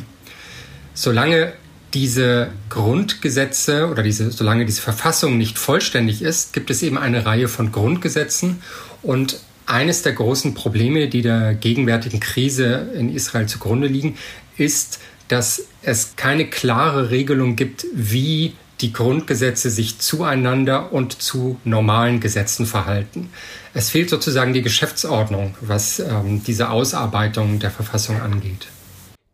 Solange 0.92 1.54
diese 1.94 2.48
Grundgesetze 2.68 3.88
oder 3.88 4.02
diese, 4.02 4.30
solange 4.30 4.66
diese 4.66 4.82
Verfassung 4.82 5.38
nicht 5.38 5.58
vollständig 5.58 6.20
ist, 6.20 6.52
gibt 6.52 6.70
es 6.70 6.82
eben 6.82 6.98
eine 6.98 7.24
Reihe 7.24 7.48
von 7.48 7.72
Grundgesetzen 7.72 8.62
und 9.02 9.40
eines 9.64 10.02
der 10.02 10.12
großen 10.12 10.52
Probleme, 10.52 11.08
die 11.08 11.22
der 11.22 11.54
gegenwärtigen 11.54 12.20
Krise 12.20 12.90
in 12.94 13.14
Israel 13.14 13.46
zugrunde 13.46 13.86
liegen, 13.86 14.18
ist, 14.58 15.00
dass 15.28 15.62
es 15.80 16.16
keine 16.16 16.46
klare 16.46 17.10
Regelung 17.10 17.56
gibt, 17.56 17.86
wie 17.94 18.52
die 18.84 18.92
Grundgesetze 18.92 19.70
sich 19.70 19.98
zueinander 19.98 20.92
und 20.92 21.22
zu 21.22 21.58
normalen 21.64 22.20
Gesetzen 22.20 22.66
verhalten. 22.66 23.30
Es 23.72 23.88
fehlt 23.88 24.10
sozusagen 24.10 24.52
die 24.52 24.60
Geschäftsordnung, 24.60 25.54
was 25.62 26.00
ähm, 26.00 26.42
diese 26.46 26.68
Ausarbeitung 26.68 27.60
der 27.60 27.70
Verfassung 27.70 28.20
angeht. 28.20 28.66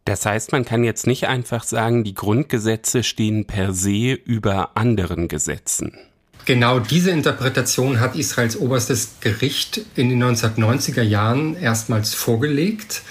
Das 0.05 0.25
heißt, 0.25 0.53
man 0.53 0.65
kann 0.65 0.85
jetzt 0.85 1.09
nicht 1.09 1.27
einfach 1.27 1.65
sagen, 1.65 2.05
die 2.05 2.15
Grundgesetze 2.15 3.03
stehen 3.03 3.49
per 3.49 3.73
se 3.73 4.13
über 4.13 4.77
anderen 4.77 5.27
Gesetzen. 5.27 5.99
Genau 6.45 6.79
diese 6.79 7.11
Interpretation 7.11 7.99
hat 7.99 8.15
Israels 8.15 8.57
oberstes 8.57 9.17
Gericht 9.21 9.81
in 9.97 10.11
den 10.11 10.23
1990er 10.23 11.03
Jahren 11.03 11.57
erstmals 11.57 12.15
vorgelegt. 12.15 13.03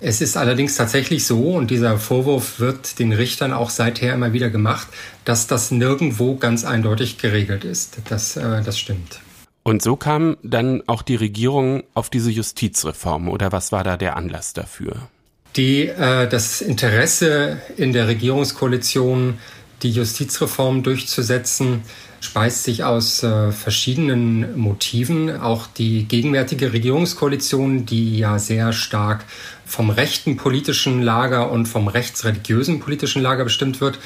Es 0.00 0.20
ist 0.20 0.36
allerdings 0.36 0.76
tatsächlich 0.76 1.26
so, 1.26 1.54
und 1.54 1.70
dieser 1.70 1.98
Vorwurf 1.98 2.60
wird 2.60 2.98
den 3.00 3.12
Richtern 3.12 3.52
auch 3.52 3.70
seither 3.70 4.14
immer 4.14 4.32
wieder 4.32 4.48
gemacht, 4.48 4.86
dass 5.24 5.48
das 5.48 5.72
nirgendwo 5.72 6.36
ganz 6.36 6.64
eindeutig 6.64 7.18
geregelt 7.18 7.64
ist. 7.64 7.98
Das, 8.08 8.36
äh, 8.36 8.62
das 8.62 8.78
stimmt. 8.78 9.20
Und 9.64 9.82
so 9.82 9.96
kam 9.96 10.36
dann 10.42 10.82
auch 10.86 11.02
die 11.02 11.16
Regierung 11.16 11.82
auf 11.94 12.10
diese 12.10 12.30
Justizreform, 12.30 13.28
oder 13.28 13.50
was 13.52 13.72
war 13.72 13.82
da 13.82 13.96
der 13.96 14.16
Anlass 14.16 14.52
dafür? 14.52 15.08
Die, 15.56 15.88
äh, 15.88 16.28
das 16.28 16.60
Interesse 16.60 17.58
in 17.76 17.92
der 17.92 18.06
Regierungskoalition, 18.06 19.38
die 19.82 19.90
Justizreform 19.90 20.82
durchzusetzen, 20.84 21.82
speist 22.20 22.64
sich 22.64 22.84
aus 22.84 23.22
äh, 23.22 23.52
verschiedenen 23.52 24.58
Motiven. 24.58 25.38
Auch 25.40 25.66
die 25.66 26.04
gegenwärtige 26.04 26.72
Regierungskoalition, 26.72 27.86
die 27.86 28.18
ja 28.18 28.38
sehr 28.38 28.72
stark 28.72 29.24
vom 29.68 29.90
rechten 29.90 30.36
politischen 30.36 31.02
Lager 31.02 31.50
und 31.50 31.66
vom 31.66 31.88
rechtsreligiösen 31.88 32.80
politischen 32.80 33.22
Lager 33.22 33.44
bestimmt 33.44 33.80
wird, 33.80 33.98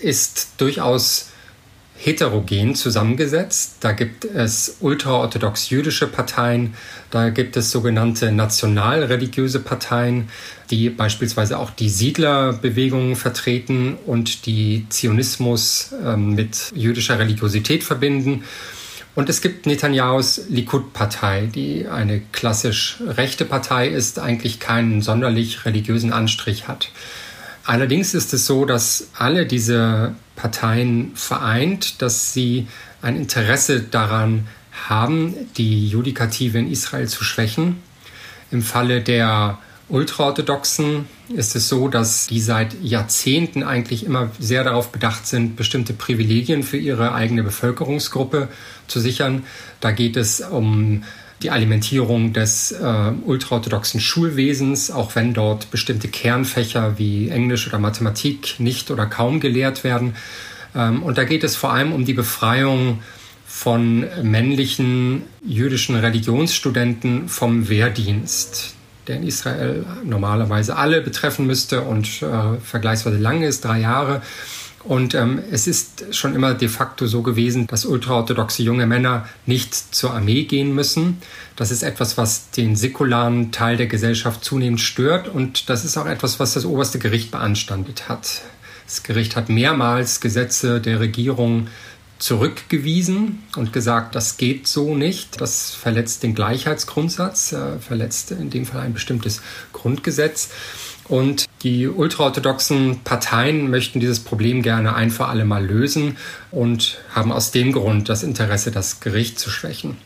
ist 0.00 0.52
durchaus 0.58 1.28
heterogen 1.98 2.74
zusammengesetzt. 2.74 3.76
Da 3.80 3.92
gibt 3.92 4.24
es 4.24 4.76
ultraorthodox 4.80 5.70
jüdische 5.70 6.06
Parteien, 6.06 6.74
da 7.10 7.30
gibt 7.30 7.56
es 7.56 7.70
sogenannte 7.70 8.32
nationalreligiöse 8.32 9.60
Parteien, 9.60 10.28
die 10.70 10.88
beispielsweise 10.90 11.58
auch 11.58 11.70
die 11.70 11.88
Siedlerbewegungen 11.88 13.14
vertreten 13.16 13.96
und 14.06 14.46
die 14.46 14.86
Zionismus 14.88 15.92
äh, 16.04 16.16
mit 16.16 16.72
jüdischer 16.74 17.18
Religiosität 17.18 17.84
verbinden. 17.84 18.44
Und 19.14 19.28
es 19.28 19.42
gibt 19.42 19.66
Netanyahus 19.66 20.42
Likud-Partei, 20.48 21.46
die 21.54 21.86
eine 21.86 22.20
klassisch 22.32 22.96
rechte 23.06 23.44
Partei 23.44 23.88
ist, 23.88 24.18
eigentlich 24.18 24.58
keinen 24.58 25.02
sonderlich 25.02 25.66
religiösen 25.66 26.12
Anstrich 26.12 26.66
hat. 26.66 26.90
Allerdings 27.64 28.14
ist 28.14 28.32
es 28.32 28.46
so, 28.46 28.64
dass 28.64 29.08
alle 29.18 29.46
diese 29.46 30.14
Parteien 30.34 31.12
vereint, 31.14 32.00
dass 32.00 32.32
sie 32.32 32.66
ein 33.02 33.16
Interesse 33.16 33.82
daran 33.82 34.48
haben, 34.88 35.34
die 35.56 35.88
Judikative 35.88 36.58
in 36.58 36.70
Israel 36.70 37.06
zu 37.06 37.22
schwächen. 37.22 37.82
Im 38.50 38.62
Falle 38.62 39.02
der 39.02 39.58
Ultraorthodoxen 39.92 41.04
ist 41.28 41.54
es 41.54 41.68
so, 41.68 41.86
dass 41.86 42.26
die 42.26 42.40
seit 42.40 42.82
Jahrzehnten 42.82 43.62
eigentlich 43.62 44.06
immer 44.06 44.30
sehr 44.38 44.64
darauf 44.64 44.90
bedacht 44.90 45.26
sind, 45.26 45.54
bestimmte 45.54 45.92
Privilegien 45.92 46.62
für 46.62 46.78
ihre 46.78 47.12
eigene 47.12 47.42
Bevölkerungsgruppe 47.42 48.48
zu 48.88 49.00
sichern. 49.00 49.44
Da 49.80 49.90
geht 49.90 50.16
es 50.16 50.40
um 50.40 51.02
die 51.42 51.50
Alimentierung 51.50 52.32
des 52.32 52.72
äh, 52.72 53.12
ultraorthodoxen 53.26 54.00
Schulwesens, 54.00 54.90
auch 54.90 55.14
wenn 55.14 55.34
dort 55.34 55.70
bestimmte 55.70 56.08
Kernfächer 56.08 56.98
wie 56.98 57.28
Englisch 57.28 57.66
oder 57.66 57.78
Mathematik 57.78 58.60
nicht 58.60 58.90
oder 58.90 59.04
kaum 59.04 59.40
gelehrt 59.40 59.84
werden. 59.84 60.16
Ähm, 60.74 61.02
und 61.02 61.18
da 61.18 61.24
geht 61.24 61.44
es 61.44 61.54
vor 61.54 61.70
allem 61.70 61.92
um 61.92 62.06
die 62.06 62.14
Befreiung 62.14 63.02
von 63.46 64.06
männlichen 64.22 65.24
jüdischen 65.44 65.96
Religionsstudenten 65.96 67.28
vom 67.28 67.68
Wehrdienst 67.68 68.76
der 69.06 69.16
in 69.16 69.26
Israel 69.26 69.84
normalerweise 70.04 70.76
alle 70.76 71.00
betreffen 71.00 71.46
müsste 71.46 71.82
und 71.82 72.22
äh, 72.22 72.58
vergleichsweise 72.62 73.18
lang 73.18 73.42
ist, 73.42 73.64
drei 73.64 73.80
Jahre. 73.80 74.22
Und 74.84 75.14
ähm, 75.14 75.40
es 75.50 75.68
ist 75.68 76.14
schon 76.14 76.34
immer 76.34 76.54
de 76.54 76.68
facto 76.68 77.06
so 77.06 77.22
gewesen, 77.22 77.68
dass 77.68 77.84
ultraorthodoxe 77.84 78.64
junge 78.64 78.86
Männer 78.86 79.28
nicht 79.46 79.74
zur 79.74 80.12
Armee 80.12 80.44
gehen 80.44 80.74
müssen. 80.74 81.18
Das 81.54 81.70
ist 81.70 81.84
etwas, 81.84 82.18
was 82.18 82.50
den 82.50 82.74
säkularen 82.74 83.52
Teil 83.52 83.76
der 83.76 83.86
Gesellschaft 83.86 84.44
zunehmend 84.44 84.80
stört 84.80 85.28
und 85.28 85.68
das 85.68 85.84
ist 85.84 85.96
auch 85.96 86.06
etwas, 86.06 86.40
was 86.40 86.54
das 86.54 86.64
oberste 86.64 86.98
Gericht 86.98 87.30
beanstandet 87.30 88.08
hat. 88.08 88.42
Das 88.86 89.04
Gericht 89.04 89.36
hat 89.36 89.48
mehrmals 89.48 90.20
Gesetze 90.20 90.80
der 90.80 90.98
Regierung 90.98 91.68
zurückgewiesen 92.22 93.42
und 93.56 93.72
gesagt, 93.72 94.14
das 94.14 94.36
geht 94.36 94.68
so 94.68 94.94
nicht. 94.94 95.40
Das 95.40 95.72
verletzt 95.72 96.22
den 96.22 96.36
Gleichheitsgrundsatz, 96.36 97.50
äh, 97.50 97.80
verletzt 97.80 98.30
in 98.30 98.48
dem 98.48 98.64
Fall 98.64 98.82
ein 98.82 98.92
bestimmtes 98.92 99.42
Grundgesetz. 99.72 100.50
Und 101.08 101.46
die 101.64 101.88
ultraorthodoxen 101.88 103.00
Parteien 103.02 103.70
möchten 103.70 103.98
dieses 103.98 104.20
Problem 104.20 104.62
gerne 104.62 104.94
ein 104.94 105.10
für 105.10 105.26
alle 105.26 105.44
Mal 105.44 105.66
lösen 105.66 106.16
und 106.52 106.98
haben 107.12 107.32
aus 107.32 107.50
dem 107.50 107.72
Grund 107.72 108.08
das 108.08 108.22
Interesse, 108.22 108.70
das 108.70 109.00
Gericht 109.00 109.40
zu 109.40 109.50
schwächen. 109.50 109.96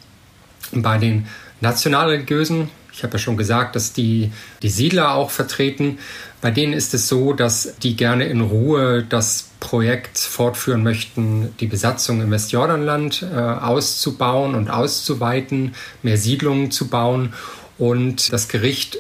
Bei 0.73 0.97
den 0.97 1.27
nationalreligiösen, 1.61 2.71
ich 2.95 3.03
habe 3.03 3.13
ja 3.13 3.19
schon 3.19 3.37
gesagt, 3.37 3.77
dass 3.77 3.93
die 3.93 4.33
die 4.63 4.71
Siedler 4.71 5.13
auch 5.13 5.31
vertreten, 5.31 5.99
bei 6.41 6.51
denen 6.51 6.73
ist 6.73 6.95
es 6.95 7.09
so, 7.09 7.35
dass 7.35 7.77
die 7.83 7.95
gerne 7.95 8.25
in 8.25 8.41
Ruhe 8.41 9.05
das 9.07 9.46
Projekt 9.61 10.19
fortführen 10.19 10.83
möchten, 10.83 11.55
die 11.61 11.67
Besatzung 11.67 12.21
im 12.21 12.31
Westjordanland 12.31 13.23
äh, 13.23 13.37
auszubauen 13.37 14.55
und 14.55 14.71
auszuweiten, 14.71 15.75
mehr 16.03 16.17
Siedlungen 16.17 16.71
zu 16.71 16.89
bauen. 16.89 17.33
Und 17.79 18.33
das 18.33 18.49
Gericht 18.49 18.99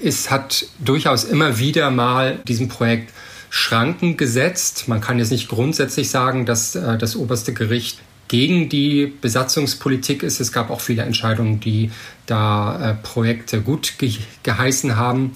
ist, 0.00 0.30
hat 0.30 0.66
durchaus 0.78 1.24
immer 1.24 1.58
wieder 1.58 1.90
mal 1.90 2.38
diesem 2.46 2.68
Projekt 2.68 3.12
Schranken 3.50 4.16
gesetzt. 4.16 4.88
Man 4.88 5.00
kann 5.00 5.18
jetzt 5.18 5.30
nicht 5.30 5.48
grundsätzlich 5.48 6.10
sagen, 6.10 6.46
dass 6.46 6.74
äh, 6.74 6.98
das 6.98 7.16
oberste 7.16 7.52
Gericht 7.52 8.00
gegen 8.28 8.68
die 8.68 9.06
Besatzungspolitik 9.20 10.22
ist. 10.22 10.40
Es 10.40 10.52
gab 10.52 10.70
auch 10.70 10.80
viele 10.80 11.02
Entscheidungen, 11.02 11.60
die 11.60 11.90
da 12.26 12.90
äh, 12.90 12.94
Projekte 12.94 13.60
gut 13.60 13.98
ge 13.98 14.14
geheißen 14.42 14.96
haben. 14.96 15.32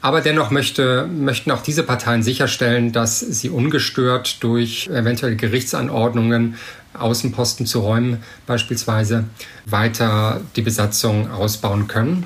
Aber 0.00 0.20
dennoch 0.20 0.50
möchte, 0.50 1.06
möchten 1.06 1.50
auch 1.50 1.62
diese 1.62 1.82
Parteien 1.82 2.22
sicherstellen, 2.22 2.92
dass 2.92 3.18
sie 3.18 3.50
ungestört 3.50 4.42
durch 4.42 4.88
eventuelle 4.88 5.36
Gerichtsanordnungen, 5.36 6.56
Außenposten 6.94 7.66
zu 7.66 7.80
räumen 7.80 8.22
beispielsweise, 8.46 9.24
weiter 9.66 10.40
die 10.56 10.62
Besatzung 10.62 11.30
ausbauen 11.30 11.88
können. 11.88 12.24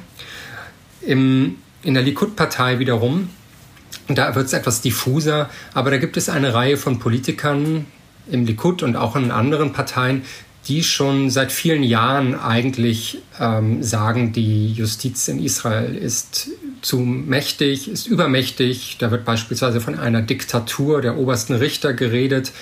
Im, 1.01 1.57
in 1.83 1.95
der 1.95 2.03
Likud-Partei 2.03 2.79
wiederum, 2.79 3.31
da 4.09 4.35
wird 4.35 4.47
es 4.47 4.53
etwas 4.53 4.81
diffuser, 4.83 5.49
aber 5.75 5.91
da 5.91 5.97
gibt 5.97 6.17
es 6.17 6.29
eine 6.29 6.55
Reihe 6.55 6.77
von 6.77 6.99
Politikern 6.99 7.87
im 8.31 8.47
Likud 8.47 8.83
und 8.83 8.97
auch 8.97 9.17
in 9.17 9.31
anderen 9.31 9.73
Parteien, 9.73 10.23
die 10.69 10.85
schon 10.85 11.31
seit 11.31 11.51
vielen 11.51 11.83
Jahren 11.83 12.39
eigentlich 12.39 13.19
ähm, 13.41 13.83
sagen, 13.83 14.33
die 14.33 14.73
Justiz 14.73 15.27
in 15.29 15.43
Israel 15.43 15.95
ist 15.95 16.51
zu 16.83 16.99
mächtig, 16.99 17.89
ist 17.89 18.07
übermächtig. 18.07 18.97
Da 18.99 19.11
wird 19.11 19.25
beispielsweise 19.25 19.81
von 19.81 19.99
einer 19.99 20.23
Diktatur 20.23 21.01
der 21.01 21.17
obersten 21.17 21.55
Richter 21.55 21.95
geredet. 21.95 22.53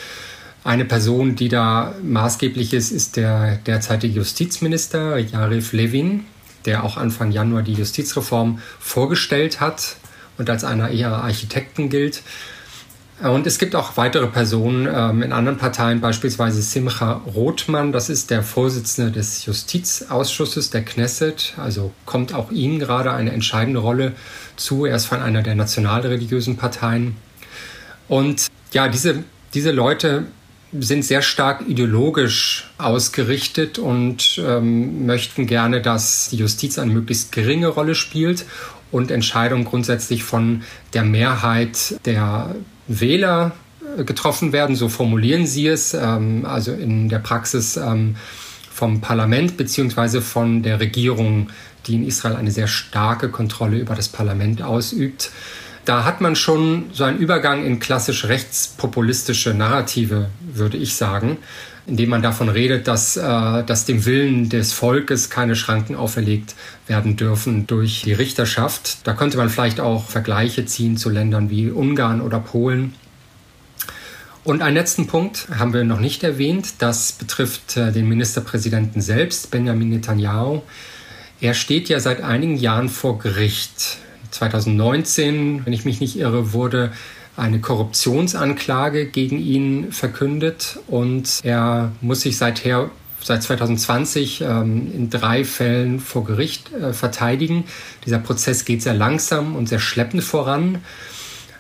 Eine 0.65 0.85
Person, 0.85 1.37
die 1.37 1.49
da 1.49 1.95
maßgeblich 2.03 2.75
ist, 2.75 2.91
ist 2.91 3.17
der 3.17 3.57
derzeitige 3.57 4.15
Justizminister 4.15 5.19
Yarif 5.19 5.73
Levin, 5.73 6.25
der 6.67 6.85
auch 6.85 6.97
Anfang 6.97 7.33
Januar 7.33 7.63
die 7.63 7.73
Justizreform 7.73 8.61
vorgestellt 8.79 9.61
hat 9.61 9.97
und 10.37 10.49
als 10.49 10.65
einer 10.65 10.91
ihrer 10.91 11.23
Architekten 11.25 11.89
gilt. 11.89 12.23
Und 13.23 13.47
es 13.47 13.59
gibt 13.59 13.75
auch 13.75 13.99
weitere 13.99 14.27
Personen 14.29 14.89
ähm, 14.91 15.23
in 15.23 15.33
anderen 15.33 15.59
Parteien, 15.59 16.01
beispielsweise 16.01 16.63
Simcha 16.63 17.21
Rothmann, 17.35 17.93
das 17.93 18.09
ist 18.09 18.31
der 18.31 18.43
Vorsitzende 18.43 19.13
des 19.13 19.45
Justizausschusses 19.45 20.71
der 20.71 20.85
Knesset, 20.87 21.53
also 21.59 21.93
kommt 22.07 22.33
auch 22.33 22.51
ihm 22.51 22.79
gerade 22.79 23.13
eine 23.13 23.33
entscheidende 23.33 23.81
Rolle 23.81 24.15
zu. 24.57 24.87
Er 24.87 24.97
ist 24.97 25.05
von 25.05 25.21
einer 25.21 25.43
der 25.43 25.55
nationalreligiösen 25.55 26.57
Parteien. 26.57 27.17
Und 28.09 28.47
ja, 28.73 28.89
diese, 28.89 29.23
diese 29.53 29.71
Leute 29.71 30.25
sind 30.73 31.05
sehr 31.05 31.21
stark 31.21 31.69
ideologisch 31.69 32.71
ausgerichtet 32.79 33.79
und 33.79 34.41
ähm, 34.43 35.05
möchten 35.05 35.47
gerne, 35.47 35.83
dass 35.83 36.31
die 36.31 36.37
Justiz 36.37 36.79
eine 36.79 36.93
möglichst 36.93 37.33
geringe 37.33 37.69
Rolle 37.69 37.95
spielt 37.95 38.47
und 38.93 39.11
Entscheidungen 39.11 39.65
grundsätzlich 39.65 40.25
von 40.25 40.63
der 40.95 41.05
Mehrheit 41.05 41.97
der 42.07 42.55
Wähler 42.91 43.53
äh, 43.97 44.05
getroffen 44.05 44.53
werden, 44.53 44.77
so 44.77 44.89
formulieren 44.89 45.47
sie 45.47 45.69
es, 45.69 45.95
ähm, 45.95 46.45
also 46.45 46.73
in 46.73 47.09
der 47.09 47.21
Praxis 47.21 47.77
ähm, 47.77 48.17
vom 48.73 49.01
Parlament 49.01 49.57
beziehungsweise 49.57 50.21
von 50.21 50.63
der 50.63 50.81
Regierung, 50.81 51.51
die 51.87 51.95
in 51.95 52.07
Israel 52.07 52.37
eine 52.37 52.51
sehr 52.51 52.67
starke 52.67 53.29
Kontrolle 53.29 53.79
über 53.79 53.95
das 53.95 54.09
Parlament 54.09 54.63
ausübt. 54.63 55.31
Da 55.85 56.05
hat 56.05 56.21
man 56.21 56.37
schon 56.37 56.87
so 56.93 57.05
einen 57.05 57.19
Übergang 57.19 57.65
in 57.65 57.79
klassisch 57.79 58.27
rechtspopulistische 58.27 59.55
Narrative, 59.55 60.29
würde 60.41 60.77
ich 60.77 60.95
sagen, 60.95 61.39
indem 61.87 62.11
man 62.11 62.23
davon 62.23 62.49
redet, 62.49 62.87
dass, 62.89 63.17
äh, 63.17 63.65
dass 63.65 63.85
dem 63.85 64.05
Willen 64.07 64.49
des 64.49 64.73
Volkes 64.73 65.31
keine 65.31 65.57
Schranken 65.57 65.97
auferlegt 65.97 66.55
werden 66.87 67.17
dürfen 67.17 67.67
durch 67.67 68.03
die 68.05 68.13
Richterschaft. 68.13 69.07
Da 69.07 69.13
könnte 69.13 69.37
man 69.37 69.49
vielleicht 69.49 69.81
auch 69.81 70.09
Vergleiche 70.09 70.67
ziehen 70.67 70.97
zu 70.97 71.11
Ländern 71.11 71.51
wie 71.51 71.71
Ungarn 71.71 72.21
oder 72.21 72.39
Polen. 72.39 72.95
Und 74.43 74.63
einen 74.63 74.77
letzten 74.77 75.07
Punkt 75.07 75.49
haben 75.59 75.75
wir 75.75 75.85
noch 75.85 76.01
nicht 76.01 76.23
erwähnt. 76.25 76.75
Das 76.79 77.13
betrifft 77.13 77.77
äh, 77.77 77.93
den 77.93 78.09
Ministerpräsidenten 78.09 79.01
selbst, 79.01 79.51
Benjamin 79.51 79.91
Netanyahu. 79.91 80.63
Er 81.41 81.55
steht 81.55 81.89
ja 81.89 82.01
seit 82.01 82.23
einigen 82.23 82.57
Jahren 82.57 82.89
vor 82.89 83.19
Gericht. 83.19 83.99
2019, 84.31 85.67
wenn 85.67 85.73
ich 85.73 85.85
mich 85.85 86.01
nicht 86.01 86.17
irre, 86.17 86.53
wurde 86.53 86.93
eine 87.37 87.61
Korruptionsanklage 87.61 89.07
gegen 89.07 89.39
ihn 89.39 89.93
verkündet 89.93 90.79
und 90.87 91.41
er 91.43 91.93
muss 92.01 92.23
sich 92.23 92.37
seither 92.37 92.91
seit 93.23 93.43
2020 93.43 94.41
ähm, 94.41 94.91
in 94.93 95.11
drei 95.11 95.45
Fällen 95.45 96.01
vor 96.01 96.25
Gericht 96.25 96.73
äh, 96.73 96.93
verteidigen. 96.93 97.65
Dieser 98.07 98.19
Prozess 98.19 98.65
geht 98.65 98.83
sehr 98.83 98.95
langsam 98.95 99.57
und 99.57 99.69
sehr 99.69 99.79
schleppend 99.79 100.25
voran, 100.25 100.79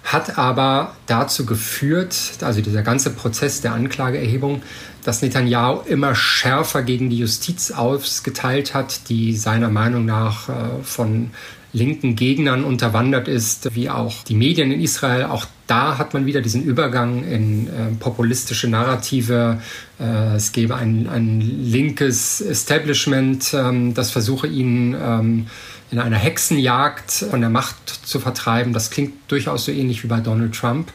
hat 0.04 0.38
aber 0.38 0.94
dazu 1.06 1.44
geführt, 1.44 2.16
also 2.40 2.60
dieser 2.60 2.82
ganze 2.82 3.10
Prozess 3.10 3.60
der 3.60 3.74
Anklageerhebung, 3.74 4.62
dass 5.04 5.22
Netanyahu 5.22 5.82
immer 5.86 6.14
schärfer 6.14 6.82
gegen 6.82 7.10
die 7.10 7.18
Justiz 7.18 7.70
ausgeteilt 7.70 8.74
hat, 8.74 9.08
die 9.08 9.36
seiner 9.36 9.70
Meinung 9.70 10.04
nach 10.04 10.48
äh, 10.48 10.52
von 10.82 11.30
linken 11.72 12.16
Gegnern 12.16 12.64
unterwandert 12.64 13.28
ist, 13.28 13.74
wie 13.74 13.90
auch 13.90 14.24
die 14.24 14.34
Medien 14.34 14.72
in 14.72 14.80
Israel. 14.80 15.24
Auch 15.24 15.46
da 15.66 15.98
hat 15.98 16.14
man 16.14 16.26
wieder 16.26 16.40
diesen 16.40 16.64
Übergang 16.64 17.24
in 17.24 17.68
äh, 17.68 17.70
populistische 17.98 18.68
Narrative. 18.68 19.60
Äh, 20.00 20.34
es 20.36 20.52
gäbe 20.52 20.74
ein, 20.76 21.08
ein 21.08 21.40
linkes 21.40 22.40
Establishment, 22.40 23.54
ähm, 23.54 23.94
das 23.94 24.10
versuche 24.10 24.48
ihn 24.48 24.96
ähm, 25.00 25.46
in 25.92 25.98
einer 25.98 26.16
Hexenjagd 26.16 27.10
von 27.10 27.40
der 27.40 27.50
Macht 27.50 27.76
zu 27.88 28.20
vertreiben. 28.20 28.72
Das 28.72 28.90
klingt 28.90 29.14
durchaus 29.28 29.64
so 29.64 29.72
ähnlich 29.72 30.02
wie 30.02 30.08
bei 30.08 30.20
Donald 30.20 30.54
Trump. 30.54 30.92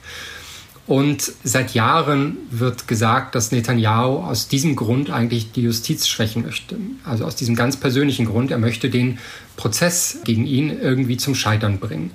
Und 0.88 1.32
seit 1.44 1.74
Jahren 1.74 2.38
wird 2.52 2.88
gesagt, 2.88 3.34
dass 3.34 3.52
Netanyahu 3.52 4.18
aus 4.18 4.48
diesem 4.48 4.76
Grund 4.76 5.10
eigentlich 5.10 5.52
die 5.52 5.64
Justiz 5.64 6.08
schwächen 6.08 6.44
möchte. 6.44 6.78
Also 7.04 7.26
aus 7.26 7.36
diesem 7.36 7.56
ganz 7.56 7.76
persönlichen 7.78 8.26
Grund. 8.26 8.52
Er 8.52 8.60
möchte 8.60 8.90
den 8.90 9.18
Prozess 9.56 10.20
gegen 10.24 10.46
ihn 10.46 10.70
irgendwie 10.80 11.18
zum 11.18 11.34
Scheitern 11.34 11.80
bringen. 11.80 12.12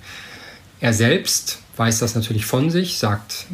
Er 0.80 0.92
selbst 0.92 1.58
weiß 1.76 1.98
das 1.98 2.14
natürlich 2.14 2.44
von 2.44 2.70
sich, 2.70 2.98
sagt, 2.98 3.46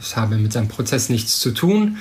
es 0.00 0.16
habe 0.16 0.36
mit 0.36 0.52
seinem 0.52 0.68
Prozess 0.68 1.08
nichts 1.08 1.38
zu 1.38 1.52
tun, 1.52 1.98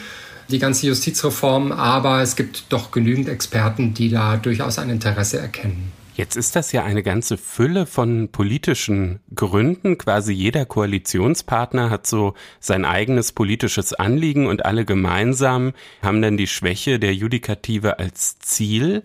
die 0.50 0.60
ganze 0.60 0.88
Justizreform, 0.88 1.72
aber 1.72 2.22
es 2.22 2.36
gibt 2.36 2.66
doch 2.70 2.92
genügend 2.92 3.30
Experten, 3.30 3.94
die 3.94 4.10
da 4.10 4.38
durchaus 4.38 4.80
ein 4.80 4.90
Interesse 4.90 5.40
erkennen. 5.40 5.92
Jetzt 6.14 6.36
ist 6.36 6.58
das 6.58 6.74
ja 6.74 6.84
eine 6.84 7.04
ganze 7.04 7.38
Fülle 7.38 7.86
von 7.86 8.30
politischen 8.30 9.22
Gründen. 9.34 9.98
Quasi 9.98 10.34
jeder 10.34 10.66
Koalitionspartner 10.66 11.90
hat 11.90 12.06
so 12.06 12.34
sein 12.60 12.84
eigenes 12.84 13.32
politisches 13.32 13.94
Anliegen 13.94 14.46
und 14.46 14.66
alle 14.66 14.84
gemeinsam 14.84 15.72
haben 16.02 16.22
dann 16.22 16.36
die 16.36 16.48
Schwäche 16.48 17.00
der 17.00 17.16
Judikative 17.16 18.00
als 18.00 18.40
Ziel. 18.40 19.04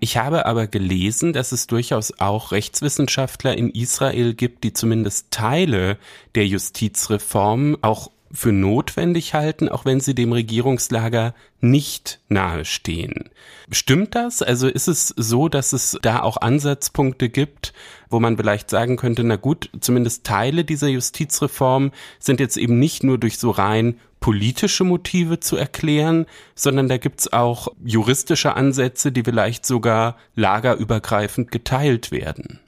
Ich 0.00 0.16
habe 0.16 0.46
aber 0.46 0.66
gelesen, 0.66 1.32
dass 1.32 1.52
es 1.52 1.68
durchaus 1.68 2.18
auch 2.18 2.50
Rechtswissenschaftler 2.50 3.56
in 3.56 3.70
Israel 3.70 4.34
gibt, 4.34 4.64
die 4.64 4.72
zumindest 4.72 5.30
Teile 5.30 5.96
der 6.34 6.46
Justizreform 6.46 7.78
auch 7.82 8.10
für 8.32 8.52
notwendig 8.52 9.34
halten, 9.34 9.68
auch 9.68 9.84
wenn 9.84 10.00
sie 10.00 10.14
dem 10.14 10.32
Regierungslager 10.32 11.34
nicht 11.60 12.20
nahestehen. 12.28 13.30
Stimmt 13.70 14.14
das? 14.14 14.42
Also 14.42 14.68
ist 14.68 14.88
es 14.88 15.08
so, 15.16 15.48
dass 15.48 15.72
es 15.72 15.98
da 16.02 16.22
auch 16.22 16.36
Ansatzpunkte 16.36 17.28
gibt, 17.28 17.72
wo 18.10 18.20
man 18.20 18.36
vielleicht 18.36 18.70
sagen 18.70 18.96
könnte, 18.96 19.24
na 19.24 19.36
gut, 19.36 19.70
zumindest 19.80 20.24
Teile 20.24 20.64
dieser 20.64 20.88
Justizreform 20.88 21.92
sind 22.18 22.40
jetzt 22.40 22.56
eben 22.56 22.78
nicht 22.78 23.02
nur 23.02 23.18
durch 23.18 23.38
so 23.38 23.50
rein 23.50 23.98
politische 24.20 24.84
Motive 24.84 25.40
zu 25.40 25.56
erklären, 25.56 26.26
sondern 26.54 26.88
da 26.88 26.96
gibt's 26.96 27.32
auch 27.32 27.68
juristische 27.84 28.54
Ansätze, 28.54 29.12
die 29.12 29.22
vielleicht 29.22 29.64
sogar 29.64 30.16
lagerübergreifend 30.34 31.50
geteilt 31.50 32.10
werden. 32.10 32.60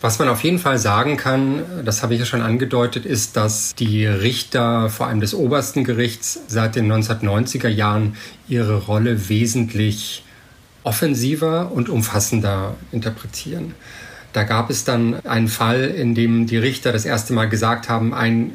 Was 0.00 0.20
man 0.20 0.28
auf 0.28 0.44
jeden 0.44 0.60
Fall 0.60 0.78
sagen 0.78 1.16
kann, 1.16 1.64
das 1.84 2.04
habe 2.04 2.14
ich 2.14 2.20
ja 2.20 2.26
schon 2.26 2.40
angedeutet, 2.40 3.04
ist, 3.04 3.36
dass 3.36 3.74
die 3.74 4.06
Richter, 4.06 4.90
vor 4.90 5.08
allem 5.08 5.20
des 5.20 5.34
obersten 5.34 5.82
Gerichts, 5.82 6.38
seit 6.46 6.76
den 6.76 6.90
1990er 6.90 7.66
Jahren 7.66 8.16
ihre 8.46 8.76
Rolle 8.76 9.28
wesentlich 9.28 10.24
offensiver 10.84 11.72
und 11.72 11.88
umfassender 11.88 12.76
interpretieren. 12.92 13.74
Da 14.32 14.44
gab 14.44 14.70
es 14.70 14.84
dann 14.84 15.18
einen 15.26 15.48
Fall, 15.48 15.86
in 15.86 16.14
dem 16.14 16.46
die 16.46 16.58
Richter 16.58 16.92
das 16.92 17.04
erste 17.04 17.32
Mal 17.32 17.48
gesagt 17.48 17.88
haben, 17.88 18.14
ein 18.14 18.52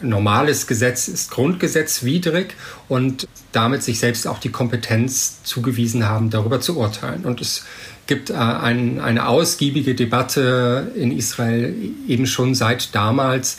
normales 0.00 0.68
Gesetz 0.68 1.08
ist 1.08 1.32
grundgesetzwidrig 1.32 2.54
und 2.88 3.26
damit 3.50 3.82
sich 3.82 3.98
selbst 3.98 4.28
auch 4.28 4.38
die 4.38 4.50
Kompetenz 4.50 5.42
zugewiesen 5.42 6.08
haben, 6.08 6.30
darüber 6.30 6.60
zu 6.60 6.78
urteilen. 6.78 7.24
Und 7.24 7.40
es 7.40 7.64
gibt 8.06 8.30
äh, 8.30 8.34
ein, 8.34 9.00
eine 9.00 9.28
ausgiebige 9.28 9.94
Debatte 9.94 10.92
in 10.94 11.16
Israel 11.16 11.74
eben 12.08 12.26
schon 12.26 12.54
seit 12.54 12.94
damals, 12.94 13.58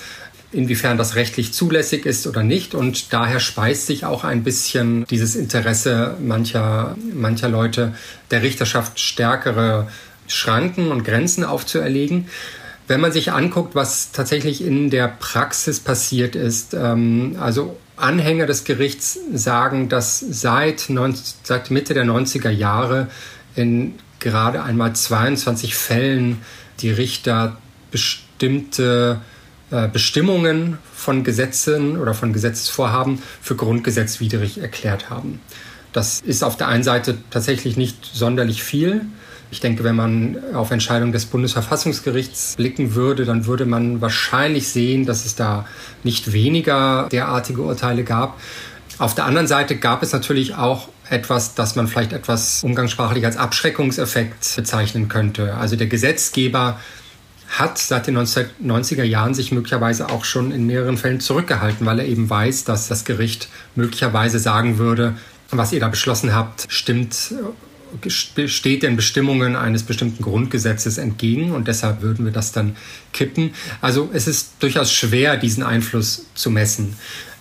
inwiefern 0.51 0.97
das 0.97 1.15
rechtlich 1.15 1.53
zulässig 1.53 2.05
ist 2.05 2.27
oder 2.27 2.43
nicht. 2.43 2.75
Und 2.75 3.13
daher 3.13 3.39
speist 3.39 3.87
sich 3.87 4.05
auch 4.05 4.23
ein 4.23 4.43
bisschen 4.43 5.05
dieses 5.05 5.35
Interesse 5.35 6.15
mancher, 6.19 6.95
mancher 7.13 7.49
Leute, 7.49 7.93
der 8.31 8.41
Richterschaft 8.41 8.99
stärkere 8.99 9.87
Schranken 10.27 10.91
und 10.91 11.03
Grenzen 11.03 11.43
aufzuerlegen. 11.43 12.27
Wenn 12.87 13.01
man 13.01 13.11
sich 13.11 13.31
anguckt, 13.31 13.75
was 13.75 14.11
tatsächlich 14.11 14.63
in 14.63 14.89
der 14.89 15.07
Praxis 15.07 15.79
passiert 15.79 16.35
ist, 16.35 16.73
ähm, 16.73 17.35
also 17.39 17.77
Anhänger 17.97 18.45
des 18.45 18.63
Gerichts 18.63 19.17
sagen, 19.33 19.89
dass 19.89 20.19
seit, 20.19 20.89
90, 20.89 21.35
seit 21.43 21.71
Mitte 21.71 21.93
der 21.93 22.05
90er 22.05 22.49
Jahre 22.49 23.07
in 23.55 23.95
gerade 24.25 24.63
einmal 24.63 24.93
22 24.93 25.75
Fällen 25.75 26.41
die 26.79 26.89
Richter 26.89 27.57
bestimmte 27.91 29.21
äh, 29.69 29.87
Bestimmungen 29.87 30.79
von 30.95 31.23
Gesetzen 31.23 31.97
oder 31.97 32.15
von 32.15 32.33
Gesetzesvorhaben 32.33 33.21
für 33.39 33.55
grundgesetzwidrig 33.55 34.57
erklärt 34.57 35.11
haben. 35.11 35.41
Das 35.93 36.21
ist 36.21 36.43
auf 36.43 36.57
der 36.57 36.69
einen 36.69 36.83
Seite 36.83 37.19
tatsächlich 37.29 37.77
nicht 37.77 38.03
sonderlich 38.13 38.63
viel. 38.63 39.01
Ich 39.51 39.59
denke, 39.59 39.83
wenn 39.83 39.95
man 39.95 40.37
auf 40.55 40.71
Entscheidungen 40.71 41.11
des 41.11 41.27
Bundesverfassungsgerichts 41.27 42.55
blicken 42.57 42.95
würde, 42.95 43.25
dann 43.25 43.45
würde 43.45 43.67
man 43.67 44.01
wahrscheinlich 44.01 44.69
sehen, 44.69 45.05
dass 45.05 45.23
es 45.23 45.35
da 45.35 45.67
nicht 46.03 46.33
weniger 46.33 47.07
derartige 47.11 47.61
Urteile 47.61 48.03
gab. 48.03 48.39
Auf 48.97 49.13
der 49.13 49.25
anderen 49.25 49.45
Seite 49.45 49.75
gab 49.75 50.01
es 50.01 50.13
natürlich 50.13 50.55
auch 50.55 50.89
etwas, 51.09 51.55
das 51.55 51.75
man 51.75 51.87
vielleicht 51.87 52.13
etwas 52.13 52.63
umgangssprachlich 52.63 53.25
als 53.25 53.37
Abschreckungseffekt 53.37 54.55
bezeichnen 54.55 55.07
könnte. 55.07 55.55
Also 55.55 55.75
der 55.75 55.87
Gesetzgeber 55.87 56.79
hat 57.47 57.77
seit 57.77 58.07
den 58.07 58.17
1990er 58.17 59.03
Jahren 59.03 59.33
sich 59.33 59.51
möglicherweise 59.51 60.09
auch 60.09 60.25
schon 60.25 60.51
in 60.51 60.65
mehreren 60.65 60.97
Fällen 60.97 61.19
zurückgehalten, 61.19 61.85
weil 61.85 61.99
er 61.99 62.05
eben 62.05 62.29
weiß, 62.29 62.63
dass 62.63 62.87
das 62.87 63.05
Gericht 63.05 63.49
möglicherweise 63.75 64.39
sagen 64.39 64.77
würde, 64.77 65.15
was 65.51 65.71
ihr 65.71 65.79
da 65.79 65.87
beschlossen 65.87 66.33
habt, 66.33 66.65
stimmt 66.69 67.33
steht 68.07 68.83
den 68.83 68.95
Bestimmungen 68.97 69.55
eines 69.55 69.83
bestimmten 69.83 70.21
Grundgesetzes 70.21 70.97
entgegen 70.97 71.51
und 71.51 71.67
deshalb 71.67 72.01
würden 72.01 72.25
wir 72.25 72.33
das 72.33 72.51
dann 72.51 72.75
kippen. 73.13 73.53
Also 73.79 74.09
es 74.11 74.27
ist 74.27 74.55
durchaus 74.59 74.91
schwer, 74.91 75.37
diesen 75.37 75.63
Einfluss 75.63 76.25
zu 76.33 76.49
messen. 76.49 76.97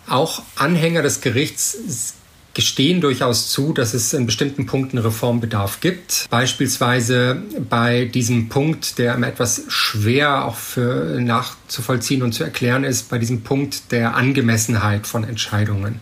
Auch 0.06 0.42
Anhänger 0.54 1.02
des 1.02 1.22
Gerichts 1.22 2.14
gestehen 2.54 3.00
durchaus 3.00 3.50
zu, 3.50 3.72
dass 3.72 3.94
es 3.94 4.12
in 4.12 4.26
bestimmten 4.26 4.66
Punkten 4.66 4.98
Reformbedarf 4.98 5.80
gibt. 5.80 6.26
Beispielsweise 6.30 7.42
bei 7.68 8.04
diesem 8.06 8.48
Punkt, 8.48 8.98
der 8.98 9.18
etwas 9.18 9.62
schwer 9.68 10.44
auch 10.44 10.56
für 10.56 11.20
nachzuvollziehen 11.20 12.22
und 12.22 12.32
zu 12.32 12.44
erklären 12.44 12.84
ist, 12.84 13.10
bei 13.10 13.18
diesem 13.18 13.42
Punkt 13.42 13.92
der 13.92 14.14
Angemessenheit 14.14 15.06
von 15.06 15.24
Entscheidungen. 15.24 16.00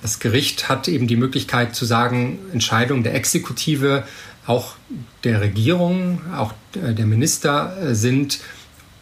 Das 0.00 0.18
Gericht 0.18 0.68
hat 0.68 0.88
eben 0.88 1.06
die 1.06 1.16
Möglichkeit 1.16 1.76
zu 1.76 1.84
sagen, 1.84 2.38
Entscheidungen 2.52 3.04
der 3.04 3.14
Exekutive, 3.14 4.04
auch 4.46 4.74
der 5.22 5.40
Regierung, 5.40 6.20
auch 6.36 6.52
der 6.74 7.06
Minister 7.06 7.94
sind 7.94 8.40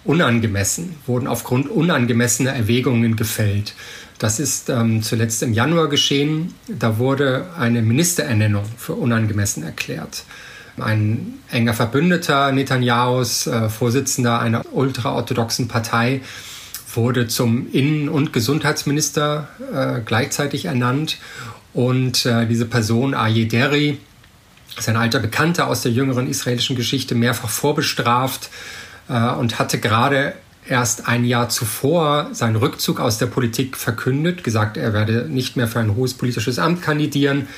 unangemessen, 0.05 0.97
wurden 1.07 1.27
aufgrund 1.27 1.71
unangemessener 1.71 2.53
Erwägungen 2.53 3.17
gefällt. 3.17 3.75
Das 4.21 4.39
ist 4.39 4.69
ähm, 4.69 5.03
zuletzt 5.03 5.43
im 5.43 5.55
Januar 5.55 5.89
geschehen. 5.89 6.55
Da 6.69 6.99
wurde 6.99 7.47
eine 7.59 7.81
Ministerernennung 7.81 8.65
für 8.77 8.93
unangemessen 8.93 9.63
erklärt. 9.63 10.25
Ein 10.79 11.39
enger 11.51 11.73
Verbündeter 11.73 12.53
Netanyahus, 12.53 13.47
äh, 13.47 13.71
Vorsitzender 13.71 14.39
einer 14.39 14.63
ultraorthodoxen 14.73 15.69
Partei, 15.69 16.21
wurde 16.95 17.29
zum 17.29 17.73
Innen- 17.73 18.11
und 18.11 18.35
Gesundheitsminister 18.35 19.49
äh, 19.73 20.01
gleichzeitig 20.05 20.67
ernannt. 20.67 21.17
Und 21.73 22.27
äh, 22.27 22.47
diese 22.47 22.67
Person, 22.67 23.15
Aye 23.15 23.47
Deri, 23.47 23.97
ist 24.77 24.89
ein 24.91 24.97
alter 24.99 25.21
Bekannter 25.21 25.67
aus 25.67 25.81
der 25.81 25.93
jüngeren 25.93 26.29
israelischen 26.29 26.77
Geschichte, 26.77 27.15
mehrfach 27.15 27.49
vorbestraft 27.49 28.51
äh, 29.09 29.31
und 29.31 29.59
hatte 29.59 29.79
gerade 29.79 30.35
erst 30.69 31.09
ein 31.09 31.25
Jahr 31.25 31.49
zuvor 31.49 32.29
seinen 32.33 32.57
Rückzug 32.57 33.01
aus 33.01 33.19
der 33.19 33.27
Politik 33.27 33.77
verkündet, 33.77 34.45
gesagt, 34.45 34.77
er 34.77 34.93
werde 34.93 35.27
nicht 35.29 35.57
mehr 35.57 35.67
für 35.67 35.81
ein 35.81 35.97
hohes 35.97 36.15
politisches 36.15 36.59
Amt 36.59 36.83
kandidieren. 36.83 37.49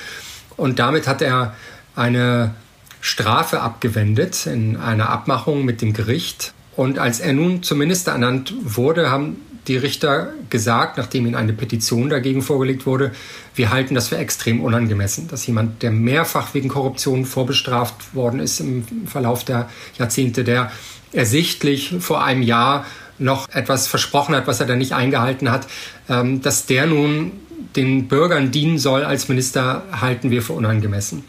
Und 0.57 0.79
damit 0.79 1.07
hat 1.07 1.21
er 1.21 1.55
eine 1.95 2.55
Strafe 3.01 3.61
abgewendet 3.61 4.45
in 4.45 4.77
einer 4.77 5.09
Abmachung 5.09 5.65
mit 5.65 5.81
dem 5.81 5.93
Gericht. 5.93 6.53
Und 6.75 6.99
als 6.99 7.19
er 7.19 7.33
nun 7.33 7.61
zum 7.61 7.77
Minister 7.77 8.13
ernannt 8.13 8.53
wurde, 8.63 9.11
haben 9.11 9.37
die 9.67 9.77
Richter 9.77 10.33
gesagt, 10.49 10.97
nachdem 10.97 11.25
ihnen 11.25 11.35
eine 11.35 11.53
Petition 11.53 12.09
dagegen 12.09 12.41
vorgelegt 12.41 12.85
wurde, 12.85 13.11
wir 13.55 13.71
halten 13.71 13.95
das 13.95 14.09
für 14.09 14.17
extrem 14.17 14.61
unangemessen, 14.61 15.27
dass 15.27 15.45
jemand, 15.47 15.83
der 15.83 15.91
mehrfach 15.91 16.53
wegen 16.53 16.69
Korruption 16.69 17.25
vorbestraft 17.25 18.13
worden 18.13 18.39
ist 18.39 18.59
im 18.59 18.85
Verlauf 19.05 19.45
der 19.45 19.69
Jahrzehnte, 19.97 20.43
der 20.43 20.71
ersichtlich 21.13 21.95
vor 21.99 22.23
einem 22.23 22.41
Jahr 22.41 22.85
noch 23.19 23.49
etwas 23.49 23.87
versprochen 23.87 24.35
hat, 24.35 24.47
was 24.47 24.59
er 24.59 24.65
dann 24.65 24.79
nicht 24.79 24.93
eingehalten 24.93 25.51
hat, 25.51 25.67
ähm, 26.09 26.41
dass 26.41 26.65
der 26.65 26.87
nun 26.87 27.31
den 27.75 28.07
Bürgern 28.07 28.51
dienen 28.51 28.77
soll 28.77 29.03
als 29.03 29.29
Minister, 29.29 29.83
halten 29.99 30.29
wir 30.29 30.41
für 30.41 30.53
unangemessen. 30.53 31.23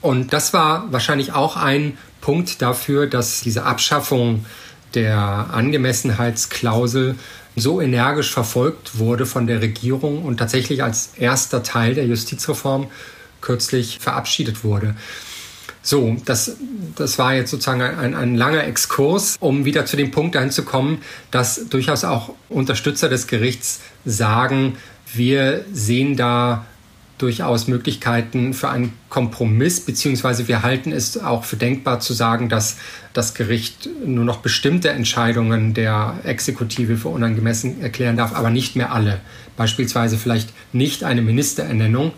Und 0.00 0.32
das 0.32 0.52
war 0.52 0.92
wahrscheinlich 0.92 1.32
auch 1.32 1.56
ein 1.56 1.98
Punkt 2.20 2.62
dafür, 2.62 3.06
dass 3.06 3.40
diese 3.40 3.64
Abschaffung 3.64 4.44
der 4.94 5.46
Angemessenheitsklausel 5.52 7.16
so 7.56 7.80
energisch 7.80 8.32
verfolgt 8.32 8.98
wurde 8.98 9.26
von 9.26 9.46
der 9.46 9.60
Regierung 9.60 10.24
und 10.24 10.38
tatsächlich 10.38 10.82
als 10.82 11.10
erster 11.16 11.62
Teil 11.62 11.94
der 11.94 12.06
Justizreform 12.06 12.88
kürzlich 13.40 13.98
verabschiedet 14.00 14.64
wurde. 14.64 14.94
So, 15.82 16.16
das, 16.26 16.56
das 16.96 17.18
war 17.18 17.34
jetzt 17.34 17.50
sozusagen 17.50 17.80
ein, 17.80 18.14
ein 18.14 18.34
langer 18.34 18.64
Exkurs, 18.64 19.36
um 19.40 19.64
wieder 19.64 19.86
zu 19.86 19.96
dem 19.96 20.10
Punkt 20.10 20.34
dahin 20.34 20.50
zu 20.50 20.64
kommen, 20.64 20.98
dass 21.30 21.68
durchaus 21.70 22.04
auch 22.04 22.34
Unterstützer 22.48 23.08
des 23.08 23.26
Gerichts 23.26 23.80
sagen, 24.04 24.76
wir 25.12 25.64
sehen 25.72 26.16
da 26.16 26.66
durchaus 27.20 27.68
Möglichkeiten 27.68 28.54
für 28.54 28.70
einen 28.70 28.94
Kompromiss, 29.10 29.80
beziehungsweise 29.80 30.48
wir 30.48 30.62
halten 30.62 30.90
es 30.90 31.18
auch 31.18 31.44
für 31.44 31.56
denkbar 31.56 32.00
zu 32.00 32.14
sagen, 32.14 32.48
dass 32.48 32.78
das 33.12 33.34
Gericht 33.34 33.88
nur 34.06 34.24
noch 34.24 34.38
bestimmte 34.38 34.88
Entscheidungen 34.90 35.74
der 35.74 36.20
Exekutive 36.24 36.96
für 36.96 37.08
unangemessen 37.08 37.82
erklären 37.82 38.16
darf, 38.16 38.34
aber 38.34 38.48
nicht 38.48 38.74
mehr 38.74 38.92
alle. 38.92 39.20
Beispielsweise 39.56 40.16
vielleicht 40.16 40.50
nicht 40.72 41.04
eine 41.04 41.20
Ministerernennung, 41.20 42.12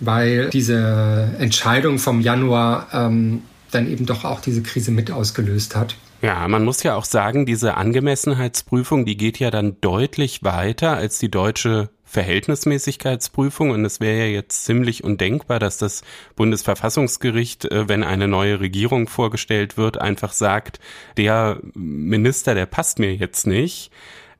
weil 0.00 0.50
diese 0.50 1.34
Entscheidung 1.38 1.98
vom 1.98 2.20
Januar 2.20 2.88
ähm, 2.92 3.42
dann 3.70 3.90
eben 3.90 4.06
doch 4.06 4.24
auch 4.24 4.40
diese 4.40 4.62
Krise 4.62 4.90
mit 4.90 5.10
ausgelöst 5.10 5.76
hat. 5.76 5.96
Ja, 6.22 6.48
man 6.48 6.64
muss 6.64 6.82
ja 6.82 6.94
auch 6.94 7.04
sagen, 7.04 7.46
diese 7.46 7.76
Angemessenheitsprüfung, 7.76 9.04
die 9.04 9.16
geht 9.16 9.38
ja 9.38 9.50
dann 9.50 9.76
deutlich 9.80 10.42
weiter 10.42 10.96
als 10.96 11.18
die 11.18 11.30
deutsche 11.30 11.90
Verhältnismäßigkeitsprüfung 12.04 13.70
und 13.70 13.84
es 13.84 14.00
wäre 14.00 14.20
ja 14.20 14.32
jetzt 14.32 14.64
ziemlich 14.64 15.04
undenkbar, 15.04 15.58
dass 15.58 15.76
das 15.76 16.02
Bundesverfassungsgericht, 16.36 17.66
äh, 17.66 17.88
wenn 17.88 18.04
eine 18.04 18.28
neue 18.28 18.60
Regierung 18.60 19.08
vorgestellt 19.08 19.76
wird, 19.76 20.00
einfach 20.00 20.32
sagt, 20.32 20.80
der 21.16 21.60
Minister, 21.74 22.54
der 22.54 22.66
passt 22.66 22.98
mir 22.98 23.14
jetzt 23.14 23.46
nicht. 23.46 23.90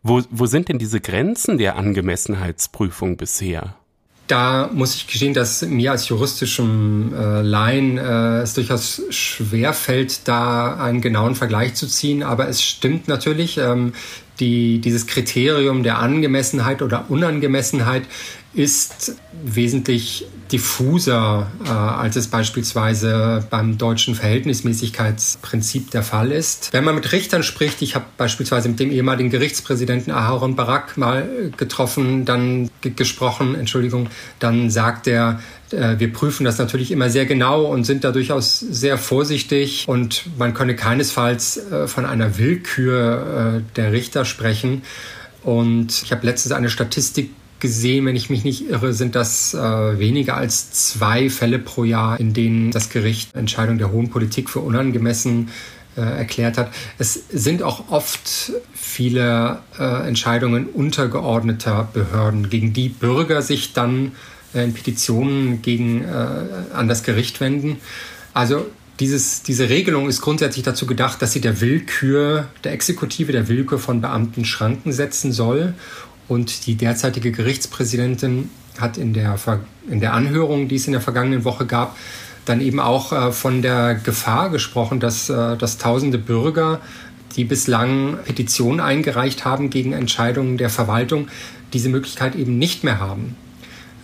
Wo, 0.02 0.22
wo 0.30 0.46
sind 0.46 0.68
denn 0.68 0.78
diese 0.78 1.00
Grenzen 1.00 1.59
der 1.59 1.76
Angemessenheitsprüfung 1.76 3.16
bisher? 3.16 3.74
Da 4.27 4.70
muss 4.72 4.97
ich 4.97 5.07
gestehen, 5.07 5.35
dass 5.35 5.62
mir 5.62 5.93
als 5.93 6.09
juristischem 6.09 7.14
äh, 7.14 7.43
Laien 7.43 7.97
äh, 7.97 8.41
es 8.41 8.55
durchaus 8.55 9.03
schwer 9.11 9.72
fällt, 9.72 10.27
da 10.27 10.77
einen 10.77 11.01
genauen 11.01 11.37
Vergleich 11.37 11.74
zu 11.74 11.87
ziehen. 11.87 12.24
Aber 12.24 12.49
es 12.49 12.62
stimmt 12.62 13.07
natürlich, 13.07 13.59
ähm, 13.59 13.93
die, 14.41 14.81
dieses 14.81 15.07
Kriterium 15.07 15.83
der 15.83 15.99
Angemessenheit 15.99 16.83
oder 16.83 17.07
Unangemessenheit 17.09 18.03
ist 18.57 19.16
wesentlich 19.44 20.26
diffuser, 20.50 21.50
äh, 21.64 21.68
als 21.68 22.16
es 22.16 22.28
beispielsweise 22.28 23.46
beim 23.50 23.76
deutschen 23.76 24.14
Verhältnismäßigkeitsprinzip 24.14 25.90
der 25.90 26.02
Fall 26.02 26.32
ist. 26.32 26.72
Wenn 26.72 26.84
man 26.84 26.94
mit 26.94 27.12
Richtern 27.12 27.42
spricht, 27.42 27.82
ich 27.82 27.94
habe 27.94 28.07
beispielsweise 28.16 28.68
mit 28.70 28.80
dem 28.80 28.90
ehemaligen 28.90 29.28
Gerichtspräsidenten 29.28 30.11
Aharon 30.11 30.57
Barak 30.57 30.96
mal 30.96 31.52
getroffen, 31.57 32.24
dann 32.24 32.70
gesprochen, 32.80 33.54
Entschuldigung, 33.54 34.09
dann 34.38 34.70
sagt 34.70 35.07
er, 35.07 35.40
äh, 35.70 35.98
wir 35.98 36.11
prüfen 36.11 36.44
das 36.44 36.59
natürlich 36.59 36.90
immer 36.92 37.11
sehr 37.11 37.26
genau 37.26 37.64
und 37.64 37.84
sind 37.84 38.04
da 38.04 38.12
durchaus 38.12 38.59
sehr 38.61 38.96
vorsichtig 38.96 39.84
und 39.86 40.24
man 40.38 40.54
könne 40.54 40.76
keinesfalls 40.76 41.59
äh, 41.59 41.88
von 41.88 42.07
einer 42.07 42.38
Willkür 42.38 43.59
äh, 43.59 43.74
der 43.76 43.92
Richter 43.92 44.24
sprechen. 44.24 44.82
Und 45.42 46.02
ich 46.02 46.11
habe 46.11 46.26
letztens 46.26 46.52
eine 46.52 46.70
Statistik 46.70 47.30
gesehen, 47.66 48.06
wenn 48.06 48.14
ich 48.14 48.30
mich 48.30 48.44
nicht 48.44 48.70
irre, 48.70 48.92
sind 48.92 49.16
das 49.16 49.54
äh, 49.54 49.58
weniger 49.98 50.36
als 50.36 50.70
zwei 50.70 51.28
Fälle 51.30 51.58
pro 51.58 51.82
Jahr, 51.84 52.20
in 52.20 52.32
denen 52.32 52.70
das 52.70 52.90
Gericht 52.90 53.34
Entscheidungen 53.34 53.78
der 53.78 53.90
hohen 53.90 54.08
Politik 54.08 54.48
für 54.48 54.60
unangemessen 54.60 55.48
äh, 55.96 56.00
erklärt 56.00 56.58
hat. 56.58 56.68
Es 56.98 57.24
sind 57.32 57.62
auch 57.64 57.90
oft 57.90 58.52
viele 58.72 59.58
äh, 59.78 60.06
Entscheidungen 60.06 60.66
untergeordneter 60.66 61.88
Behörden, 61.92 62.50
gegen 62.50 62.72
die 62.72 62.88
Bürger 62.88 63.42
sich 63.42 63.72
dann 63.72 64.12
in 64.54 64.72
Petitionen 64.72 65.60
gegen, 65.60 66.04
äh, 66.04 66.06
an 66.72 66.86
das 66.86 67.02
Gericht 67.02 67.40
wenden. 67.40 67.78
Also 68.32 68.66
Dieses, 68.98 69.42
diese 69.42 69.68
Regelung 69.68 70.08
ist 70.08 70.22
grundsätzlich 70.22 70.64
dazu 70.64 70.86
gedacht, 70.86 71.20
dass 71.20 71.30
sie 71.32 71.42
der 71.42 71.60
Willkür 71.60 72.46
der 72.64 72.72
Exekutive, 72.72 73.30
der 73.30 73.46
Willkür 73.46 73.78
von 73.78 74.00
Beamten 74.00 74.46
Schranken 74.46 74.90
setzen 74.90 75.32
soll. 75.32 75.74
Und 76.29 76.66
die 76.66 76.74
derzeitige 76.74 77.33
Gerichtspräsidentin 77.33 78.51
hat 78.79 78.99
in 78.99 79.12
der, 79.12 79.39
in 79.89 80.01
der 80.01 80.12
Anhörung, 80.12 80.68
die 80.68 80.77
es 80.77 80.87
in 80.87 80.93
der 80.93 81.01
vergangenen 81.01 81.45
Woche 81.45 81.66
gab, 81.66 81.97
dann 82.45 82.61
eben 82.61 82.81
auch 82.81 83.12
äh, 83.12 83.33
von 83.33 83.62
der 83.62 83.95
Gefahr 83.95 84.51
gesprochen, 84.51 85.01
dass, 85.01 85.29
äh, 85.29 85.57
dass 85.57 85.79
tausende 85.79 86.18
Bürger, 86.18 86.81
die 87.37 87.45
bislang 87.45 88.18
Petitionen 88.24 88.81
eingereicht 88.81 89.45
haben 89.45 89.68
gegen 89.70 89.93
Entscheidungen 89.93 90.57
der 90.57 90.70
Verwaltung, 90.70 91.29
diese 91.72 91.89
Möglichkeit 91.89 92.35
eben 92.35 92.59
nicht 92.59 92.85
mehr 92.85 93.01
haben. 93.01 93.37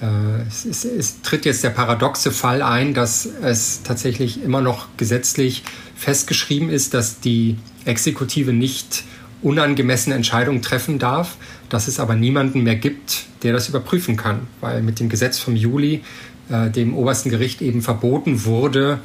Äh, 0.00 0.06
es, 0.48 0.64
es, 0.64 0.84
es, 0.84 1.22
tritt 1.22 1.44
jetzt 1.44 1.64
der 1.64 1.70
paradoxe 1.70 2.32
Fall 2.32 2.62
ein, 2.62 2.94
dass 2.94 3.24
es 3.24 3.82
tatsächlich 3.82 4.42
immer 4.42 4.60
noch 4.60 4.88
gesetzlich 4.96 5.62
festgeschrieben 5.94 6.68
ist, 6.68 6.94
dass 6.94 7.20
die 7.20 7.56
Exekutive 7.84 8.52
nicht 8.52 9.04
unangemessene 9.42 10.14
Entscheidungen 10.14 10.62
treffen 10.62 10.98
darf, 10.98 11.36
dass 11.68 11.88
es 11.88 12.00
aber 12.00 12.14
niemanden 12.14 12.62
mehr 12.62 12.76
gibt, 12.76 13.24
der 13.42 13.52
das 13.52 13.68
überprüfen 13.68 14.16
kann, 14.16 14.46
weil 14.60 14.82
mit 14.82 15.00
dem 15.00 15.08
Gesetz 15.08 15.38
vom 15.38 15.56
Juli 15.56 16.02
äh, 16.48 16.70
dem 16.70 16.94
obersten 16.96 17.30
Gericht 17.30 17.60
eben 17.62 17.82
verboten 17.82 18.44
wurde, 18.44 19.00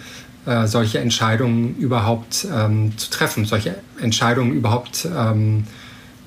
äh, 0.46 0.68
solche 0.68 1.00
Entscheidungen 1.00 1.76
überhaupt 1.78 2.48
ähm, 2.54 2.98
zu 2.98 3.10
treffen, 3.10 3.46
solche 3.46 3.76
Entscheidungen 4.00 4.54
überhaupt 4.54 5.08
ähm, 5.14 5.66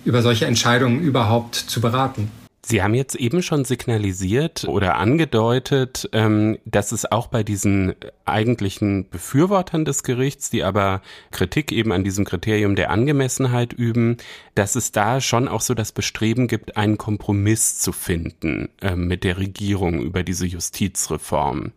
über 0.04 0.22
solche 0.22 0.46
Entscheidungen 0.46 1.00
überhaupt 1.00 1.54
zu 1.54 1.80
beraten. 1.80 2.30
Sie 2.70 2.84
haben 2.84 2.94
jetzt 2.94 3.16
eben 3.16 3.42
schon 3.42 3.64
signalisiert 3.64 4.62
oder 4.68 4.96
angedeutet, 4.96 6.08
ähm, 6.12 6.56
dass 6.64 6.92
es 6.92 7.10
auch 7.10 7.26
bei 7.26 7.42
diesen 7.42 7.96
eigentlichen 8.24 9.08
Befürwortern 9.10 9.84
des 9.84 10.04
Gerichts, 10.04 10.50
die 10.50 10.62
aber 10.62 11.02
Kritik 11.32 11.72
eben 11.72 11.90
an 11.90 12.04
diesem 12.04 12.24
Kriterium 12.24 12.76
der 12.76 12.92
Angemessenheit 12.92 13.72
üben, 13.72 14.18
dass 14.54 14.76
es 14.76 14.92
da 14.92 15.20
schon 15.20 15.48
auch 15.48 15.62
so 15.62 15.74
das 15.74 15.90
Bestreben 15.90 16.46
gibt, 16.46 16.76
einen 16.76 16.96
Kompromiss 16.96 17.80
zu 17.80 17.90
finden 17.90 18.68
äh, 18.80 18.94
mit 18.94 19.24
der 19.24 19.38
Regierung 19.38 20.00
über 20.00 20.22
diese 20.22 20.46
Justizreform. 20.46 21.72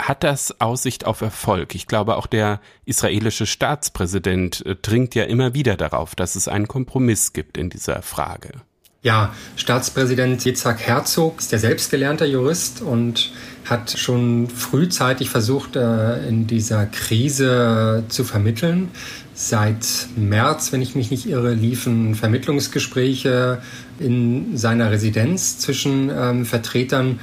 Hat 0.00 0.24
das 0.24 0.60
Aussicht 0.60 1.06
auf 1.06 1.20
Erfolg? 1.20 1.76
Ich 1.76 1.86
glaube, 1.86 2.16
auch 2.16 2.26
der 2.26 2.60
israelische 2.84 3.46
Staatspräsident 3.46 4.66
äh, 4.66 4.74
dringt 4.74 5.14
ja 5.14 5.22
immer 5.22 5.54
wieder 5.54 5.76
darauf, 5.76 6.16
dass 6.16 6.34
es 6.34 6.48
einen 6.48 6.66
Kompromiss 6.66 7.32
gibt 7.32 7.56
in 7.56 7.70
dieser 7.70 8.02
Frage. 8.02 8.62
Ja, 9.04 9.34
Staatspräsident 9.56 10.44
Yitzhak 10.46 10.78
Herzog 10.78 11.40
ist 11.40 11.50
der 11.50 11.58
selbstgelernter 11.58 12.24
Jurist 12.24 12.82
und 12.82 13.32
hat 13.64 13.98
schon 13.98 14.46
frühzeitig 14.48 15.28
versucht, 15.28 15.74
äh, 15.74 16.24
in 16.28 16.46
dieser 16.46 16.86
Krise 16.86 18.04
zu 18.08 18.22
vermitteln. 18.22 18.90
Seit 19.34 20.06
März, 20.14 20.70
wenn 20.70 20.82
ich 20.82 20.94
mich 20.94 21.10
nicht 21.10 21.26
irre, 21.26 21.52
liefen 21.52 22.14
Vermittlungsgespräche 22.14 23.60
in 23.98 24.56
seiner 24.56 24.92
Residenz 24.92 25.58
zwischen 25.58 26.08
ähm, 26.08 26.46
Vertretern 26.46 27.18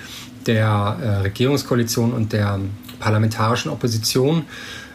der 0.48 0.98
äh, 1.02 1.08
Regierungskoalition 1.22 2.12
und 2.12 2.34
der 2.34 2.60
parlamentarischen 3.00 3.72
Opposition. 3.72 4.44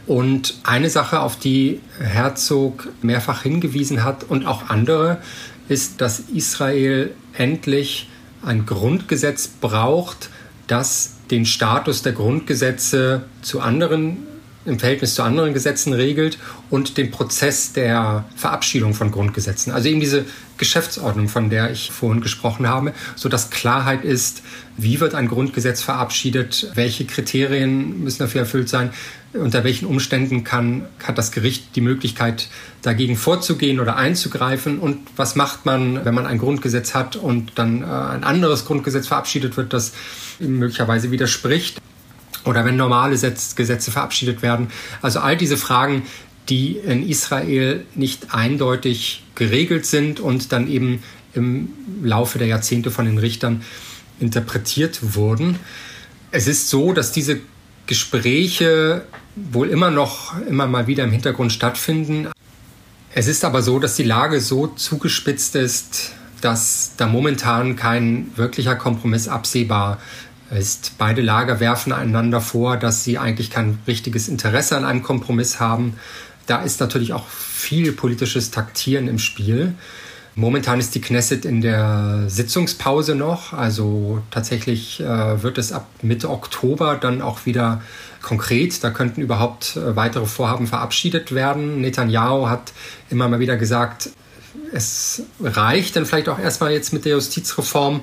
Und 0.07 0.59
eine 0.65 0.91
Sache, 0.91 1.21
auf 1.21 1.39
die 1.39 1.81
Herzog 1.99 2.89
mehrfach 3.01 3.43
hingewiesen 3.43 4.05
hat 4.05 4.25
und 4.25 4.47
auch 4.47 4.69
andere, 4.69 5.19
ist, 5.69 6.01
dass 6.01 6.21
Israel 6.21 7.13
endlich 7.33 8.09
ein 8.43 8.67
Grundgesetz 8.67 9.49
braucht, 9.49 10.31
das 10.67 11.15
den 11.31 11.47
Status 11.47 12.03
der 12.03 12.13
Grundgesetze 12.13 13.25
zu 13.43 13.61
anderen 13.61 14.19
im 14.67 14.79
Verhältnis 14.79 15.15
zu 15.15 15.23
anderen 15.23 15.53
Gesetzen 15.53 15.93
regelt 15.93 16.39
und 16.71 16.97
den 16.97 17.11
Prozess 17.11 17.73
der 17.73 18.25
Verabschiedung 18.35 18.95
von 18.95 19.11
Grundgesetzen. 19.11 19.73
Also 19.73 19.89
eben 19.89 20.01
diese 20.01 20.25
Geschäftsordnung, 20.57 21.29
von 21.29 21.51
der 21.51 21.71
ich 21.71 21.91
vorhin 21.91 22.23
gesprochen 22.23 22.67
habe, 22.67 22.95
so 23.15 23.29
dass 23.29 23.51
Klarheit 23.51 24.05
ist, 24.05 24.43
wie 24.77 25.01
wird 25.01 25.15
ein 25.15 25.29
Grundgesetz 25.29 25.83
verabschiedet, 25.83 26.71
welche 26.75 27.05
Kriterien 27.05 28.03
müssen 28.03 28.21
dafür 28.21 28.43
erfüllt 28.43 28.69
sein, 28.69 28.91
unter 29.35 29.65
welchen 29.65 29.87
Umständen 29.87 30.45
kann, 30.45 30.87
hat 31.03 31.19
das 31.19 31.33
Gericht 31.33 31.77
die 31.77 31.81
Möglichkeit, 31.81 32.49
dagegen 32.83 33.17
vorzugehen 33.17 33.81
oder 33.81 33.97
einzugreifen 33.97 34.79
und 34.79 34.99
was 35.17 35.35
macht 35.35 35.67
man, 35.67 36.05
wenn 36.05 36.15
man 36.15 36.27
ein 36.27 36.39
Grundgesetz 36.39 36.95
hat 36.95 37.17
und 37.17 37.53
dann 37.57 37.83
äh, 37.83 37.87
ein 37.87 38.25
anderes 38.25 38.65
Grundgesetz 38.65 39.09
verabschiedet 39.09 39.57
wird, 39.57 39.73
das 39.73 39.93
möglicherweise 40.39 41.11
widerspricht 41.11 41.81
oder 42.45 42.65
wenn 42.65 42.77
normale 42.77 43.17
Gesetze 43.17 43.91
verabschiedet 43.91 44.43
werden. 44.43 44.69
Also 45.03 45.21
all 45.21 45.37
diese 45.37 45.57
Fragen, 45.57 46.03
die 46.49 46.77
in 46.77 47.09
Israel 47.09 47.85
nicht 47.95 48.35
eindeutig 48.35 49.25
geregelt 49.35 49.87
sind 49.87 50.21
und 50.21 50.53
dann 50.53 50.69
eben 50.69 51.03
im 51.33 51.71
Laufe 52.03 52.39
der 52.39 52.47
Jahrzehnte 52.47 52.91
von 52.91 53.07
den 53.07 53.19
Richtern 53.19 53.63
interpretiert 54.21 55.15
wurden. 55.15 55.59
Es 56.31 56.47
ist 56.47 56.69
so, 56.69 56.93
dass 56.93 57.13
diese 57.13 57.41
Gespräche 57.87 59.07
wohl 59.37 59.69
immer 59.69 59.91
noch 59.91 60.41
immer 60.47 60.67
mal 60.67 60.87
wieder 60.87 61.05
im 61.05 61.11
Hintergrund 61.11 61.53
stattfinden. 61.53 62.29
Es 63.15 63.29
ist 63.29 63.45
aber 63.45 63.63
so, 63.63 63.79
dass 63.79 63.97
die 63.97 64.05
Lage 64.05 64.41
so 64.41 64.67
zugespitzt 64.69 65.55
ist, 65.57 66.13
dass 66.41 66.93
da 66.97 67.07
momentan 67.07 67.77
kein 67.77 68.31
wirklicher 68.37 68.77
Kompromiss 68.77 69.29
absehbar 69.29 69.99
ist. 70.51 70.93
Beide 70.99 71.23
Lager 71.23 71.61
werfen 71.61 71.93
einander 71.93 72.41
vor, 72.41 72.77
dass 72.77 73.05
sie 73.05 73.19
eigentlich 73.19 73.51
kein 73.51 73.79
richtiges 73.87 74.29
Interesse 74.29 74.77
an 74.77 74.85
einem 74.85 75.03
Kompromiss 75.03 75.61
haben. 75.61 75.95
Da 76.47 76.63
ist 76.63 76.81
natürlich 76.81 77.13
auch 77.13 77.27
viel 77.29 77.93
politisches 77.93 78.51
Taktieren 78.51 79.09
im 79.09 79.19
Spiel. 79.19 79.75
Momentan 80.37 80.81
ist 80.81 80.95
die 80.97 81.01
Knesset 81.01 81.45
in 81.45 81.61
der 81.61 82.25
Sitzungspause 82.27 83.15
noch. 83.15 83.53
Also 83.53 84.21
tatsächlich 84.33 85.01
äh, 85.01 85.43
wird 85.43 85.59
es 85.59 85.73
ab 85.73 85.87
Mitte 86.03 86.29
Oktober 86.29 86.97
dann 86.97 87.23
auch 87.23 87.47
wieder 87.47 87.83
konkret. 88.21 88.83
Da 88.83 88.91
könnten 88.91 89.21
überhaupt 89.21 89.77
äh, 89.77 89.95
weitere 89.95 90.27
Vorhaben 90.27 90.67
verabschiedet 90.67 91.33
werden. 91.33 91.81
Netanyahu 91.81 92.49
hat 92.49 92.73
immer 93.11 93.29
mal 93.29 93.39
wieder 93.39 93.57
gesagt, 93.57 94.11
es 94.73 95.23
reicht 95.41 95.95
dann 95.95 96.05
vielleicht 96.05 96.29
auch 96.29 96.39
erstmal 96.39 96.73
jetzt 96.73 96.93
mit 96.93 97.05
der 97.05 97.13
Justizreform. 97.13 98.03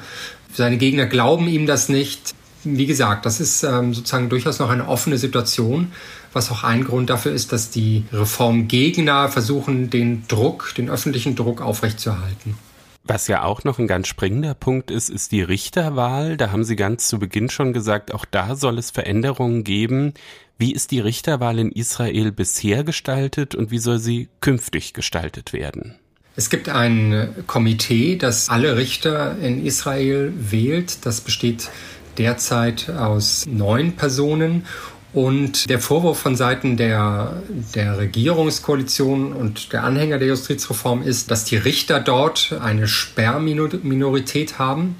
Seine 0.53 0.77
Gegner 0.77 1.07
glauben 1.07 1.49
ihm 1.49 1.65
das 1.65 1.89
nicht. 1.89 2.34
Wie 2.63 2.86
gesagt, 2.86 3.25
das 3.25 3.41
ist 3.41 3.63
ähm, 3.63 3.93
sozusagen 3.93 4.29
durchaus 4.29 4.59
noch 4.59 4.69
eine 4.69 4.88
offene 4.88 5.17
Situation, 5.17 5.91
was 6.34 6.51
auch 6.51 6.63
ein 6.63 6.84
Grund 6.84 7.09
dafür 7.09 7.32
ist, 7.32 7.51
dass 7.51 7.69
die 7.69 8.05
Reformgegner 8.11 9.29
versuchen, 9.29 9.89
den 9.89 10.27
Druck, 10.27 10.73
den 10.75 10.89
öffentlichen 10.89 11.36
Druck 11.36 11.61
aufrechtzuerhalten. 11.61 12.57
Was 13.03 13.27
ja 13.27 13.43
auch 13.43 13.63
noch 13.63 13.79
ein 13.79 13.88
ganz 13.88 14.07
springender 14.07 14.53
Punkt 14.53 14.91
ist, 14.91 15.09
ist 15.09 15.32
die 15.32 15.41
Richterwahl. 15.41 16.38
Da 16.38 16.51
haben 16.51 16.63
Sie 16.63 16.75
ganz 16.75 17.07
zu 17.07 17.17
Beginn 17.17 17.49
schon 17.49 17.73
gesagt, 17.73 18.13
auch 18.13 18.25
da 18.25 18.55
soll 18.55 18.77
es 18.77 18.91
Veränderungen 18.91 19.63
geben. 19.63 20.13
Wie 20.59 20.71
ist 20.71 20.91
die 20.91 20.99
Richterwahl 20.99 21.57
in 21.57 21.71
Israel 21.71 22.32
bisher 22.32 22.84
gestaltet 22.84 23.55
und 23.55 23.71
wie 23.71 23.79
soll 23.79 23.97
sie 23.97 24.29
künftig 24.41 24.93
gestaltet 24.93 25.53
werden? 25.53 25.95
Es 26.36 26.51
gibt 26.51 26.69
ein 26.69 27.34
Komitee, 27.47 28.15
das 28.15 28.49
alle 28.49 28.77
Richter 28.77 29.39
in 29.39 29.65
Israel 29.65 30.32
wählt. 30.38 31.05
Das 31.05 31.21
besteht 31.21 31.71
derzeit 32.19 32.89
aus 32.91 33.47
neun 33.47 33.93
Personen 33.93 34.65
und 35.14 35.70
der 35.70 35.80
Vorwurf 35.80 36.20
von 36.20 36.36
Seiten 36.36 36.78
der, 36.78 37.43
der 37.76 37.97
Regierungskoalition 37.97 39.34
und 39.34 39.74
der 39.74 39.84
Anhänger 39.84 40.20
der 40.20 40.30
Justizreform 40.30 41.03
ist, 41.03 41.30
dass 41.32 41.43
die 41.43 41.57
Richter 41.57 41.99
dort 41.99 42.55
eine 42.62 42.88
Sperrminorität 42.88 44.57
haben. 44.57 44.95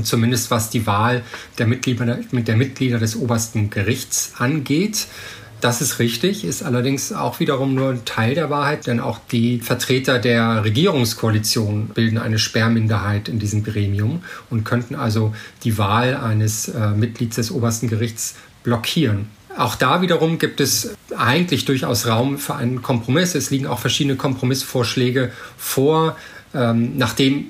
Zumindest 0.00 0.52
was 0.52 0.70
die 0.70 0.86
Wahl 0.86 1.24
der 1.58 1.66
Mitglieder, 1.66 2.20
der 2.30 2.56
Mitglieder 2.56 3.00
des 3.00 3.16
obersten 3.16 3.70
Gerichts 3.70 4.34
angeht. 4.38 5.08
Das 5.60 5.80
ist 5.80 5.98
richtig, 5.98 6.44
ist 6.44 6.62
allerdings 6.62 7.12
auch 7.12 7.40
wiederum 7.40 7.74
nur 7.74 7.90
ein 7.90 8.04
Teil 8.04 8.36
der 8.36 8.48
Wahrheit, 8.48 8.86
denn 8.86 9.00
auch 9.00 9.18
die 9.32 9.58
Vertreter 9.58 10.20
der 10.20 10.62
Regierungskoalition 10.62 11.88
bilden 11.88 12.18
eine 12.18 12.38
Sperrminderheit 12.38 13.28
in 13.28 13.40
diesem 13.40 13.64
Gremium 13.64 14.22
und 14.50 14.62
könnten 14.62 14.94
also 14.94 15.34
die 15.64 15.76
Wahl 15.76 16.16
eines 16.16 16.68
äh, 16.68 16.90
Mitglieds 16.90 17.34
des 17.34 17.50
obersten 17.50 17.88
Gerichts 17.88 18.36
blockieren. 18.68 19.28
Auch 19.56 19.74
da 19.74 20.02
wiederum 20.02 20.38
gibt 20.38 20.60
es 20.60 20.94
eigentlich 21.16 21.64
durchaus 21.64 22.06
Raum 22.06 22.38
für 22.38 22.54
einen 22.54 22.82
Kompromiss. 22.82 23.34
Es 23.34 23.50
liegen 23.50 23.66
auch 23.66 23.78
verschiedene 23.78 24.16
Kompromissvorschläge 24.16 25.32
vor, 25.56 26.16
ähm, 26.54 26.96
nachdem 26.96 27.46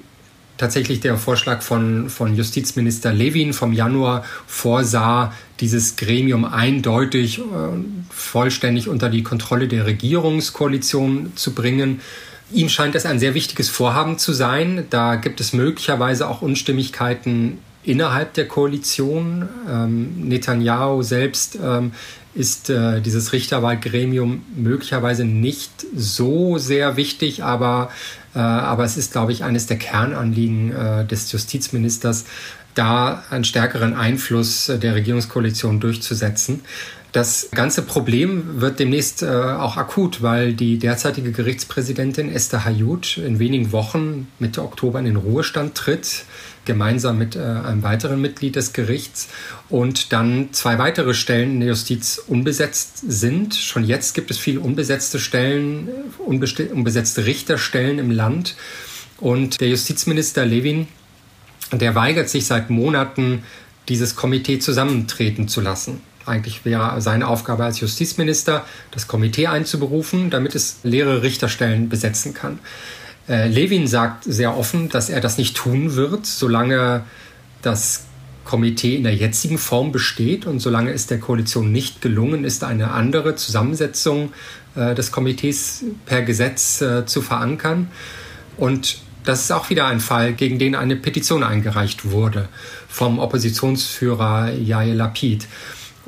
tatsächlich 0.56 1.00
der 1.00 1.18
Vorschlag 1.18 1.62
von, 1.62 2.08
von 2.08 2.36
Justizminister 2.36 3.12
Levin 3.12 3.52
vom 3.52 3.72
Januar 3.72 4.24
vorsah, 4.46 5.32
dieses 5.60 5.96
Gremium 5.96 6.44
eindeutig 6.44 7.40
äh, 7.40 7.42
vollständig 8.10 8.88
unter 8.88 9.10
die 9.10 9.22
Kontrolle 9.22 9.68
der 9.68 9.86
Regierungskoalition 9.86 11.32
zu 11.34 11.52
bringen. 11.52 12.00
Ihm 12.52 12.68
scheint 12.68 12.94
es 12.94 13.06
ein 13.06 13.18
sehr 13.18 13.34
wichtiges 13.34 13.68
Vorhaben 13.68 14.18
zu 14.18 14.32
sein. 14.32 14.86
Da 14.88 15.16
gibt 15.16 15.40
es 15.40 15.52
möglicherweise 15.52 16.28
auch 16.28 16.42
Unstimmigkeiten 16.42 17.58
innerhalb 17.84 18.34
der 18.34 18.48
Koalition. 18.48 19.48
Ähm, 19.68 20.28
Netanyahu 20.28 21.02
selbst 21.02 21.58
ähm, 21.62 21.92
ist 22.34 22.70
äh, 22.70 23.00
dieses 23.00 23.32
Richterwahlgremium 23.32 24.44
möglicherweise 24.56 25.24
nicht 25.24 25.70
so 25.94 26.58
sehr 26.58 26.96
wichtig, 26.96 27.42
aber, 27.42 27.90
äh, 28.34 28.38
aber 28.38 28.84
es 28.84 28.96
ist, 28.96 29.12
glaube 29.12 29.32
ich, 29.32 29.44
eines 29.44 29.66
der 29.66 29.78
Kernanliegen 29.78 30.72
äh, 30.72 31.04
des 31.04 31.30
Justizministers, 31.32 32.26
da 32.74 33.24
einen 33.30 33.42
stärkeren 33.42 33.94
Einfluss 33.94 34.66
der 34.66 34.94
Regierungskoalition 34.94 35.80
durchzusetzen. 35.80 36.60
Das 37.10 37.48
ganze 37.52 37.82
Problem 37.82 38.60
wird 38.60 38.78
demnächst 38.78 39.22
äh, 39.22 39.26
auch 39.26 39.76
akut, 39.76 40.22
weil 40.22 40.52
die 40.52 40.78
derzeitige 40.78 41.32
Gerichtspräsidentin 41.32 42.30
Esther 42.30 42.64
Hayut 42.64 43.16
in 43.16 43.38
wenigen 43.38 43.72
Wochen 43.72 44.28
Mitte 44.38 44.62
Oktober 44.62 44.98
in 44.98 45.06
den 45.06 45.16
Ruhestand 45.16 45.74
tritt, 45.74 46.24
gemeinsam 46.68 47.18
mit 47.18 47.34
äh, 47.34 47.40
einem 47.40 47.82
weiteren 47.82 48.20
Mitglied 48.20 48.54
des 48.54 48.72
Gerichts 48.72 49.28
und 49.68 50.12
dann 50.12 50.50
zwei 50.52 50.78
weitere 50.78 51.14
Stellen 51.14 51.54
in 51.54 51.60
der 51.60 51.70
Justiz 51.70 52.22
unbesetzt 52.28 53.02
sind. 53.08 53.56
Schon 53.56 53.84
jetzt 53.84 54.14
gibt 54.14 54.30
es 54.30 54.38
viele 54.38 54.60
unbesetzte 54.60 55.18
Stellen, 55.18 55.88
unbesetzte 56.18 57.26
Richterstellen 57.26 57.98
im 57.98 58.12
Land 58.12 58.54
und 59.16 59.60
der 59.60 59.68
Justizminister 59.68 60.46
Levin, 60.46 60.86
der 61.72 61.96
weigert 61.96 62.28
sich 62.28 62.46
seit 62.46 62.70
Monaten, 62.70 63.42
dieses 63.88 64.14
Komitee 64.14 64.60
zusammentreten 64.60 65.48
zu 65.48 65.60
lassen. 65.60 66.00
Eigentlich 66.26 66.64
wäre 66.64 67.00
seine 67.00 67.26
Aufgabe 67.26 67.64
als 67.64 67.80
Justizminister, 67.80 68.64
das 68.90 69.08
Komitee 69.08 69.46
einzuberufen, 69.46 70.28
damit 70.28 70.54
es 70.54 70.80
leere 70.82 71.22
Richterstellen 71.22 71.88
besetzen 71.88 72.34
kann. 72.34 72.58
Äh, 73.28 73.48
Levin 73.48 73.86
sagt 73.86 74.24
sehr 74.24 74.56
offen, 74.56 74.88
dass 74.88 75.10
er 75.10 75.20
das 75.20 75.38
nicht 75.38 75.56
tun 75.56 75.94
wird, 75.94 76.26
solange 76.26 77.04
das 77.62 78.04
Komitee 78.44 78.96
in 78.96 79.02
der 79.02 79.14
jetzigen 79.14 79.58
Form 79.58 79.92
besteht 79.92 80.46
und 80.46 80.60
solange 80.60 80.92
es 80.92 81.06
der 81.06 81.20
Koalition 81.20 81.70
nicht 81.70 82.00
gelungen 82.00 82.44
ist, 82.44 82.64
eine 82.64 82.92
andere 82.92 83.34
Zusammensetzung 83.34 84.32
äh, 84.74 84.94
des 84.94 85.12
Komitees 85.12 85.84
per 86.06 86.22
Gesetz 86.22 86.80
äh, 86.80 87.04
zu 87.04 87.20
verankern. 87.20 87.88
Und 88.56 89.00
das 89.24 89.42
ist 89.42 89.50
auch 89.50 89.68
wieder 89.68 89.86
ein 89.86 90.00
Fall, 90.00 90.32
gegen 90.32 90.58
den 90.58 90.74
eine 90.74 90.96
Petition 90.96 91.42
eingereicht 91.42 92.10
wurde 92.10 92.48
vom 92.88 93.18
Oppositionsführer 93.18 94.52
Yair 94.52 94.94
Lapid. 94.94 95.46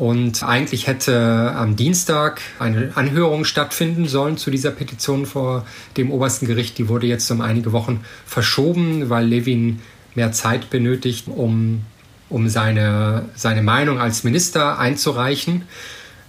Und 0.00 0.42
eigentlich 0.42 0.86
hätte 0.86 1.52
am 1.54 1.76
Dienstag 1.76 2.40
eine 2.58 2.92
Anhörung 2.94 3.44
stattfinden 3.44 4.08
sollen 4.08 4.38
zu 4.38 4.50
dieser 4.50 4.70
Petition 4.70 5.26
vor 5.26 5.66
dem 5.98 6.10
obersten 6.10 6.46
Gericht. 6.46 6.78
Die 6.78 6.88
wurde 6.88 7.06
jetzt 7.06 7.30
um 7.30 7.42
einige 7.42 7.72
Wochen 7.72 8.02
verschoben, 8.24 9.10
weil 9.10 9.26
Levin 9.26 9.80
mehr 10.14 10.32
Zeit 10.32 10.70
benötigt, 10.70 11.26
um, 11.28 11.82
um 12.30 12.48
seine, 12.48 13.26
seine 13.34 13.60
Meinung 13.60 14.00
als 14.00 14.24
Minister 14.24 14.78
einzureichen. 14.78 15.64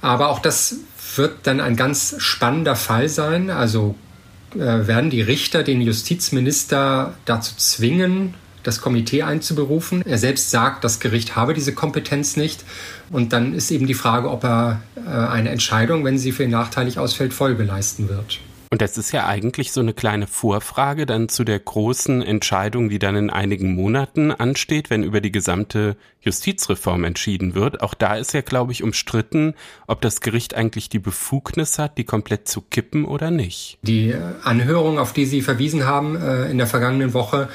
Aber 0.01 0.27
auch 0.31 0.39
das 0.39 0.75
wird 1.15 1.37
dann 1.43 1.61
ein 1.61 1.77
ganz 1.77 2.15
spannender 2.17 2.75
Fall 2.75 3.07
sein. 3.07 3.49
Also 3.49 3.95
äh, 4.53 4.85
werden 4.85 5.09
die 5.09 5.21
Richter 5.21 5.63
den 5.63 5.79
Justizminister 5.79 7.13
dazu 7.23 7.55
zwingen, 7.55 8.33
das 8.63 8.81
Komitee 8.81 9.23
einzuberufen. 9.23 10.03
Er 10.05 10.17
selbst 10.17 10.51
sagt, 10.51 10.83
das 10.83 10.99
Gericht 10.99 11.35
habe 11.35 11.53
diese 11.53 11.73
Kompetenz 11.73 12.37
nicht. 12.37 12.63
Und 13.11 13.33
dann 13.33 13.53
ist 13.53 13.71
eben 13.71 13.87
die 13.87 13.93
Frage, 13.93 14.29
ob 14.29 14.43
er 14.43 14.81
äh, 14.95 15.09
eine 15.09 15.49
Entscheidung, 15.49 16.03
wenn 16.05 16.17
sie 16.17 16.31
für 16.31 16.43
ihn 16.43 16.51
nachteilig 16.51 16.99
ausfällt, 16.99 17.33
Folge 17.33 17.63
leisten 17.63 18.09
wird. 18.09 18.39
Und 18.73 18.81
das 18.81 18.97
ist 18.97 19.11
ja 19.11 19.27
eigentlich 19.27 19.73
so 19.73 19.81
eine 19.81 19.93
kleine 19.93 20.27
Vorfrage 20.27 21.05
dann 21.05 21.27
zu 21.27 21.43
der 21.43 21.59
großen 21.59 22.21
Entscheidung, 22.21 22.89
die 22.89 22.99
dann 22.99 23.17
in 23.17 23.29
einigen 23.29 23.75
Monaten 23.75 24.31
ansteht, 24.31 24.89
wenn 24.89 25.03
über 25.03 25.19
die 25.19 25.33
gesamte 25.33 25.97
Justizreform 26.21 27.03
entschieden 27.03 27.53
wird. 27.53 27.81
Auch 27.81 27.93
da 27.93 28.15
ist 28.15 28.33
ja, 28.33 28.39
glaube 28.39 28.71
ich, 28.71 28.81
umstritten, 28.81 29.55
ob 29.87 29.99
das 29.99 30.21
Gericht 30.21 30.55
eigentlich 30.55 30.87
die 30.87 30.99
Befugnis 30.99 31.79
hat, 31.79 31.97
die 31.97 32.05
komplett 32.05 32.47
zu 32.47 32.61
kippen 32.61 33.03
oder 33.03 33.29
nicht. 33.29 33.77
Die 33.81 34.15
Anhörung, 34.41 34.99
auf 34.99 35.11
die 35.11 35.25
Sie 35.25 35.41
verwiesen 35.41 35.85
haben 35.85 36.15
äh, 36.15 36.49
in 36.49 36.57
der 36.57 36.67
vergangenen 36.67 37.13
Woche, 37.13 37.49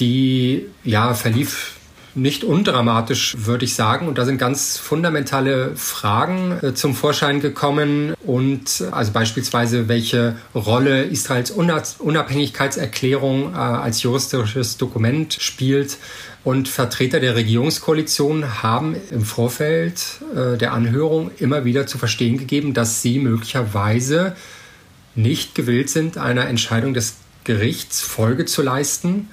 die 0.00 0.68
ja 0.84 1.12
verlief 1.12 1.76
nicht 2.14 2.44
undramatisch, 2.44 3.36
würde 3.38 3.64
ich 3.64 3.74
sagen. 3.74 4.06
Und 4.08 4.18
da 4.18 4.24
sind 4.24 4.38
ganz 4.38 4.78
fundamentale 4.78 5.74
Fragen 5.76 6.58
äh, 6.62 6.74
zum 6.74 6.94
Vorschein 6.94 7.40
gekommen. 7.40 8.14
Und 8.24 8.84
also 8.90 9.12
beispielsweise, 9.12 9.88
welche 9.88 10.36
Rolle 10.54 11.04
Israels 11.04 11.50
Unabhängigkeitserklärung 11.50 13.54
äh, 13.54 13.56
als 13.56 14.02
juristisches 14.02 14.76
Dokument 14.76 15.34
spielt. 15.34 15.98
Und 16.44 16.68
Vertreter 16.68 17.20
der 17.20 17.36
Regierungskoalition 17.36 18.62
haben 18.62 18.96
im 19.10 19.24
Vorfeld 19.24 20.02
äh, 20.34 20.58
der 20.58 20.72
Anhörung 20.72 21.30
immer 21.38 21.64
wieder 21.64 21.86
zu 21.86 21.98
verstehen 21.98 22.36
gegeben, 22.36 22.74
dass 22.74 23.00
sie 23.00 23.20
möglicherweise 23.20 24.34
nicht 25.14 25.54
gewillt 25.54 25.88
sind, 25.88 26.18
einer 26.18 26.48
Entscheidung 26.48 26.94
des 26.94 27.16
Gerichts 27.44 28.00
Folge 28.00 28.44
zu 28.44 28.62
leisten 28.62 29.28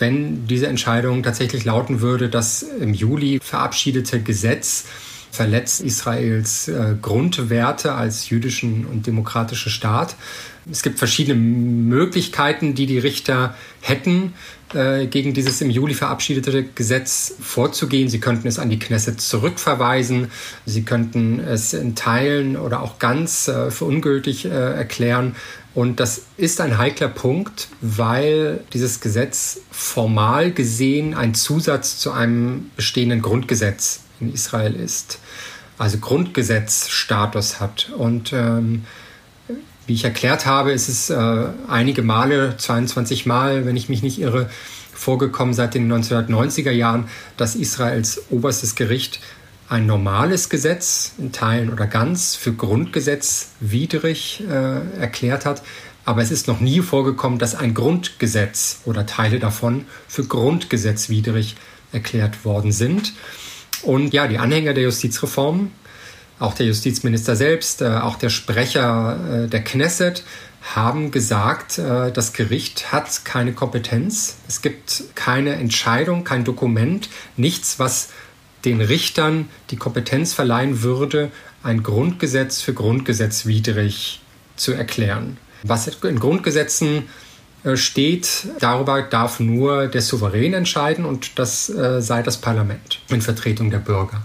wenn 0.00 0.46
diese 0.46 0.66
Entscheidung 0.66 1.22
tatsächlich 1.22 1.64
lauten 1.64 2.00
würde, 2.00 2.28
das 2.28 2.62
im 2.62 2.94
Juli 2.94 3.40
verabschiedete 3.42 4.20
Gesetz 4.20 4.86
verletzt 5.30 5.80
Israels 5.80 6.68
äh, 6.68 6.96
Grundwerte 7.00 7.92
als 7.92 8.30
jüdischen 8.30 8.84
und 8.86 9.06
demokratischen 9.06 9.70
Staat. 9.70 10.16
Es 10.70 10.82
gibt 10.82 10.98
verschiedene 10.98 11.38
Möglichkeiten, 11.38 12.74
die 12.74 12.86
die 12.86 12.98
Richter 12.98 13.54
hätten, 13.80 14.34
äh, 14.74 15.06
gegen 15.06 15.34
dieses 15.34 15.60
im 15.60 15.70
Juli 15.70 15.94
verabschiedete 15.94 16.64
Gesetz 16.74 17.34
vorzugehen. 17.40 18.08
Sie 18.08 18.20
könnten 18.20 18.46
es 18.46 18.58
an 18.58 18.70
die 18.70 18.78
Knesset 18.78 19.20
zurückverweisen. 19.20 20.30
Sie 20.66 20.82
könnten 20.82 21.40
es 21.40 21.72
in 21.72 21.94
Teilen 21.94 22.56
oder 22.56 22.82
auch 22.82 22.98
ganz 22.98 23.48
äh, 23.48 23.70
für 23.70 23.84
ungültig 23.84 24.44
äh, 24.44 24.48
erklären. 24.48 25.34
Und 25.74 26.00
das 26.00 26.22
ist 26.36 26.60
ein 26.60 26.78
heikler 26.78 27.08
Punkt, 27.08 27.68
weil 27.80 28.64
dieses 28.72 29.00
Gesetz 29.00 29.60
formal 29.70 30.50
gesehen 30.50 31.14
ein 31.14 31.34
Zusatz 31.34 31.98
zu 31.98 32.10
einem 32.10 32.70
bestehenden 32.76 33.22
Grundgesetz 33.22 34.00
in 34.20 34.32
Israel 34.32 34.74
ist. 34.74 35.20
Also 35.78 35.98
Grundgesetzstatus 35.98 37.60
hat. 37.60 37.90
Und 37.96 38.32
ähm, 38.32 38.84
wie 39.86 39.94
ich 39.94 40.04
erklärt 40.04 40.44
habe, 40.44 40.72
ist 40.72 40.88
es 40.88 41.08
äh, 41.08 41.46
einige 41.68 42.02
Male, 42.02 42.56
22 42.56 43.26
Mal, 43.26 43.64
wenn 43.64 43.76
ich 43.76 43.88
mich 43.88 44.02
nicht 44.02 44.20
irre, 44.20 44.50
vorgekommen 44.92 45.54
seit 45.54 45.74
den 45.74 45.90
1990er 45.90 46.70
Jahren, 46.70 47.08
dass 47.36 47.56
Israels 47.56 48.22
oberstes 48.28 48.74
Gericht 48.74 49.20
ein 49.70 49.86
normales 49.86 50.48
Gesetz 50.48 51.12
in 51.16 51.30
Teilen 51.30 51.72
oder 51.72 51.86
ganz 51.86 52.34
für 52.34 52.52
grundgesetzwidrig 52.52 54.42
äh, 54.50 55.00
erklärt 55.00 55.46
hat. 55.46 55.62
Aber 56.04 56.22
es 56.22 56.32
ist 56.32 56.48
noch 56.48 56.58
nie 56.58 56.80
vorgekommen, 56.80 57.38
dass 57.38 57.54
ein 57.54 57.72
Grundgesetz 57.72 58.80
oder 58.84 59.06
Teile 59.06 59.38
davon 59.38 59.84
für 60.08 60.24
grundgesetzwidrig 60.24 61.54
erklärt 61.92 62.44
worden 62.44 62.72
sind. 62.72 63.12
Und 63.82 64.12
ja, 64.12 64.26
die 64.26 64.38
Anhänger 64.38 64.74
der 64.74 64.82
Justizreform, 64.84 65.70
auch 66.40 66.54
der 66.54 66.66
Justizminister 66.66 67.36
selbst, 67.36 67.80
äh, 67.80 67.86
auch 67.86 68.16
der 68.16 68.30
Sprecher 68.30 69.44
äh, 69.44 69.48
der 69.48 69.62
Knesset 69.62 70.24
haben 70.74 71.12
gesagt, 71.12 71.78
äh, 71.78 72.10
das 72.10 72.32
Gericht 72.32 72.90
hat 72.90 73.24
keine 73.24 73.52
Kompetenz. 73.52 74.36
Es 74.48 74.62
gibt 74.62 75.04
keine 75.14 75.54
Entscheidung, 75.54 76.24
kein 76.24 76.42
Dokument, 76.42 77.08
nichts, 77.36 77.78
was 77.78 78.08
den 78.64 78.80
Richtern 78.80 79.48
die 79.70 79.76
Kompetenz 79.76 80.32
verleihen 80.32 80.82
würde, 80.82 81.30
ein 81.62 81.82
Grundgesetz 81.82 82.60
für 82.62 82.74
grundgesetzwidrig 82.74 84.20
zu 84.56 84.72
erklären. 84.72 85.36
Was 85.62 85.86
in 85.88 86.18
Grundgesetzen 86.18 87.04
äh, 87.64 87.76
steht, 87.76 88.48
darüber 88.58 89.02
darf 89.02 89.40
nur 89.40 89.86
der 89.88 90.00
Souverän 90.00 90.54
entscheiden 90.54 91.04
und 91.04 91.38
das 91.38 91.68
äh, 91.68 92.00
sei 92.00 92.22
das 92.22 92.38
Parlament 92.38 93.00
in 93.08 93.20
Vertretung 93.20 93.70
der 93.70 93.78
Bürger. 93.78 94.22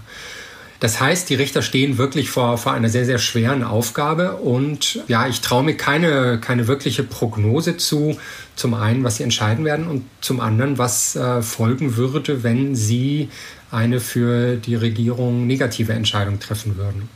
Das 0.80 1.00
heißt, 1.00 1.30
die 1.30 1.34
Richter 1.34 1.62
stehen 1.62 1.96
wirklich 1.96 2.28
vor, 2.28 2.58
vor 2.58 2.72
einer 2.72 2.90
sehr, 2.90 3.06
sehr 3.06 3.18
schweren 3.18 3.64
Aufgabe 3.64 4.36
und 4.36 5.02
ja, 5.08 5.26
ich 5.26 5.40
traue 5.40 5.64
mir 5.64 5.76
keine, 5.76 6.38
keine 6.38 6.68
wirkliche 6.68 7.02
Prognose 7.02 7.78
zu, 7.78 8.18
zum 8.56 8.74
einen, 8.74 9.02
was 9.02 9.16
sie 9.16 9.22
entscheiden 9.22 9.64
werden 9.64 9.86
und 9.86 10.04
zum 10.20 10.40
anderen, 10.40 10.76
was 10.76 11.16
äh, 11.16 11.40
folgen 11.40 11.96
würde, 11.96 12.42
wenn 12.42 12.74
sie 12.74 13.30
eine 13.70 14.00
für 14.00 14.56
die 14.56 14.74
Regierung 14.74 15.46
negative 15.46 15.92
Entscheidung 15.92 16.40
treffen 16.40 16.76
würden. 16.76 17.08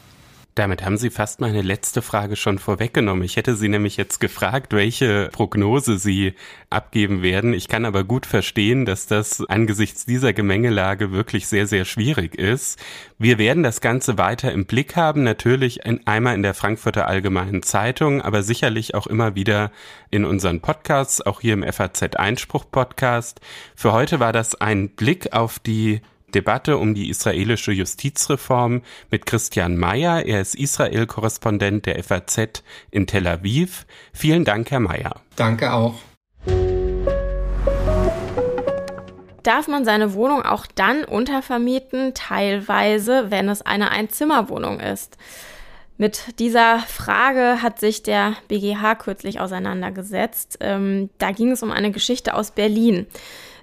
Damit 0.56 0.84
haben 0.84 0.98
Sie 0.98 1.10
fast 1.10 1.40
meine 1.40 1.62
letzte 1.62 2.02
Frage 2.02 2.34
schon 2.34 2.58
vorweggenommen. 2.58 3.22
Ich 3.22 3.36
hätte 3.36 3.54
Sie 3.54 3.68
nämlich 3.68 3.96
jetzt 3.96 4.18
gefragt, 4.18 4.74
welche 4.74 5.28
Prognose 5.32 5.96
Sie 5.96 6.34
abgeben 6.70 7.22
werden. 7.22 7.54
Ich 7.54 7.68
kann 7.68 7.84
aber 7.84 8.02
gut 8.02 8.26
verstehen, 8.26 8.84
dass 8.84 9.06
das 9.06 9.42
angesichts 9.48 10.06
dieser 10.06 10.32
Gemengelage 10.32 11.12
wirklich 11.12 11.46
sehr, 11.46 11.68
sehr 11.68 11.84
schwierig 11.84 12.34
ist. 12.34 12.80
Wir 13.16 13.38
werden 13.38 13.62
das 13.62 13.80
Ganze 13.80 14.18
weiter 14.18 14.50
im 14.50 14.66
Blick 14.66 14.96
haben, 14.96 15.22
natürlich 15.22 15.86
in, 15.86 16.04
einmal 16.06 16.34
in 16.34 16.42
der 16.42 16.54
Frankfurter 16.54 17.06
Allgemeinen 17.06 17.62
Zeitung, 17.62 18.20
aber 18.20 18.42
sicherlich 18.42 18.96
auch 18.96 19.06
immer 19.06 19.36
wieder 19.36 19.70
in 20.10 20.24
unseren 20.24 20.60
Podcasts, 20.60 21.24
auch 21.24 21.40
hier 21.40 21.54
im 21.54 21.62
FAZ 21.62 22.16
Einspruch 22.16 22.64
Podcast. 22.70 23.40
Für 23.76 23.92
heute 23.92 24.18
war 24.18 24.32
das 24.32 24.56
ein 24.56 24.90
Blick 24.90 25.32
auf 25.32 25.60
die 25.60 26.02
Debatte 26.34 26.78
um 26.78 26.94
die 26.94 27.08
israelische 27.08 27.72
Justizreform 27.72 28.82
mit 29.10 29.26
Christian 29.26 29.76
Mayer. 29.76 30.24
Er 30.26 30.40
ist 30.40 30.54
Israel-Korrespondent 30.54 31.86
der 31.86 32.02
FAZ 32.02 32.62
in 32.90 33.06
Tel 33.06 33.26
Aviv. 33.26 33.86
Vielen 34.12 34.44
Dank, 34.44 34.70
Herr 34.70 34.80
Mayer. 34.80 35.20
Danke 35.36 35.72
auch. 35.72 35.94
Darf 39.42 39.68
man 39.68 39.84
seine 39.84 40.14
Wohnung 40.14 40.42
auch 40.42 40.66
dann 40.66 41.04
untervermieten, 41.04 42.12
teilweise, 42.14 43.30
wenn 43.30 43.48
es 43.48 43.62
eine 43.62 43.90
Einzimmerwohnung 43.90 44.80
ist? 44.80 45.16
Mit 45.96 46.38
dieser 46.38 46.78
Frage 46.78 47.60
hat 47.60 47.78
sich 47.78 48.02
der 48.02 48.34
BGH 48.48 48.94
kürzlich 48.94 49.38
auseinandergesetzt. 49.38 50.56
Ähm, 50.60 51.10
da 51.18 51.30
ging 51.30 51.50
es 51.50 51.62
um 51.62 51.70
eine 51.70 51.90
Geschichte 51.90 52.34
aus 52.34 52.52
Berlin. 52.52 53.06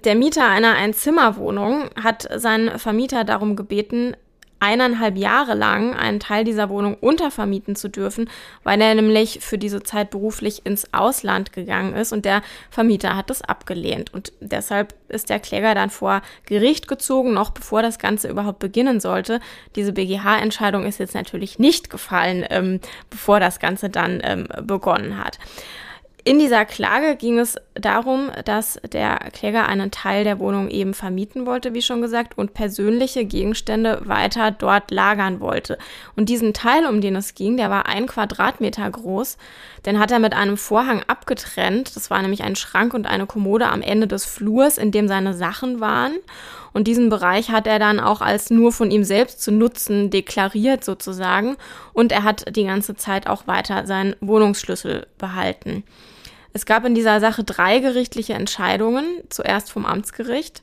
Der 0.04 0.14
Mieter 0.14 0.48
einer 0.48 0.74
Einzimmerwohnung 0.74 1.90
hat 2.02 2.28
seinen 2.36 2.78
Vermieter 2.78 3.24
darum 3.24 3.56
gebeten, 3.56 4.14
eineinhalb 4.60 5.16
Jahre 5.16 5.54
lang 5.54 5.94
einen 5.94 6.20
Teil 6.20 6.44
dieser 6.44 6.68
Wohnung 6.68 6.94
untervermieten 6.94 7.76
zu 7.76 7.88
dürfen, 7.88 8.28
weil 8.64 8.80
er 8.80 8.94
nämlich 8.94 9.38
für 9.40 9.58
diese 9.58 9.82
Zeit 9.82 10.10
beruflich 10.10 10.66
ins 10.66 10.92
Ausland 10.92 11.52
gegangen 11.52 11.94
ist 11.94 12.12
und 12.12 12.24
der 12.24 12.42
Vermieter 12.70 13.16
hat 13.16 13.30
das 13.30 13.42
abgelehnt. 13.42 14.12
Und 14.12 14.32
deshalb 14.40 14.94
ist 15.08 15.30
der 15.30 15.38
Kläger 15.38 15.74
dann 15.74 15.90
vor 15.90 16.22
Gericht 16.46 16.88
gezogen, 16.88 17.34
noch 17.34 17.50
bevor 17.50 17.82
das 17.82 17.98
Ganze 17.98 18.28
überhaupt 18.28 18.58
beginnen 18.58 19.00
sollte. 19.00 19.40
Diese 19.76 19.92
BGH-Entscheidung 19.92 20.86
ist 20.86 20.98
jetzt 20.98 21.14
natürlich 21.14 21.58
nicht 21.58 21.88
gefallen, 21.90 22.44
ähm, 22.50 22.80
bevor 23.10 23.38
das 23.40 23.60
Ganze 23.60 23.90
dann 23.90 24.20
ähm, 24.24 24.48
begonnen 24.62 25.22
hat. 25.22 25.38
In 26.24 26.38
dieser 26.38 26.64
Klage 26.64 27.16
ging 27.16 27.38
es 27.38 27.56
darum, 27.74 28.30
dass 28.44 28.80
der 28.92 29.18
Kläger 29.32 29.66
einen 29.66 29.90
Teil 29.90 30.24
der 30.24 30.38
Wohnung 30.40 30.68
eben 30.68 30.92
vermieten 30.92 31.46
wollte, 31.46 31.74
wie 31.74 31.80
schon 31.80 32.02
gesagt, 32.02 32.36
und 32.36 32.54
persönliche 32.54 33.24
Gegenstände 33.24 34.02
weiter 34.04 34.50
dort 34.50 34.90
lagern 34.90 35.40
wollte. 35.40 35.78
Und 36.16 36.28
diesen 36.28 36.52
Teil, 36.52 36.86
um 36.86 37.00
den 37.00 37.16
es 37.16 37.34
ging, 37.34 37.56
der 37.56 37.70
war 37.70 37.86
ein 37.86 38.06
Quadratmeter 38.06 38.90
groß. 38.90 39.38
Den 39.86 39.98
hat 39.98 40.10
er 40.10 40.18
mit 40.18 40.34
einem 40.34 40.56
Vorhang 40.56 41.02
abgetrennt. 41.06 41.94
Das 41.94 42.10
war 42.10 42.20
nämlich 42.20 42.42
ein 42.42 42.56
Schrank 42.56 42.94
und 42.94 43.06
eine 43.06 43.26
Kommode 43.26 43.68
am 43.68 43.80
Ende 43.80 44.08
des 44.08 44.26
Flurs, 44.26 44.76
in 44.76 44.90
dem 44.90 45.08
seine 45.08 45.34
Sachen 45.34 45.80
waren. 45.80 46.16
Und 46.78 46.84
diesen 46.84 47.08
Bereich 47.08 47.50
hat 47.50 47.66
er 47.66 47.80
dann 47.80 47.98
auch 47.98 48.20
als 48.20 48.50
nur 48.50 48.70
von 48.70 48.92
ihm 48.92 49.02
selbst 49.02 49.42
zu 49.42 49.50
nutzen 49.50 50.10
deklariert 50.10 50.84
sozusagen. 50.84 51.56
Und 51.92 52.12
er 52.12 52.22
hat 52.22 52.54
die 52.54 52.62
ganze 52.62 52.94
Zeit 52.94 53.26
auch 53.26 53.48
weiter 53.48 53.84
seinen 53.84 54.14
Wohnungsschlüssel 54.20 55.08
behalten. 55.18 55.82
Es 56.52 56.66
gab 56.66 56.84
in 56.84 56.94
dieser 56.94 57.18
Sache 57.18 57.42
drei 57.42 57.80
gerichtliche 57.80 58.34
Entscheidungen. 58.34 59.04
Zuerst 59.28 59.72
vom 59.72 59.86
Amtsgericht. 59.86 60.62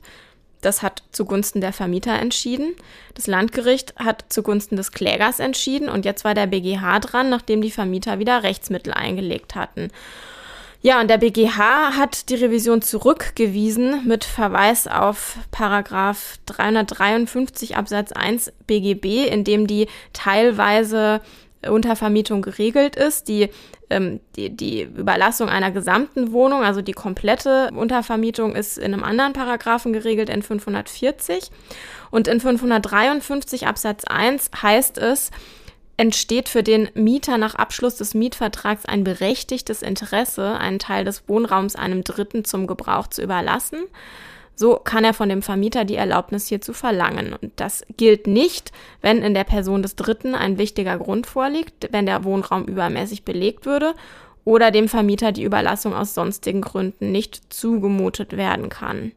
Das 0.62 0.82
hat 0.82 1.02
zugunsten 1.12 1.60
der 1.60 1.74
Vermieter 1.74 2.18
entschieden. 2.18 2.74
Das 3.12 3.26
Landgericht 3.26 3.94
hat 3.96 4.24
zugunsten 4.30 4.76
des 4.76 4.92
Klägers 4.92 5.38
entschieden. 5.38 5.90
Und 5.90 6.06
jetzt 6.06 6.24
war 6.24 6.32
der 6.32 6.46
BGH 6.46 6.98
dran, 7.00 7.28
nachdem 7.28 7.60
die 7.60 7.70
Vermieter 7.70 8.18
wieder 8.18 8.42
Rechtsmittel 8.42 8.94
eingelegt 8.94 9.54
hatten. 9.54 9.90
Ja, 10.86 11.00
und 11.00 11.10
der 11.10 11.18
BGH 11.18 11.96
hat 11.96 12.28
die 12.28 12.36
Revision 12.36 12.80
zurückgewiesen 12.80 14.06
mit 14.06 14.22
Verweis 14.22 14.86
auf 14.86 15.36
Paragraph 15.50 16.38
353 16.46 17.76
Absatz 17.76 18.12
1 18.12 18.52
BGB, 18.68 19.26
in 19.26 19.42
dem 19.42 19.66
die 19.66 19.88
teilweise 20.12 21.22
Untervermietung 21.66 22.40
geregelt 22.40 22.94
ist, 22.94 23.26
die, 23.26 23.48
ähm, 23.90 24.20
die, 24.36 24.50
die 24.50 24.82
Überlassung 24.82 25.48
einer 25.48 25.72
gesamten 25.72 26.30
Wohnung, 26.30 26.62
also 26.62 26.82
die 26.82 26.92
komplette 26.92 27.72
Untervermietung 27.74 28.54
ist 28.54 28.78
in 28.78 28.94
einem 28.94 29.02
anderen 29.02 29.32
Paragraphen 29.32 29.92
geregelt, 29.92 30.30
in 30.30 30.42
540. 30.42 31.50
Und 32.12 32.28
in 32.28 32.38
553 32.38 33.66
Absatz 33.66 34.04
1 34.04 34.50
heißt 34.62 34.98
es, 34.98 35.32
entsteht 35.96 36.48
für 36.48 36.62
den 36.62 36.88
Mieter 36.94 37.38
nach 37.38 37.54
Abschluss 37.54 37.96
des 37.96 38.14
Mietvertrags 38.14 38.84
ein 38.84 39.04
berechtigtes 39.04 39.82
Interesse, 39.82 40.58
einen 40.58 40.78
Teil 40.78 41.04
des 41.04 41.28
Wohnraums 41.28 41.76
einem 41.76 42.04
Dritten 42.04 42.44
zum 42.44 42.66
Gebrauch 42.66 43.06
zu 43.06 43.22
überlassen. 43.22 43.84
So 44.54 44.76
kann 44.76 45.04
er 45.04 45.12
von 45.12 45.28
dem 45.28 45.42
Vermieter 45.42 45.84
die 45.84 45.96
Erlaubnis 45.96 46.46
hierzu 46.46 46.72
verlangen. 46.72 47.34
Und 47.34 47.52
das 47.56 47.84
gilt 47.96 48.26
nicht, 48.26 48.72
wenn 49.02 49.22
in 49.22 49.34
der 49.34 49.44
Person 49.44 49.82
des 49.82 49.96
Dritten 49.96 50.34
ein 50.34 50.58
wichtiger 50.58 50.96
Grund 50.98 51.26
vorliegt, 51.26 51.88
wenn 51.92 52.06
der 52.06 52.24
Wohnraum 52.24 52.64
übermäßig 52.64 53.24
belegt 53.24 53.66
würde 53.66 53.94
oder 54.44 54.70
dem 54.70 54.88
Vermieter 54.88 55.32
die 55.32 55.44
Überlassung 55.44 55.94
aus 55.94 56.14
sonstigen 56.14 56.62
Gründen 56.62 57.12
nicht 57.12 57.52
zugemutet 57.52 58.36
werden 58.36 58.70
kann. 58.70 59.12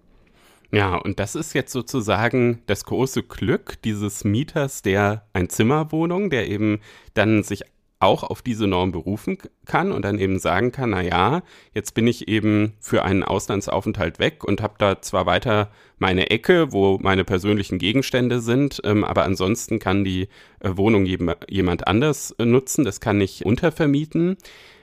Ja, 0.71 0.95
und 0.97 1.19
das 1.19 1.35
ist 1.35 1.53
jetzt 1.53 1.71
sozusagen 1.71 2.61
das 2.67 2.85
große 2.85 3.23
Glück 3.23 3.81
dieses 3.81 4.23
Mieters 4.23 4.83
der 4.83 5.25
Einzimmerwohnung, 5.33 6.29
der 6.29 6.47
eben 6.47 6.79
dann 7.15 7.43
sich 7.43 7.63
auch 7.99 8.23
auf 8.23 8.41
diese 8.41 8.65
Norm 8.65 8.91
berufen 8.91 9.37
kann 9.65 9.91
und 9.91 10.03
dann 10.03 10.19
eben 10.19 10.39
sagen 10.39 10.71
kann, 10.71 10.91
na 10.91 11.01
ja, 11.01 11.41
jetzt 11.73 11.93
bin 11.95 12.07
ich 12.07 12.29
eben 12.29 12.73
für 12.79 13.03
einen 13.03 13.23
Auslandsaufenthalt 13.23 14.19
weg 14.19 14.45
und 14.45 14.61
habe 14.61 14.75
da 14.77 15.01
zwar 15.01 15.25
weiter 15.25 15.69
meine 15.97 16.29
Ecke, 16.29 16.71
wo 16.71 16.97
meine 17.01 17.25
persönlichen 17.25 17.77
Gegenstände 17.77 18.39
sind, 18.39 18.79
ähm, 18.85 19.03
aber 19.03 19.23
ansonsten 19.23 19.79
kann 19.79 20.05
die 20.05 20.29
äh, 20.61 20.71
Wohnung 20.75 21.05
jedem, 21.05 21.33
jemand 21.49 21.87
anders 21.87 22.31
äh, 22.39 22.45
nutzen, 22.45 22.85
das 22.85 23.01
kann 23.01 23.19
ich 23.19 23.45
untervermieten. 23.45 24.37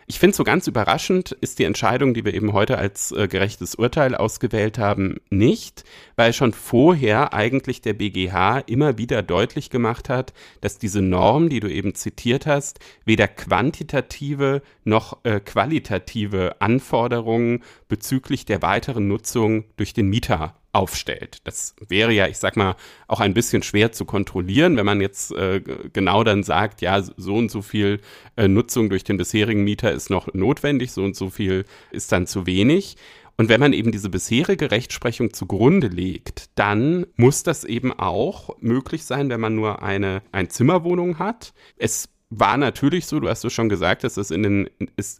Ich 0.08 0.20
finde 0.20 0.36
so 0.36 0.44
ganz 0.44 0.68
überraschend 0.68 1.32
ist 1.32 1.58
die 1.58 1.64
Entscheidung, 1.64 2.14
die 2.14 2.24
wir 2.24 2.32
eben 2.32 2.52
heute 2.52 2.78
als 2.78 3.10
äh, 3.10 3.26
gerechtes 3.26 3.74
Urteil 3.74 4.14
ausgewählt 4.14 4.78
haben, 4.78 5.16
nicht, 5.30 5.82
weil 6.14 6.32
schon 6.32 6.52
vorher 6.52 7.34
eigentlich 7.34 7.80
der 7.80 7.94
BGH 7.94 8.60
immer 8.60 8.98
wieder 8.98 9.24
deutlich 9.24 9.68
gemacht 9.68 10.08
hat, 10.08 10.32
dass 10.60 10.78
diese 10.78 11.02
Norm, 11.02 11.48
die 11.48 11.58
du 11.58 11.68
eben 11.68 11.96
zitiert 11.96 12.46
hast, 12.46 12.78
weder 13.04 13.26
quantitative 13.26 14.62
noch 14.84 15.24
äh, 15.24 15.40
qualitative 15.40 16.60
Anforderungen 16.60 17.64
bezüglich 17.88 18.44
der 18.44 18.62
weiteren 18.62 19.08
Nutzung 19.08 19.64
durch 19.76 19.92
den 19.92 20.08
Mieter 20.08 20.54
aufstellt. 20.76 21.38
Das 21.44 21.74
wäre 21.88 22.12
ja, 22.12 22.28
ich 22.28 22.38
sag 22.38 22.56
mal, 22.56 22.76
auch 23.08 23.20
ein 23.20 23.34
bisschen 23.34 23.62
schwer 23.62 23.92
zu 23.92 24.04
kontrollieren, 24.04 24.76
wenn 24.76 24.86
man 24.86 25.00
jetzt 25.00 25.32
äh, 25.32 25.60
genau 25.92 26.22
dann 26.22 26.42
sagt, 26.42 26.82
ja, 26.82 27.02
so 27.02 27.34
und 27.34 27.50
so 27.50 27.62
viel 27.62 28.00
äh, 28.36 28.46
Nutzung 28.46 28.90
durch 28.90 29.02
den 29.02 29.16
bisherigen 29.16 29.64
Mieter 29.64 29.90
ist 29.92 30.10
noch 30.10 30.32
notwendig, 30.34 30.92
so 30.92 31.02
und 31.02 31.16
so 31.16 31.30
viel 31.30 31.64
ist 31.90 32.12
dann 32.12 32.26
zu 32.26 32.46
wenig. 32.46 32.96
Und 33.38 33.48
wenn 33.48 33.60
man 33.60 33.72
eben 33.72 33.92
diese 33.92 34.08
bisherige 34.08 34.70
Rechtsprechung 34.70 35.32
zugrunde 35.32 35.88
legt, 35.88 36.50
dann 36.54 37.06
muss 37.16 37.42
das 37.42 37.64
eben 37.64 37.92
auch 37.92 38.56
möglich 38.60 39.04
sein, 39.04 39.28
wenn 39.28 39.40
man 39.40 39.54
nur 39.54 39.82
eine 39.82 40.22
Einzimmerwohnung 40.32 41.18
hat. 41.18 41.52
Es 41.76 42.08
war 42.30 42.56
natürlich 42.56 43.06
so, 43.06 43.20
du 43.20 43.28
hast 43.28 43.44
es 43.44 43.52
schon 43.52 43.68
gesagt, 43.68 44.02
dass 44.02 44.16
es 44.16 44.30
in 44.30 44.42
den 44.42 44.70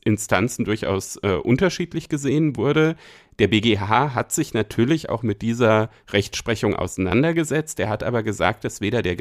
Instanzen 0.05 0.65
durchaus 0.65 1.17
äh, 1.23 1.35
unterschiedlich 1.35 2.09
gesehen 2.09 2.57
wurde. 2.57 2.97
Der 3.39 3.49
BGH 3.49 4.15
hat 4.15 4.33
sich 4.33 4.55
natürlich 4.55 5.09
auch 5.09 5.23
mit 5.23 5.43
dieser 5.43 5.91
Rechtsprechung 6.11 6.75
auseinandergesetzt. 6.75 7.79
Er 7.79 7.89
hat 7.89 8.03
aber 8.03 8.23
gesagt, 8.23 8.65
dass 8.65 8.81
weder 8.81 9.03
der 9.03 9.15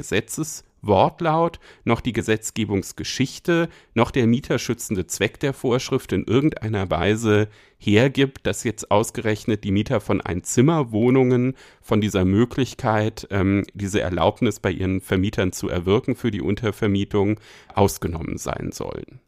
Gesetzeswortlaut 0.85 1.59
noch 1.83 2.01
die 2.01 2.13
Gesetzgebungsgeschichte 2.13 3.69
noch 3.93 4.11
der 4.11 4.27
mieterschützende 4.27 5.07
Zweck 5.07 5.39
der 5.39 5.53
Vorschrift 5.53 6.11
in 6.11 6.25
irgendeiner 6.25 6.89
Weise 6.89 7.47
hergibt, 7.77 8.45
dass 8.45 8.63
jetzt 8.63 8.91
ausgerechnet 8.91 9.63
die 9.63 9.71
Mieter 9.71 9.99
von 9.99 10.21
Einzimmerwohnungen 10.21 11.55
von 11.81 12.01
dieser 12.01 12.25
Möglichkeit, 12.25 13.27
ähm, 13.31 13.65
diese 13.73 14.01
Erlaubnis 14.01 14.59
bei 14.59 14.71
ihren 14.71 15.01
Vermietern 15.01 15.51
zu 15.51 15.69
erwirken 15.69 16.15
für 16.15 16.31
die 16.31 16.41
Untervermietung, 16.41 17.39
ausgenommen 17.73 18.37
sein 18.37 18.71
sollen. 18.71 19.19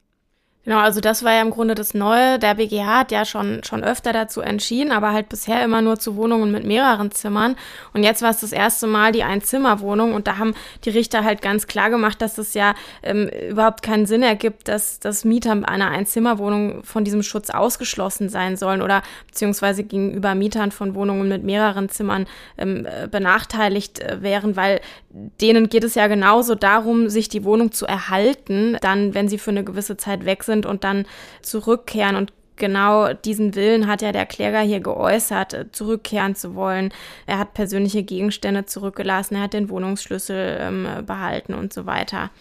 Genau, 0.67 0.79
also 0.79 0.99
das 0.99 1.23
war 1.23 1.31
ja 1.31 1.41
im 1.41 1.51
Grunde 1.51 1.75
das 1.75 1.93
Neue. 1.93 2.39
Der 2.39 2.55
BGH 2.55 2.99
hat 2.99 3.13
ja 3.13 3.23
schon, 3.23 3.63
schon 3.63 3.85
öfter 3.85 4.11
dazu 4.11 4.41
entschieden, 4.41 4.91
aber 4.91 5.13
halt 5.13 5.29
bisher 5.29 5.63
immer 5.63 5.81
nur 5.81 5.97
zu 5.97 6.17
Wohnungen 6.17 6.51
mit 6.51 6.65
mehreren 6.65 7.09
Zimmern. 7.11 7.55
Und 7.93 8.03
jetzt 8.03 8.21
war 8.21 8.31
es 8.31 8.41
das 8.41 8.51
erste 8.51 8.85
Mal 8.85 9.13
die 9.13 9.23
Einzimmerwohnung 9.23 10.13
und 10.13 10.27
da 10.27 10.39
haben 10.39 10.55
die 10.83 10.89
Richter 10.89 11.23
halt 11.23 11.41
ganz 11.41 11.67
klar 11.67 11.89
gemacht, 11.89 12.21
dass 12.21 12.37
es 12.37 12.53
ja 12.53 12.75
ähm, 13.01 13.29
überhaupt 13.49 13.81
keinen 13.81 14.05
Sinn 14.05 14.23
ergibt, 14.23 14.67
dass, 14.67 14.99
dass 14.99 15.23
Mieter 15.23 15.53
einer 15.63 15.87
Einzimmerwohnung 15.87 16.83
von 16.83 17.05
diesem 17.05 17.23
Schutz 17.23 17.49
ausgeschlossen 17.49 18.27
sein 18.27 18.57
sollen 18.57 18.81
oder 18.81 19.03
beziehungsweise 19.25 19.85
gegenüber 19.85 20.35
Mietern 20.35 20.71
von 20.71 20.95
Wohnungen 20.95 21.29
mit 21.29 21.45
mehreren 21.45 21.87
Zimmern 21.87 22.25
ähm, 22.57 22.85
äh, 22.85 23.07
benachteiligt 23.07 24.01
äh, 24.01 24.21
wären, 24.21 24.57
weil 24.57 24.81
denen 25.09 25.69
geht 25.69 25.85
es 25.85 25.95
ja 25.95 26.07
genauso 26.07 26.55
darum, 26.55 27.07
sich 27.07 27.29
die 27.29 27.45
Wohnung 27.45 27.71
zu 27.71 27.85
erhalten, 27.85 28.77
dann, 28.81 29.13
wenn 29.13 29.29
sie 29.29 29.37
für 29.37 29.51
eine 29.51 29.63
gewisse 29.63 29.95
Zeit 29.95 30.25
weg 30.25 30.43
sind 30.43 30.56
sind 30.57 30.65
und 30.65 30.83
dann 30.83 31.05
zurückkehren. 31.41 32.15
Und 32.15 32.33
genau 32.55 33.13
diesen 33.13 33.55
Willen 33.55 33.87
hat 33.87 34.01
ja 34.01 34.11
der 34.11 34.25
Kläger 34.25 34.61
hier 34.61 34.79
geäußert, 34.79 35.53
äh, 35.53 35.71
zurückkehren 35.71 36.35
zu 36.35 36.55
wollen. 36.55 36.91
Er 37.25 37.39
hat 37.39 37.53
persönliche 37.53 38.03
Gegenstände 38.03 38.65
zurückgelassen, 38.65 39.35
er 39.35 39.41
hat 39.41 39.53
den 39.53 39.69
Wohnungsschlüssel 39.69 40.57
ähm, 40.59 40.87
behalten 41.05 41.53
und 41.53 41.73
so 41.73 41.85
weiter. 41.85 42.31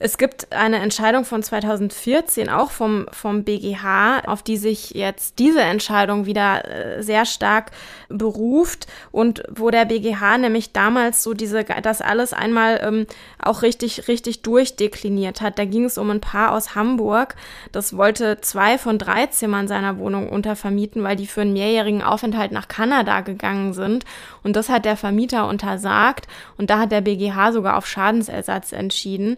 Es 0.00 0.18
gibt 0.18 0.52
eine 0.52 0.80
Entscheidung 0.80 1.24
von 1.24 1.42
2014 1.42 2.50
auch 2.50 2.72
vom, 2.72 3.06
vom 3.12 3.44
BGH, 3.44 4.24
auf 4.26 4.42
die 4.42 4.56
sich 4.56 4.90
jetzt 4.90 5.38
diese 5.38 5.60
Entscheidung 5.60 6.26
wieder 6.26 6.68
äh, 6.68 7.02
sehr 7.02 7.24
stark 7.24 7.70
beruft 8.08 8.88
und 9.12 9.44
wo 9.48 9.70
der 9.70 9.84
BGH 9.84 10.38
nämlich 10.38 10.72
damals 10.72 11.22
so 11.22 11.32
diese, 11.32 11.62
das 11.64 12.00
alles 12.00 12.32
einmal 12.32 12.80
ähm, 12.82 13.06
auch 13.40 13.62
richtig, 13.62 14.08
richtig 14.08 14.42
durchdekliniert 14.42 15.40
hat. 15.40 15.60
Da 15.60 15.64
ging 15.64 15.84
es 15.84 15.96
um 15.96 16.10
ein 16.10 16.20
Paar 16.20 16.52
aus 16.52 16.74
Hamburg, 16.74 17.36
das 17.70 17.96
wollte 17.96 18.40
zwei 18.40 18.78
von 18.78 18.98
drei 18.98 19.26
Zimmern 19.28 19.68
seiner 19.68 19.98
Wohnung 19.98 20.28
untervermieten, 20.28 21.04
weil 21.04 21.14
die 21.14 21.28
für 21.28 21.42
einen 21.42 21.52
mehrjährigen 21.52 22.02
Aufenthalt 22.02 22.50
nach 22.50 22.66
Kanada 22.66 23.20
gegangen 23.20 23.74
sind. 23.74 24.04
Und 24.42 24.56
das 24.56 24.68
hat 24.68 24.84
der 24.84 24.96
Vermieter 24.96 25.48
untersagt 25.48 26.26
und 26.58 26.68
da 26.68 26.80
hat 26.80 26.90
der 26.90 27.00
BGH 27.00 27.52
sogar 27.52 27.76
auf 27.76 27.86
Schadensersatz 27.86 28.72
entschieden 28.72 29.36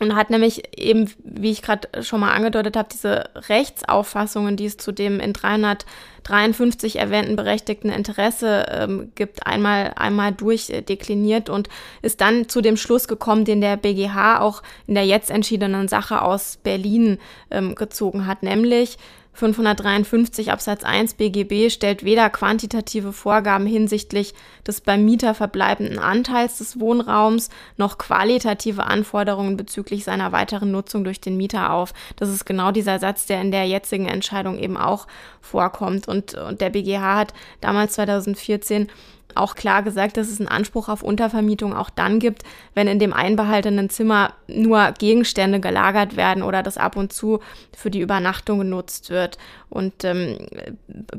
und 0.00 0.16
hat 0.16 0.30
nämlich 0.30 0.62
eben, 0.76 1.10
wie 1.22 1.50
ich 1.50 1.62
gerade 1.62 2.02
schon 2.02 2.20
mal 2.20 2.32
angedeutet 2.32 2.76
habe, 2.76 2.88
diese 2.90 3.28
Rechtsauffassungen, 3.48 4.56
die 4.56 4.66
es 4.66 4.76
zu 4.76 4.90
dem 4.90 5.20
in 5.20 5.32
353 5.32 6.96
erwähnten 6.96 7.36
berechtigten 7.36 7.90
Interesse 7.90 8.66
ähm, 8.70 9.12
gibt, 9.14 9.46
einmal, 9.46 9.92
einmal 9.96 10.32
durchdekliniert 10.32 11.50
und 11.50 11.68
ist 12.00 12.20
dann 12.20 12.48
zu 12.48 12.62
dem 12.62 12.76
Schluss 12.76 13.06
gekommen, 13.06 13.44
den 13.44 13.60
der 13.60 13.76
BGH 13.76 14.40
auch 14.40 14.62
in 14.86 14.94
der 14.94 15.06
jetzt 15.06 15.30
entschiedenen 15.30 15.88
Sache 15.88 16.22
aus 16.22 16.58
Berlin 16.62 17.18
ähm, 17.50 17.74
gezogen 17.74 18.26
hat, 18.26 18.42
nämlich 18.42 18.98
553 19.34 20.52
Absatz 20.52 20.84
1 20.84 21.14
BGB 21.14 21.70
stellt 21.70 22.04
weder 22.04 22.28
quantitative 22.28 23.12
Vorgaben 23.12 23.66
hinsichtlich 23.66 24.34
des 24.66 24.82
beim 24.82 25.04
Mieter 25.04 25.34
verbleibenden 25.34 25.98
Anteils 25.98 26.58
des 26.58 26.78
Wohnraums 26.78 27.48
noch 27.76 27.96
qualitative 27.96 28.84
Anforderungen 28.84 29.56
bezüglich 29.56 30.04
seiner 30.04 30.32
weiteren 30.32 30.70
Nutzung 30.70 31.02
durch 31.04 31.20
den 31.20 31.36
Mieter 31.36 31.72
auf. 31.72 31.94
Das 32.16 32.28
ist 32.28 32.44
genau 32.44 32.72
dieser 32.72 32.98
Satz, 32.98 33.26
der 33.26 33.40
in 33.40 33.50
der 33.50 33.66
jetzigen 33.66 34.06
Entscheidung 34.06 34.58
eben 34.58 34.76
auch 34.76 35.06
vorkommt. 35.40 36.08
Und, 36.08 36.34
und 36.34 36.60
der 36.60 36.70
BGH 36.70 37.16
hat 37.16 37.34
damals 37.60 37.94
2014 37.94 38.88
auch 39.36 39.54
klar 39.54 39.82
gesagt, 39.82 40.16
dass 40.16 40.28
es 40.28 40.40
einen 40.40 40.48
Anspruch 40.48 40.88
auf 40.88 41.02
Untervermietung 41.02 41.74
auch 41.74 41.90
dann 41.90 42.18
gibt, 42.18 42.42
wenn 42.74 42.88
in 42.88 42.98
dem 42.98 43.12
einbehaltenen 43.12 43.90
Zimmer 43.90 44.34
nur 44.46 44.92
Gegenstände 44.92 45.60
gelagert 45.60 46.16
werden 46.16 46.42
oder 46.42 46.62
das 46.62 46.78
ab 46.78 46.96
und 46.96 47.12
zu 47.12 47.40
für 47.76 47.90
die 47.90 48.00
Übernachtung 48.00 48.58
genutzt 48.58 49.10
wird. 49.10 49.38
Und 49.68 50.04
ähm, 50.04 50.36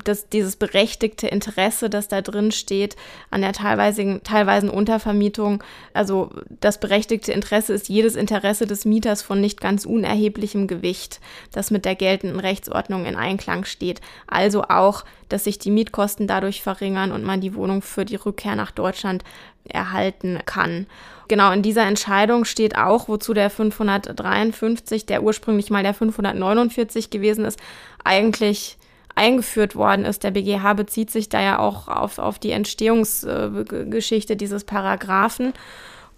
das, 0.04 0.28
dieses 0.28 0.54
berechtigte 0.54 1.26
Interesse, 1.26 1.90
das 1.90 2.06
da 2.06 2.22
drin 2.22 2.52
steht, 2.52 2.94
an 3.30 3.40
der 3.40 3.52
teilweisen, 3.52 4.22
teilweisen 4.22 4.70
Untervermietung, 4.70 5.62
also 5.92 6.30
das 6.60 6.78
berechtigte 6.78 7.32
Interesse 7.32 7.72
ist 7.72 7.88
jedes 7.88 8.14
Interesse 8.14 8.66
des 8.66 8.84
Mieters 8.84 9.22
von 9.22 9.40
nicht 9.40 9.60
ganz 9.60 9.84
unerheblichem 9.84 10.68
Gewicht, 10.68 11.20
das 11.50 11.72
mit 11.72 11.84
der 11.84 11.96
geltenden 11.96 12.38
Rechtsordnung 12.38 13.06
in 13.06 13.16
Einklang 13.16 13.64
steht. 13.64 14.00
Also 14.28 14.62
auch, 14.62 15.04
dass 15.28 15.44
sich 15.44 15.58
die 15.58 15.72
Mietkosten 15.72 16.28
dadurch 16.28 16.62
verringern 16.62 17.10
und 17.10 17.24
man 17.24 17.40
die 17.40 17.54
Wohnung 17.54 17.82
für 17.82 18.03
die 18.04 18.16
Rückkehr 18.16 18.56
nach 18.56 18.70
Deutschland 18.70 19.24
erhalten 19.68 20.40
kann. 20.46 20.86
Genau, 21.28 21.52
in 21.52 21.62
dieser 21.62 21.86
Entscheidung 21.86 22.44
steht 22.44 22.76
auch, 22.76 23.08
wozu 23.08 23.32
der 23.32 23.50
553, 23.50 25.06
der 25.06 25.22
ursprünglich 25.22 25.70
mal 25.70 25.82
der 25.82 25.94
549 25.94 27.10
gewesen 27.10 27.44
ist, 27.44 27.58
eigentlich 28.04 28.76
eingeführt 29.14 29.76
worden 29.76 30.04
ist. 30.04 30.24
Der 30.24 30.32
BGH 30.32 30.74
bezieht 30.74 31.10
sich 31.10 31.28
da 31.28 31.40
ja 31.40 31.58
auch 31.58 31.88
auf, 31.88 32.18
auf 32.18 32.38
die 32.38 32.50
Entstehungsgeschichte 32.50 34.36
dieses 34.36 34.64
Paragraphen. 34.64 35.52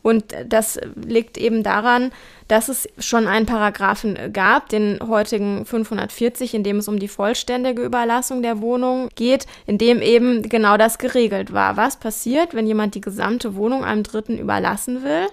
Und 0.06 0.26
das 0.46 0.78
liegt 0.94 1.36
eben 1.36 1.64
daran, 1.64 2.12
dass 2.46 2.68
es 2.68 2.88
schon 2.96 3.26
einen 3.26 3.44
Paragraphen 3.44 4.32
gab, 4.32 4.68
den 4.68 5.00
heutigen 5.04 5.66
540, 5.66 6.54
in 6.54 6.62
dem 6.62 6.76
es 6.76 6.86
um 6.86 7.00
die 7.00 7.08
vollständige 7.08 7.82
Überlassung 7.82 8.40
der 8.40 8.60
Wohnung 8.60 9.08
geht, 9.16 9.46
in 9.66 9.78
dem 9.78 10.00
eben 10.02 10.48
genau 10.48 10.76
das 10.76 10.98
geregelt 10.98 11.52
war. 11.52 11.76
Was 11.76 11.96
passiert, 11.96 12.54
wenn 12.54 12.68
jemand 12.68 12.94
die 12.94 13.00
gesamte 13.00 13.56
Wohnung 13.56 13.84
einem 13.84 14.04
Dritten 14.04 14.38
überlassen 14.38 15.02
will? 15.02 15.26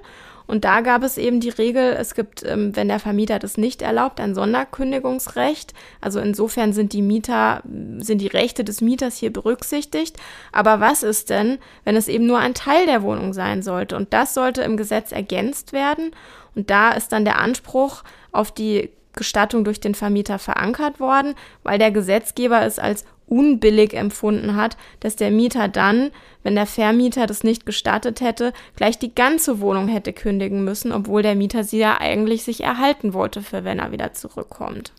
Und 0.47 0.65
da 0.65 0.81
gab 0.81 1.03
es 1.03 1.17
eben 1.17 1.39
die 1.39 1.49
Regel, 1.49 1.93
es 1.93 2.15
gibt, 2.15 2.43
ähm, 2.43 2.75
wenn 2.75 2.87
der 2.87 2.99
Vermieter 2.99 3.39
das 3.39 3.57
nicht 3.57 3.81
erlaubt, 3.81 4.19
ein 4.19 4.35
Sonderkündigungsrecht. 4.35 5.73
Also 6.01 6.19
insofern 6.19 6.73
sind 6.73 6.93
die 6.93 7.01
Mieter, 7.01 7.61
sind 7.97 8.19
die 8.19 8.27
Rechte 8.27 8.63
des 8.63 8.81
Mieters 8.81 9.17
hier 9.17 9.31
berücksichtigt. 9.31 10.17
Aber 10.51 10.79
was 10.79 11.03
ist 11.03 11.29
denn, 11.29 11.59
wenn 11.85 11.95
es 11.95 12.07
eben 12.07 12.25
nur 12.25 12.39
ein 12.39 12.53
Teil 12.53 12.85
der 12.85 13.03
Wohnung 13.03 13.33
sein 13.33 13.61
sollte? 13.61 13.95
Und 13.95 14.13
das 14.13 14.33
sollte 14.33 14.61
im 14.63 14.77
Gesetz 14.77 15.11
ergänzt 15.11 15.73
werden. 15.73 16.11
Und 16.55 16.69
da 16.69 16.91
ist 16.91 17.11
dann 17.11 17.25
der 17.25 17.39
Anspruch 17.39 18.03
auf 18.31 18.51
die 18.51 18.89
Gestattung 19.13 19.63
durch 19.63 19.79
den 19.79 19.95
Vermieter 19.95 20.39
verankert 20.39 20.99
worden, 20.99 21.35
weil 21.61 21.77
der 21.77 21.91
Gesetzgeber 21.91 22.63
es 22.63 22.79
als 22.79 23.05
unbillig 23.33 23.95
empfunden 23.95 24.55
hat, 24.55 24.77
dass 24.99 25.15
der 25.15 25.31
Mieter 25.31 25.67
dann, 25.67 26.11
wenn 26.43 26.53
der 26.53 26.67
Vermieter 26.67 27.25
das 27.25 27.43
nicht 27.43 27.65
gestattet 27.65 28.21
hätte, 28.21 28.53
gleich 28.75 28.99
die 28.99 29.15
ganze 29.15 29.59
Wohnung 29.59 29.87
hätte 29.87 30.13
kündigen 30.13 30.63
müssen, 30.63 30.91
obwohl 30.91 31.23
der 31.23 31.35
Mieter 31.35 31.63
sie 31.63 31.79
ja 31.79 31.99
eigentlich 31.99 32.43
sich 32.43 32.63
erhalten 32.63 33.13
wollte, 33.13 33.41
für 33.41 33.63
wenn 33.63 33.79
er 33.79 33.91
wieder 33.91 34.13
zurückkommt. 34.13 34.93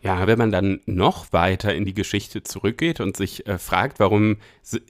Ja, 0.00 0.28
wenn 0.28 0.38
man 0.38 0.52
dann 0.52 0.78
noch 0.86 1.32
weiter 1.32 1.74
in 1.74 1.84
die 1.84 1.94
Geschichte 1.94 2.44
zurückgeht 2.44 3.00
und 3.00 3.16
sich 3.16 3.48
äh, 3.48 3.58
fragt, 3.58 3.98
warum 3.98 4.36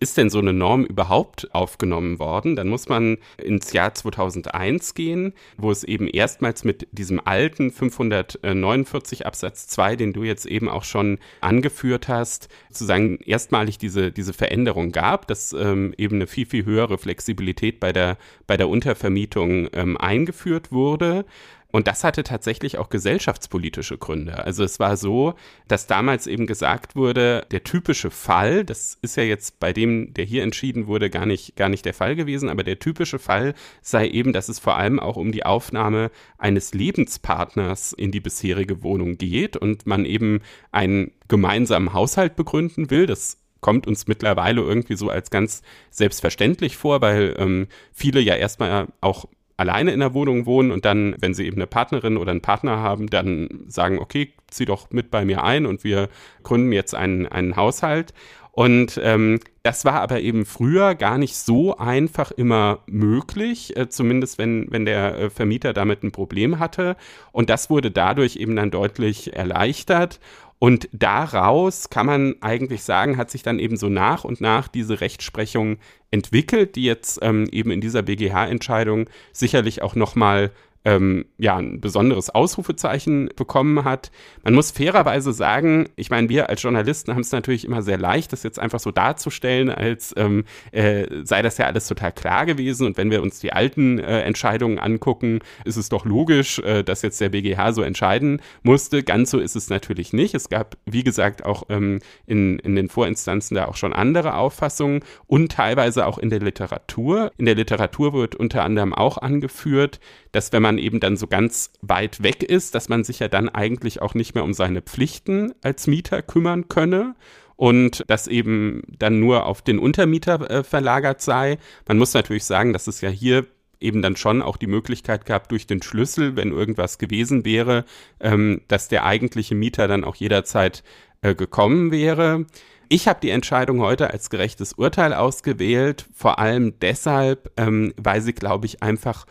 ist 0.01 0.19
denn 0.19 0.29
so 0.29 0.39
eine 0.39 0.53
Norm 0.53 0.85
überhaupt 0.85 1.55
aufgenommen 1.55 2.19
worden, 2.19 2.57
dann 2.57 2.69
muss 2.69 2.91
man 2.91 3.17
ins 3.43 3.73
Jahr 3.73 3.95
2001 3.95 4.93
gehen, 4.93 5.33
wo 5.57 5.71
es 5.71 5.83
eben 5.83 6.09
erstmals 6.09 6.63
mit 6.63 6.89
diesem 6.93 7.23
alten 7.25 7.71
549 7.71 9.25
Absatz 9.25 9.67
2, 9.69 9.97
den 9.97 10.13
du 10.13 10.25
jetzt 10.25 10.45
eben 10.45 10.69
auch 10.69 10.85
schon 10.85 11.19
angeführt 11.41 12.09
hast, 12.09 12.49
sozusagen 12.69 13.19
erstmalig 13.25 13.79
diese, 13.79 14.13
diese 14.13 14.35
Veränderung 14.35 14.93
gab, 14.93 15.27
dass 15.27 15.55
ähm, 15.55 15.95
eben 15.97 16.17
eine 16.17 16.27
viel, 16.27 16.45
viel 16.45 16.67
höhere 16.67 16.99
Flexibilität 16.99 17.81
bei 17.81 17.93
der, 17.93 18.19
bei 18.47 18.59
der 18.59 18.69
Untervermietung 18.69 19.69
ähm, 19.73 19.97
eingeführt 19.97 20.71
wurde. 20.71 21.25
Und 21.71 21.87
das 21.87 22.03
hatte 22.03 22.23
tatsächlich 22.23 22.79
auch 22.79 22.89
gesellschaftspolitische 22.89 23.99
Gründe. 23.99 24.43
Also 24.43 24.65
es 24.65 24.81
war 24.81 24.97
so, 24.97 25.35
dass 25.67 25.87
damals 25.87 26.27
eben 26.27 26.47
gesagt 26.47 26.97
wurde, 26.97 27.47
der 27.51 27.63
typische 27.63 28.11
Fall, 28.11 28.65
das 28.65 28.97
ist 29.03 29.19
ja 29.19 29.23
jetzt 29.23 29.61
bei 29.61 29.75
dem, 29.75 30.15
der 30.15 30.25
hier 30.25 30.45
entschieden 30.45 30.87
wurde, 30.87 31.11
gar 31.11 31.27
nicht, 31.27 31.57
gar 31.57 31.69
nicht 31.69 31.85
der 31.85 31.93
Fall 31.93 32.17
gewesen, 32.17 32.49
aber 32.49 32.65
der 32.65 32.79
typische 32.79 33.19
Fall 33.19 33.53
sei 33.83 34.09
eben, 34.09 34.33
dass 34.33 34.49
es 34.49 34.59
vor 34.59 34.79
allem 34.79 34.99
auch 34.99 35.17
um 35.17 35.31
die 35.31 35.45
Aufnahme 35.45 36.11
eines 36.39 36.73
Lebenspartners 36.73 37.93
in 37.93 38.13
die 38.13 38.21
bisherige 38.21 38.83
Wohnung 38.83 39.19
geht 39.19 39.59
und 39.59 39.87
man 39.87 40.07
eben 40.07 40.41
einen 40.73 41.11
gemeinsamen 41.29 41.93
Haushalt 41.93 42.35
begründen 42.35 42.91
will. 42.91 43.05
Das 43.05 43.37
kommt 43.61 43.87
uns 43.87 44.07
mittlerweile 44.07 44.63
irgendwie 44.63 44.97
so 44.97 45.11
als 45.11 45.31
ganz 45.31 45.63
selbstverständlich 45.91 46.79
vor, 46.79 47.03
weil 47.03 47.35
ähm, 47.39 47.67
viele 47.93 48.21
ja 48.21 48.37
erstmal 48.37 48.89
auch 49.01 49.27
alleine 49.59 49.91
in 49.91 50.01
der 50.01 50.15
Wohnung 50.15 50.47
wohnen 50.47 50.71
und 50.71 50.87
dann, 50.87 51.15
wenn 51.21 51.35
sie 51.35 51.45
eben 51.45 51.57
eine 51.57 51.67
Partnerin 51.67 52.17
oder 52.17 52.31
einen 52.31 52.41
Partner 52.41 52.79
haben, 52.79 53.09
dann 53.09 53.65
sagen, 53.67 53.99
okay, 53.99 54.33
zieh 54.47 54.65
doch 54.65 54.91
mit 54.91 55.11
bei 55.11 55.25
mir 55.25 55.45
ein 55.45 55.67
und 55.67 55.85
wir 55.85 56.09
gründen 56.45 56.73
jetzt 56.73 56.95
einen, 56.95 57.27
einen 57.27 57.57
Haushalt. 57.57 58.15
Und 58.53 59.01
ähm, 59.05 59.39
das 59.63 59.85
war 59.85 60.01
aber 60.01 60.21
eben 60.21 60.45
früher 60.45 60.95
gar 60.95 61.19
nicht 61.19 61.37
so 61.37 61.77
einfach 61.77 62.33
immer 62.33 62.81
möglich, 62.87 63.77
äh, 63.77 63.89
zumindest 63.89 64.39
wenn, 64.39 64.67
wenn 64.71 64.85
der 64.85 65.19
äh, 65.19 65.31
Vermieter 65.31 65.73
damit 65.73 66.03
ein 66.03 66.11
Problem 66.11 66.59
hatte. 66.59 66.97
Und 67.31 67.51
das 67.51 67.71
wurde 67.71 67.91
dadurch 67.91 68.37
eben 68.37 68.57
dann 68.57 68.71
deutlich 68.71 69.37
erleichtert. 69.37 70.19
Und 70.59 70.89
daraus 70.93 71.89
kann 71.89 72.07
man 72.07 72.35
eigentlich 72.41 72.83
sagen, 72.83 73.17
hat 73.17 73.31
sich 73.31 73.43
dann 73.43 73.61
eben 73.61 73.77
so 73.77 73.89
nach 73.89 74.25
und 74.25 74.41
nach 74.41 74.67
diese 74.67 75.01
Rechtsprechung 75.01 75.79
entwickelt, 76.11 76.75
die 76.75 76.85
jetzt 76.85 77.21
ähm, 77.23 77.47
eben 77.53 77.71
in 77.71 77.81
dieser 77.81 78.03
BGH-Entscheidung 78.03 79.09
sicherlich 79.33 79.83
auch 79.83 79.95
nochmal 79.95 80.51
ähm, 80.85 81.27
ja, 81.39 81.57
ein 81.57 81.81
besonderes 81.81 82.31
Ausrufezeichen 82.31 83.31
bekommen 83.37 83.85
hat. 83.85 84.11
Man 84.43 84.55
muss 84.55 84.71
fairerweise 84.71 85.33
sagen, 85.33 85.89
ich 85.97 86.11
meine, 86.11 86.29
wir 86.29 86.49
als 86.49 86.63
Journalisten 86.63 87.13
haben 87.13 87.21
es 87.21 87.33
natürlich 87.33 87.65
immer 87.65 87.83
sehr 87.83 87.99
leicht, 87.99 88.33
das 88.33 88.43
jetzt 88.43 88.59
einfach 88.59 88.81
so 88.81 88.91
darzustellen, 88.91 89.71
als 89.71 90.15
ähm, 90.17 90.45
äh, 90.73 91.07
sei 91.25 91.43
das 91.43 91.59
ja 91.59 91.67
alles 91.67 91.89
total 91.89 92.13
klar 92.13 92.47
gewesen. 92.47 92.87
Und 92.87 92.97
wenn 92.97 93.11
wir 93.11 93.23
uns 93.23 93.41
die 93.41 93.53
alten 93.53 93.99
äh, 93.99 94.23
Entscheidungen 94.23 94.79
angucken, 94.79 95.41
ist 95.65 95.77
es 95.77 95.89
doch 95.89 96.05
logisch, 96.05 96.59
äh, 96.61 96.85
dass 96.85 97.03
jetzt 97.03 97.21
der 97.21 97.31
BGH 97.31 97.73
so 97.73 97.83
entscheiden 97.83 98.41
musste. 98.63 99.03
Ganz 99.03 99.31
so 99.31 99.39
ist 99.39 99.57
es 99.57 99.69
natürlich 99.71 100.13
nicht. 100.13 100.35
Es 100.35 100.49
gab, 100.49 100.77
wie 100.87 101.05
gesagt, 101.05 101.45
auch 101.45 101.65
ähm, 101.69 101.99
in, 102.27 102.59
in 102.61 102.77
den 102.77 102.89
Vorinstanzen 102.89 103.57
da 103.57 103.67
auch 103.67 103.77
schon 103.77 103.93
andere 103.93 104.35
Auffassungen 104.35 105.01
und 105.27 105.53
teilweise 105.53 106.07
auch 106.07 106.19
in 106.19 106.31
der 106.31 106.41
Literatur. 106.41 107.33
In 107.37 107.47
der 107.47 107.57
Literatur 107.57 108.13
wird 108.13 108.37
unter 108.37 108.65
anderem 108.65 108.95
auch 108.95 109.19
angeführt, 109.19 110.01
dass 110.33 110.53
wenn 110.53 110.63
man 110.63 110.79
eben 110.79 111.01
dann 111.01 111.17
so 111.17 111.27
ganz 111.27 111.71
weit 111.81 112.23
weg 112.23 112.43
ist, 112.43 112.75
dass 112.75 112.89
man 112.89 113.05
sich 113.05 113.19
ja 113.19 113.29
dann 113.29 113.49
eigentlich 113.49 114.03
auch 114.03 114.15
nicht 114.15 114.35
mehr 114.35 114.45
um 114.45 114.55
seine 114.55 114.83
Pflichten 114.83 115.55
als 115.63 115.87
Mieter 115.87 116.23
kümmern 116.23 116.69
könne 116.69 117.15
und 117.57 118.05
das 118.07 118.29
eben 118.29 118.83
dann 118.99 119.19
nur 119.21 119.47
auf 119.47 119.63
den 119.63 119.79
Untermieter 119.79 120.51
äh, 120.51 120.63
verlagert 120.63 121.21
sei. 121.21 121.59
Man 121.87 121.99
muss 121.99 122.15
natürlich 122.15 122.45
sagen, 122.45 122.73
dass 122.73 122.87
es 122.87 123.01
ja 123.01 123.09
hier 123.09 123.47
eben 123.81 124.03
dann 124.03 124.17
schon 124.17 124.43
auch 124.43 124.57
die 124.57 124.67
Möglichkeit 124.67 125.27
gehabt, 125.27 125.51
durch 125.51 125.67
den 125.67 125.83
Schlüssel, 125.83 126.37
wenn 126.37 126.53
irgendwas 126.53 126.99
gewesen 126.99 127.45
wäre, 127.45 127.85
ähm, 128.21 128.63
dass 128.69 128.89
der 128.89 129.05
eigentliche 129.05 129.55
Mieter 129.55 129.89
dann 129.89 130.05
auch 130.05 130.17
jederzeit 130.17 130.83
äh, 131.23 131.35
gekommen 131.35 131.91
wäre. 131.91 132.47
Ich 132.89 133.07
habe 133.07 133.21
die 133.21 133.31
Entscheidung 133.31 133.81
heute 133.81 134.11
als 134.11 134.31
gerechtes 134.31 134.73
Urteil 134.73 135.13
ausgewählt, 135.13 136.07
vor 136.15 136.39
allem 136.39 136.79
deshalb, 136.81 137.53
ähm, 137.57 137.93
weil 137.97 138.23
sie, 138.23 138.33
glaube 138.33 138.67
ich, 138.67 138.83
einfach 138.83 139.27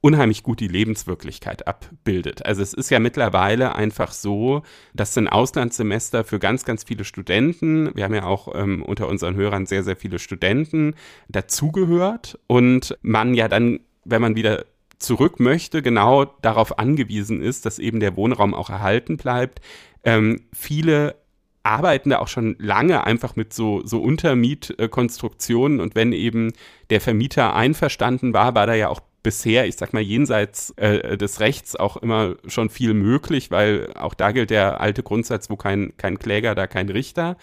unheimlich 0.00 0.42
gut 0.42 0.60
die 0.60 0.68
Lebenswirklichkeit 0.68 1.66
abbildet. 1.66 2.46
Also 2.46 2.62
es 2.62 2.72
ist 2.72 2.90
ja 2.90 2.98
mittlerweile 2.98 3.74
einfach 3.74 4.12
so, 4.12 4.62
dass 4.94 5.16
ein 5.18 5.28
Auslandssemester 5.28 6.24
für 6.24 6.38
ganz, 6.38 6.64
ganz 6.64 6.84
viele 6.84 7.04
Studenten, 7.04 7.94
wir 7.94 8.04
haben 8.04 8.14
ja 8.14 8.24
auch 8.24 8.54
ähm, 8.54 8.82
unter 8.82 9.08
unseren 9.08 9.34
Hörern 9.34 9.66
sehr, 9.66 9.82
sehr 9.82 9.96
viele 9.96 10.18
Studenten, 10.18 10.94
dazugehört 11.28 12.38
und 12.46 12.96
man 13.02 13.34
ja 13.34 13.48
dann, 13.48 13.80
wenn 14.04 14.22
man 14.22 14.36
wieder 14.36 14.64
zurück 14.98 15.40
möchte, 15.40 15.82
genau 15.82 16.24
darauf 16.24 16.78
angewiesen 16.78 17.42
ist, 17.42 17.66
dass 17.66 17.78
eben 17.78 18.00
der 18.00 18.16
Wohnraum 18.16 18.54
auch 18.54 18.70
erhalten 18.70 19.16
bleibt. 19.16 19.60
Ähm, 20.04 20.42
viele 20.52 21.16
arbeiten 21.62 22.10
da 22.10 22.20
auch 22.20 22.28
schon 22.28 22.56
lange 22.58 23.04
einfach 23.04 23.36
mit 23.36 23.52
so, 23.52 23.82
so 23.84 24.00
Untermietkonstruktionen 24.00 25.80
und 25.80 25.94
wenn 25.94 26.12
eben 26.12 26.52
der 26.88 27.02
Vermieter 27.02 27.54
einverstanden 27.54 28.32
war, 28.32 28.54
war 28.54 28.66
da 28.66 28.74
ja 28.74 28.88
auch 28.88 29.00
bisher, 29.22 29.66
ich 29.66 29.76
sag 29.76 29.92
mal, 29.92 30.02
jenseits 30.02 30.70
äh, 30.76 31.16
des 31.16 31.40
Rechts 31.40 31.76
auch 31.76 31.96
immer 31.96 32.36
schon 32.46 32.70
viel 32.70 32.94
möglich, 32.94 33.50
weil 33.50 33.92
auch 33.94 34.14
da 34.14 34.32
gilt 34.32 34.50
der 34.50 34.80
alte 34.80 35.02
Grundsatz, 35.02 35.50
wo 35.50 35.56
kein, 35.56 35.92
kein 35.96 36.18
Kläger, 36.18 36.54
da 36.54 36.66
kein 36.66 36.88
Richter. 36.88 37.36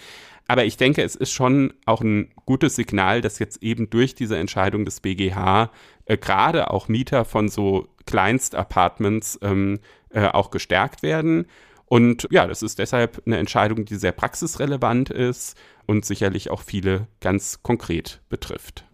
Aber 0.47 0.65
ich 0.65 0.77
denke, 0.77 1.03
es 1.03 1.15
ist 1.15 1.31
schon 1.31 1.73
auch 1.85 2.01
ein 2.01 2.29
gutes 2.45 2.75
Signal, 2.75 3.21
dass 3.21 3.39
jetzt 3.39 3.61
eben 3.61 3.89
durch 3.89 4.15
diese 4.15 4.37
Entscheidung 4.37 4.85
des 4.85 5.01
BGH 5.01 5.71
äh, 6.05 6.17
gerade 6.17 6.71
auch 6.71 6.87
Mieter 6.87 7.25
von 7.25 7.49
so 7.49 7.87
Kleinstapartments 8.05 9.39
ähm, 9.41 9.79
äh, 10.09 10.27
auch 10.27 10.49
gestärkt 10.51 11.03
werden. 11.03 11.47
Und 11.85 12.27
ja, 12.31 12.47
das 12.47 12.63
ist 12.63 12.79
deshalb 12.79 13.21
eine 13.25 13.37
Entscheidung, 13.37 13.85
die 13.85 13.95
sehr 13.95 14.11
praxisrelevant 14.11 15.09
ist 15.09 15.57
und 15.85 16.05
sicherlich 16.05 16.49
auch 16.49 16.61
viele 16.61 17.07
ganz 17.21 17.61
konkret 17.63 18.21
betrifft. 18.29 18.85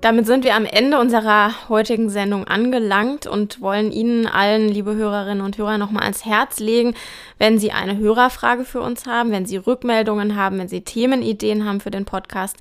Damit 0.00 0.26
sind 0.26 0.44
wir 0.44 0.54
am 0.54 0.64
Ende 0.64 0.98
unserer 0.98 1.68
heutigen 1.68 2.08
Sendung 2.08 2.46
angelangt 2.46 3.26
und 3.26 3.60
wollen 3.60 3.92
Ihnen 3.92 4.26
allen, 4.26 4.70
liebe 4.70 4.94
Hörerinnen 4.94 5.44
und 5.44 5.58
Hörer, 5.58 5.76
nochmal 5.76 6.04
ans 6.04 6.24
Herz 6.24 6.58
legen, 6.58 6.94
wenn 7.36 7.58
Sie 7.58 7.70
eine 7.70 7.98
Hörerfrage 7.98 8.64
für 8.64 8.80
uns 8.80 9.04
haben, 9.04 9.30
wenn 9.30 9.44
Sie 9.44 9.58
Rückmeldungen 9.58 10.36
haben, 10.36 10.58
wenn 10.58 10.68
Sie 10.68 10.80
Themenideen 10.80 11.66
haben 11.66 11.80
für 11.80 11.90
den 11.90 12.06
Podcast, 12.06 12.56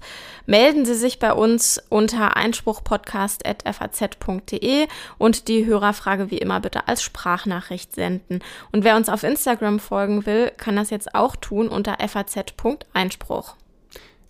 melden 0.47 0.83
Sie 0.83 0.95
sich 0.95 1.17
bei 1.17 1.31
uns 1.31 1.81
unter 1.87 2.35
einspruchpodcast.faz.de 2.35 4.87
und 5.17 5.47
die 5.47 5.65
Hörerfrage 5.65 6.31
wie 6.31 6.39
immer 6.39 6.59
bitte 6.59 6.89
als 6.89 7.01
Sprachnachricht 7.01 7.95
senden. 7.95 8.41
Und 8.73 8.83
wer 8.83 8.97
uns 8.97 9.07
auf 9.07 9.23
Instagram 9.23 9.79
folgen 9.79 10.25
will, 10.25 10.51
kann 10.57 10.75
das 10.75 10.89
jetzt 10.89 11.15
auch 11.15 11.37
tun 11.37 11.69
unter 11.69 11.95
faz.einspruch. 12.05 13.55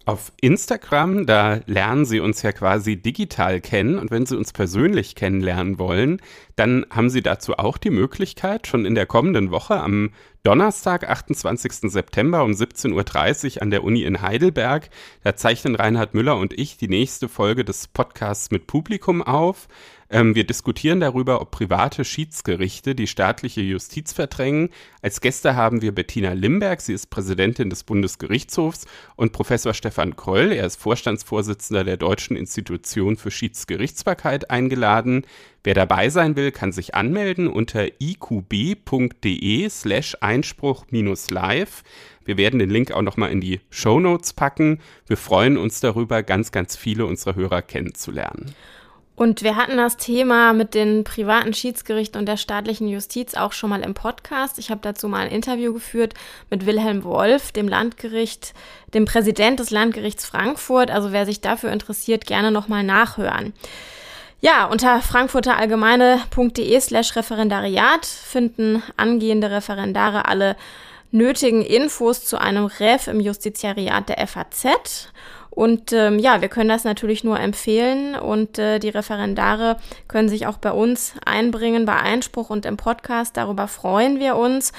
Auf 0.10 0.32
Instagram, 0.42 1.28
da 1.28 1.60
lernen 1.68 2.04
Sie 2.04 2.20
uns 2.20 2.42
ja 2.42 2.52
quasi 2.52 2.96
digital 3.00 3.62
kennen 3.62 4.00
und 4.00 4.10
wenn 4.10 4.26
Sie 4.26 4.36
uns 4.36 4.52
persönlich 4.52 5.14
kennenlernen 5.14 5.78
wollen, 5.78 6.20
dann 6.56 6.88
haben 6.90 7.12
Sie 7.12 7.22
dazu 7.22 7.60
auch 7.60 7.78
die 7.78 7.92
Möglichkeit, 7.92 8.66
schon 8.66 8.86
in 8.86 8.96
der 8.96 9.06
kommenden 9.06 9.52
Woche 9.52 9.80
am 9.80 10.10
Donnerstag, 10.42 11.08
28. 11.08 11.92
September 11.92 12.44
um 12.44 12.54
17.30 12.54 13.58
Uhr 13.58 13.62
an 13.62 13.70
der 13.70 13.84
Uni 13.84 14.02
in 14.02 14.24
Heidelberg, 14.24 14.90
da 15.24 15.36
zeichnen 15.36 15.76
Reinhard 15.76 16.16
Müller 16.16 16.38
und 16.38 16.58
ich 16.58 16.78
die 16.78 16.88
nächste 16.88 17.30
Folge 17.30 17.64
des 17.64 17.88
Podcasts 17.88 18.50
mit 18.50 18.66
Publikum 18.66 19.22
auf. 19.22 19.68
Ähm, 20.12 20.34
wir 20.34 20.44
diskutieren 20.44 21.00
darüber, 21.00 21.40
ob 21.40 21.52
private 21.52 22.04
Schiedsgerichte 22.04 22.96
die 22.96 23.06
staatliche 23.06 23.62
Justiz 23.62 24.12
verdrängen. 24.12 24.70
Als 25.04 25.22
Gäste 25.22 25.56
haben 25.56 25.84
wir 25.84 25.94
Bettina 25.94 26.34
Limberg, 26.34 26.82
sie 26.82 26.94
ist 26.94 27.12
Präsidentin 27.12 27.70
des 27.70 27.84
Bundesgerichtshofs, 27.84 28.88
und 29.16 29.34
Professor 29.34 29.74
Stefan 29.74 30.16
Kroll, 30.16 30.52
er 30.52 30.66
ist 30.66 30.78
Vorstandsvorsitzender 30.82 31.84
der 31.84 31.98
Deutschen 31.98 32.36
Institution 32.36 33.18
für 33.18 33.30
Schiedsgerichtsbarkeit, 33.30 34.50
eingeladen. 34.50 35.26
Wer 35.64 35.76
dabei 35.76 36.10
sein 36.10 36.36
will, 36.36 36.52
kann 36.52 36.72
sich 36.72 36.96
anmelden 36.96 37.48
unter 37.48 37.86
iqb.de 38.02 39.70
slash 39.70 40.18
Einspruch-live. 40.22 41.84
Wir 42.26 42.38
werden 42.38 42.60
den 42.60 42.70
Link 42.70 42.92
auch 42.92 43.02
nochmal 43.02 43.32
in 43.32 43.42
die 43.42 43.60
Show 43.70 44.00
Notes 44.00 44.34
packen. 44.34 44.80
Wir 45.06 45.18
freuen 45.18 45.58
uns 45.58 45.82
darüber, 45.82 46.24
ganz, 46.24 46.52
ganz 46.52 46.76
viele 46.76 47.06
unserer 47.06 47.36
Hörer 47.36 47.62
kennenzulernen. 47.62 48.56
Und 49.20 49.44
wir 49.44 49.58
hatten 49.58 49.76
das 49.76 49.98
Thema 49.98 50.54
mit 50.54 50.74
den 50.74 51.04
privaten 51.04 51.54
Schiedsgerichten 51.54 52.18
und 52.18 52.26
der 52.26 52.38
staatlichen 52.38 52.88
Justiz 52.88 53.34
auch 53.34 53.52
schon 53.52 53.70
mal 53.70 53.82
im 53.82 53.94
Podcast. 53.94 54.58
Ich 54.60 54.72
habe 54.72 54.80
dazu 54.82 55.10
mal 55.10 55.26
ein 55.26 55.32
Interview 55.32 55.74
geführt 55.74 56.14
mit 56.50 56.66
Wilhelm 56.66 57.04
Wolf, 57.04 57.52
dem 57.52 57.68
Landgericht, 57.68 58.54
dem 58.94 59.04
Präsident 59.04 59.60
des 59.60 59.72
Landgerichts 59.72 60.26
Frankfurt. 60.26 60.90
Also 60.90 61.12
wer 61.12 61.26
sich 61.26 61.42
dafür 61.42 61.74
interessiert, 61.74 62.28
gerne 62.28 62.50
nochmal 62.50 62.86
nachhören. 62.86 63.52
Ja, 64.40 64.64
unter 64.64 65.02
frankfurterallgemeine.de 65.02 66.80
slash 66.80 67.18
Referendariat 67.18 68.06
finden 68.06 68.82
angehende 68.96 69.52
Referendare 69.52 70.30
alle 70.30 70.56
nötigen 71.12 71.62
Infos 71.62 72.24
zu 72.24 72.38
einem 72.38 72.68
Ref 72.68 73.08
im 73.08 73.20
Justiziariat 73.20 74.08
der 74.08 74.26
FAZ. 74.26 75.10
Und 75.50 75.92
ähm, 75.94 76.20
ja, 76.20 76.42
wir 76.42 76.48
können 76.48 76.70
das 76.70 76.84
natürlich 76.84 77.24
nur 77.24 77.40
empfehlen 77.40 78.16
und 78.16 78.60
äh, 78.60 78.80
die 78.80 78.90
Referendare 78.90 79.78
können 80.08 80.30
sich 80.30 80.48
auch 80.48 80.58
bei 80.58 80.72
uns 80.72 81.14
einbringen, 81.26 81.86
bei 81.86 81.98
Einspruch 81.98 82.50
und 82.50 82.66
im 82.66 82.78
Podcast. 82.78 83.36
Darüber 83.36 83.68
freuen 83.68 84.20
wir 84.20 84.36
uns. 84.36 84.72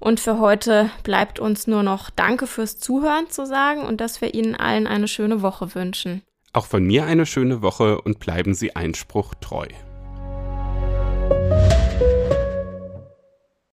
Und 0.00 0.20
für 0.20 0.38
heute 0.38 0.90
bleibt 1.02 1.38
uns 1.38 1.66
nur 1.66 1.82
noch 1.82 2.10
Danke 2.10 2.46
fürs 2.46 2.78
Zuhören 2.78 3.30
zu 3.30 3.46
sagen 3.46 3.82
und 3.82 4.00
dass 4.00 4.20
wir 4.20 4.34
Ihnen 4.34 4.54
allen 4.54 4.86
eine 4.86 5.08
schöne 5.08 5.40
Woche 5.40 5.74
wünschen. 5.74 6.22
Auch 6.52 6.66
von 6.66 6.84
mir 6.84 7.04
eine 7.06 7.26
schöne 7.26 7.62
Woche 7.62 8.00
und 8.00 8.18
bleiben 8.18 8.54
Sie 8.54 8.76
Einspruch 8.76 9.34
treu. 9.40 9.66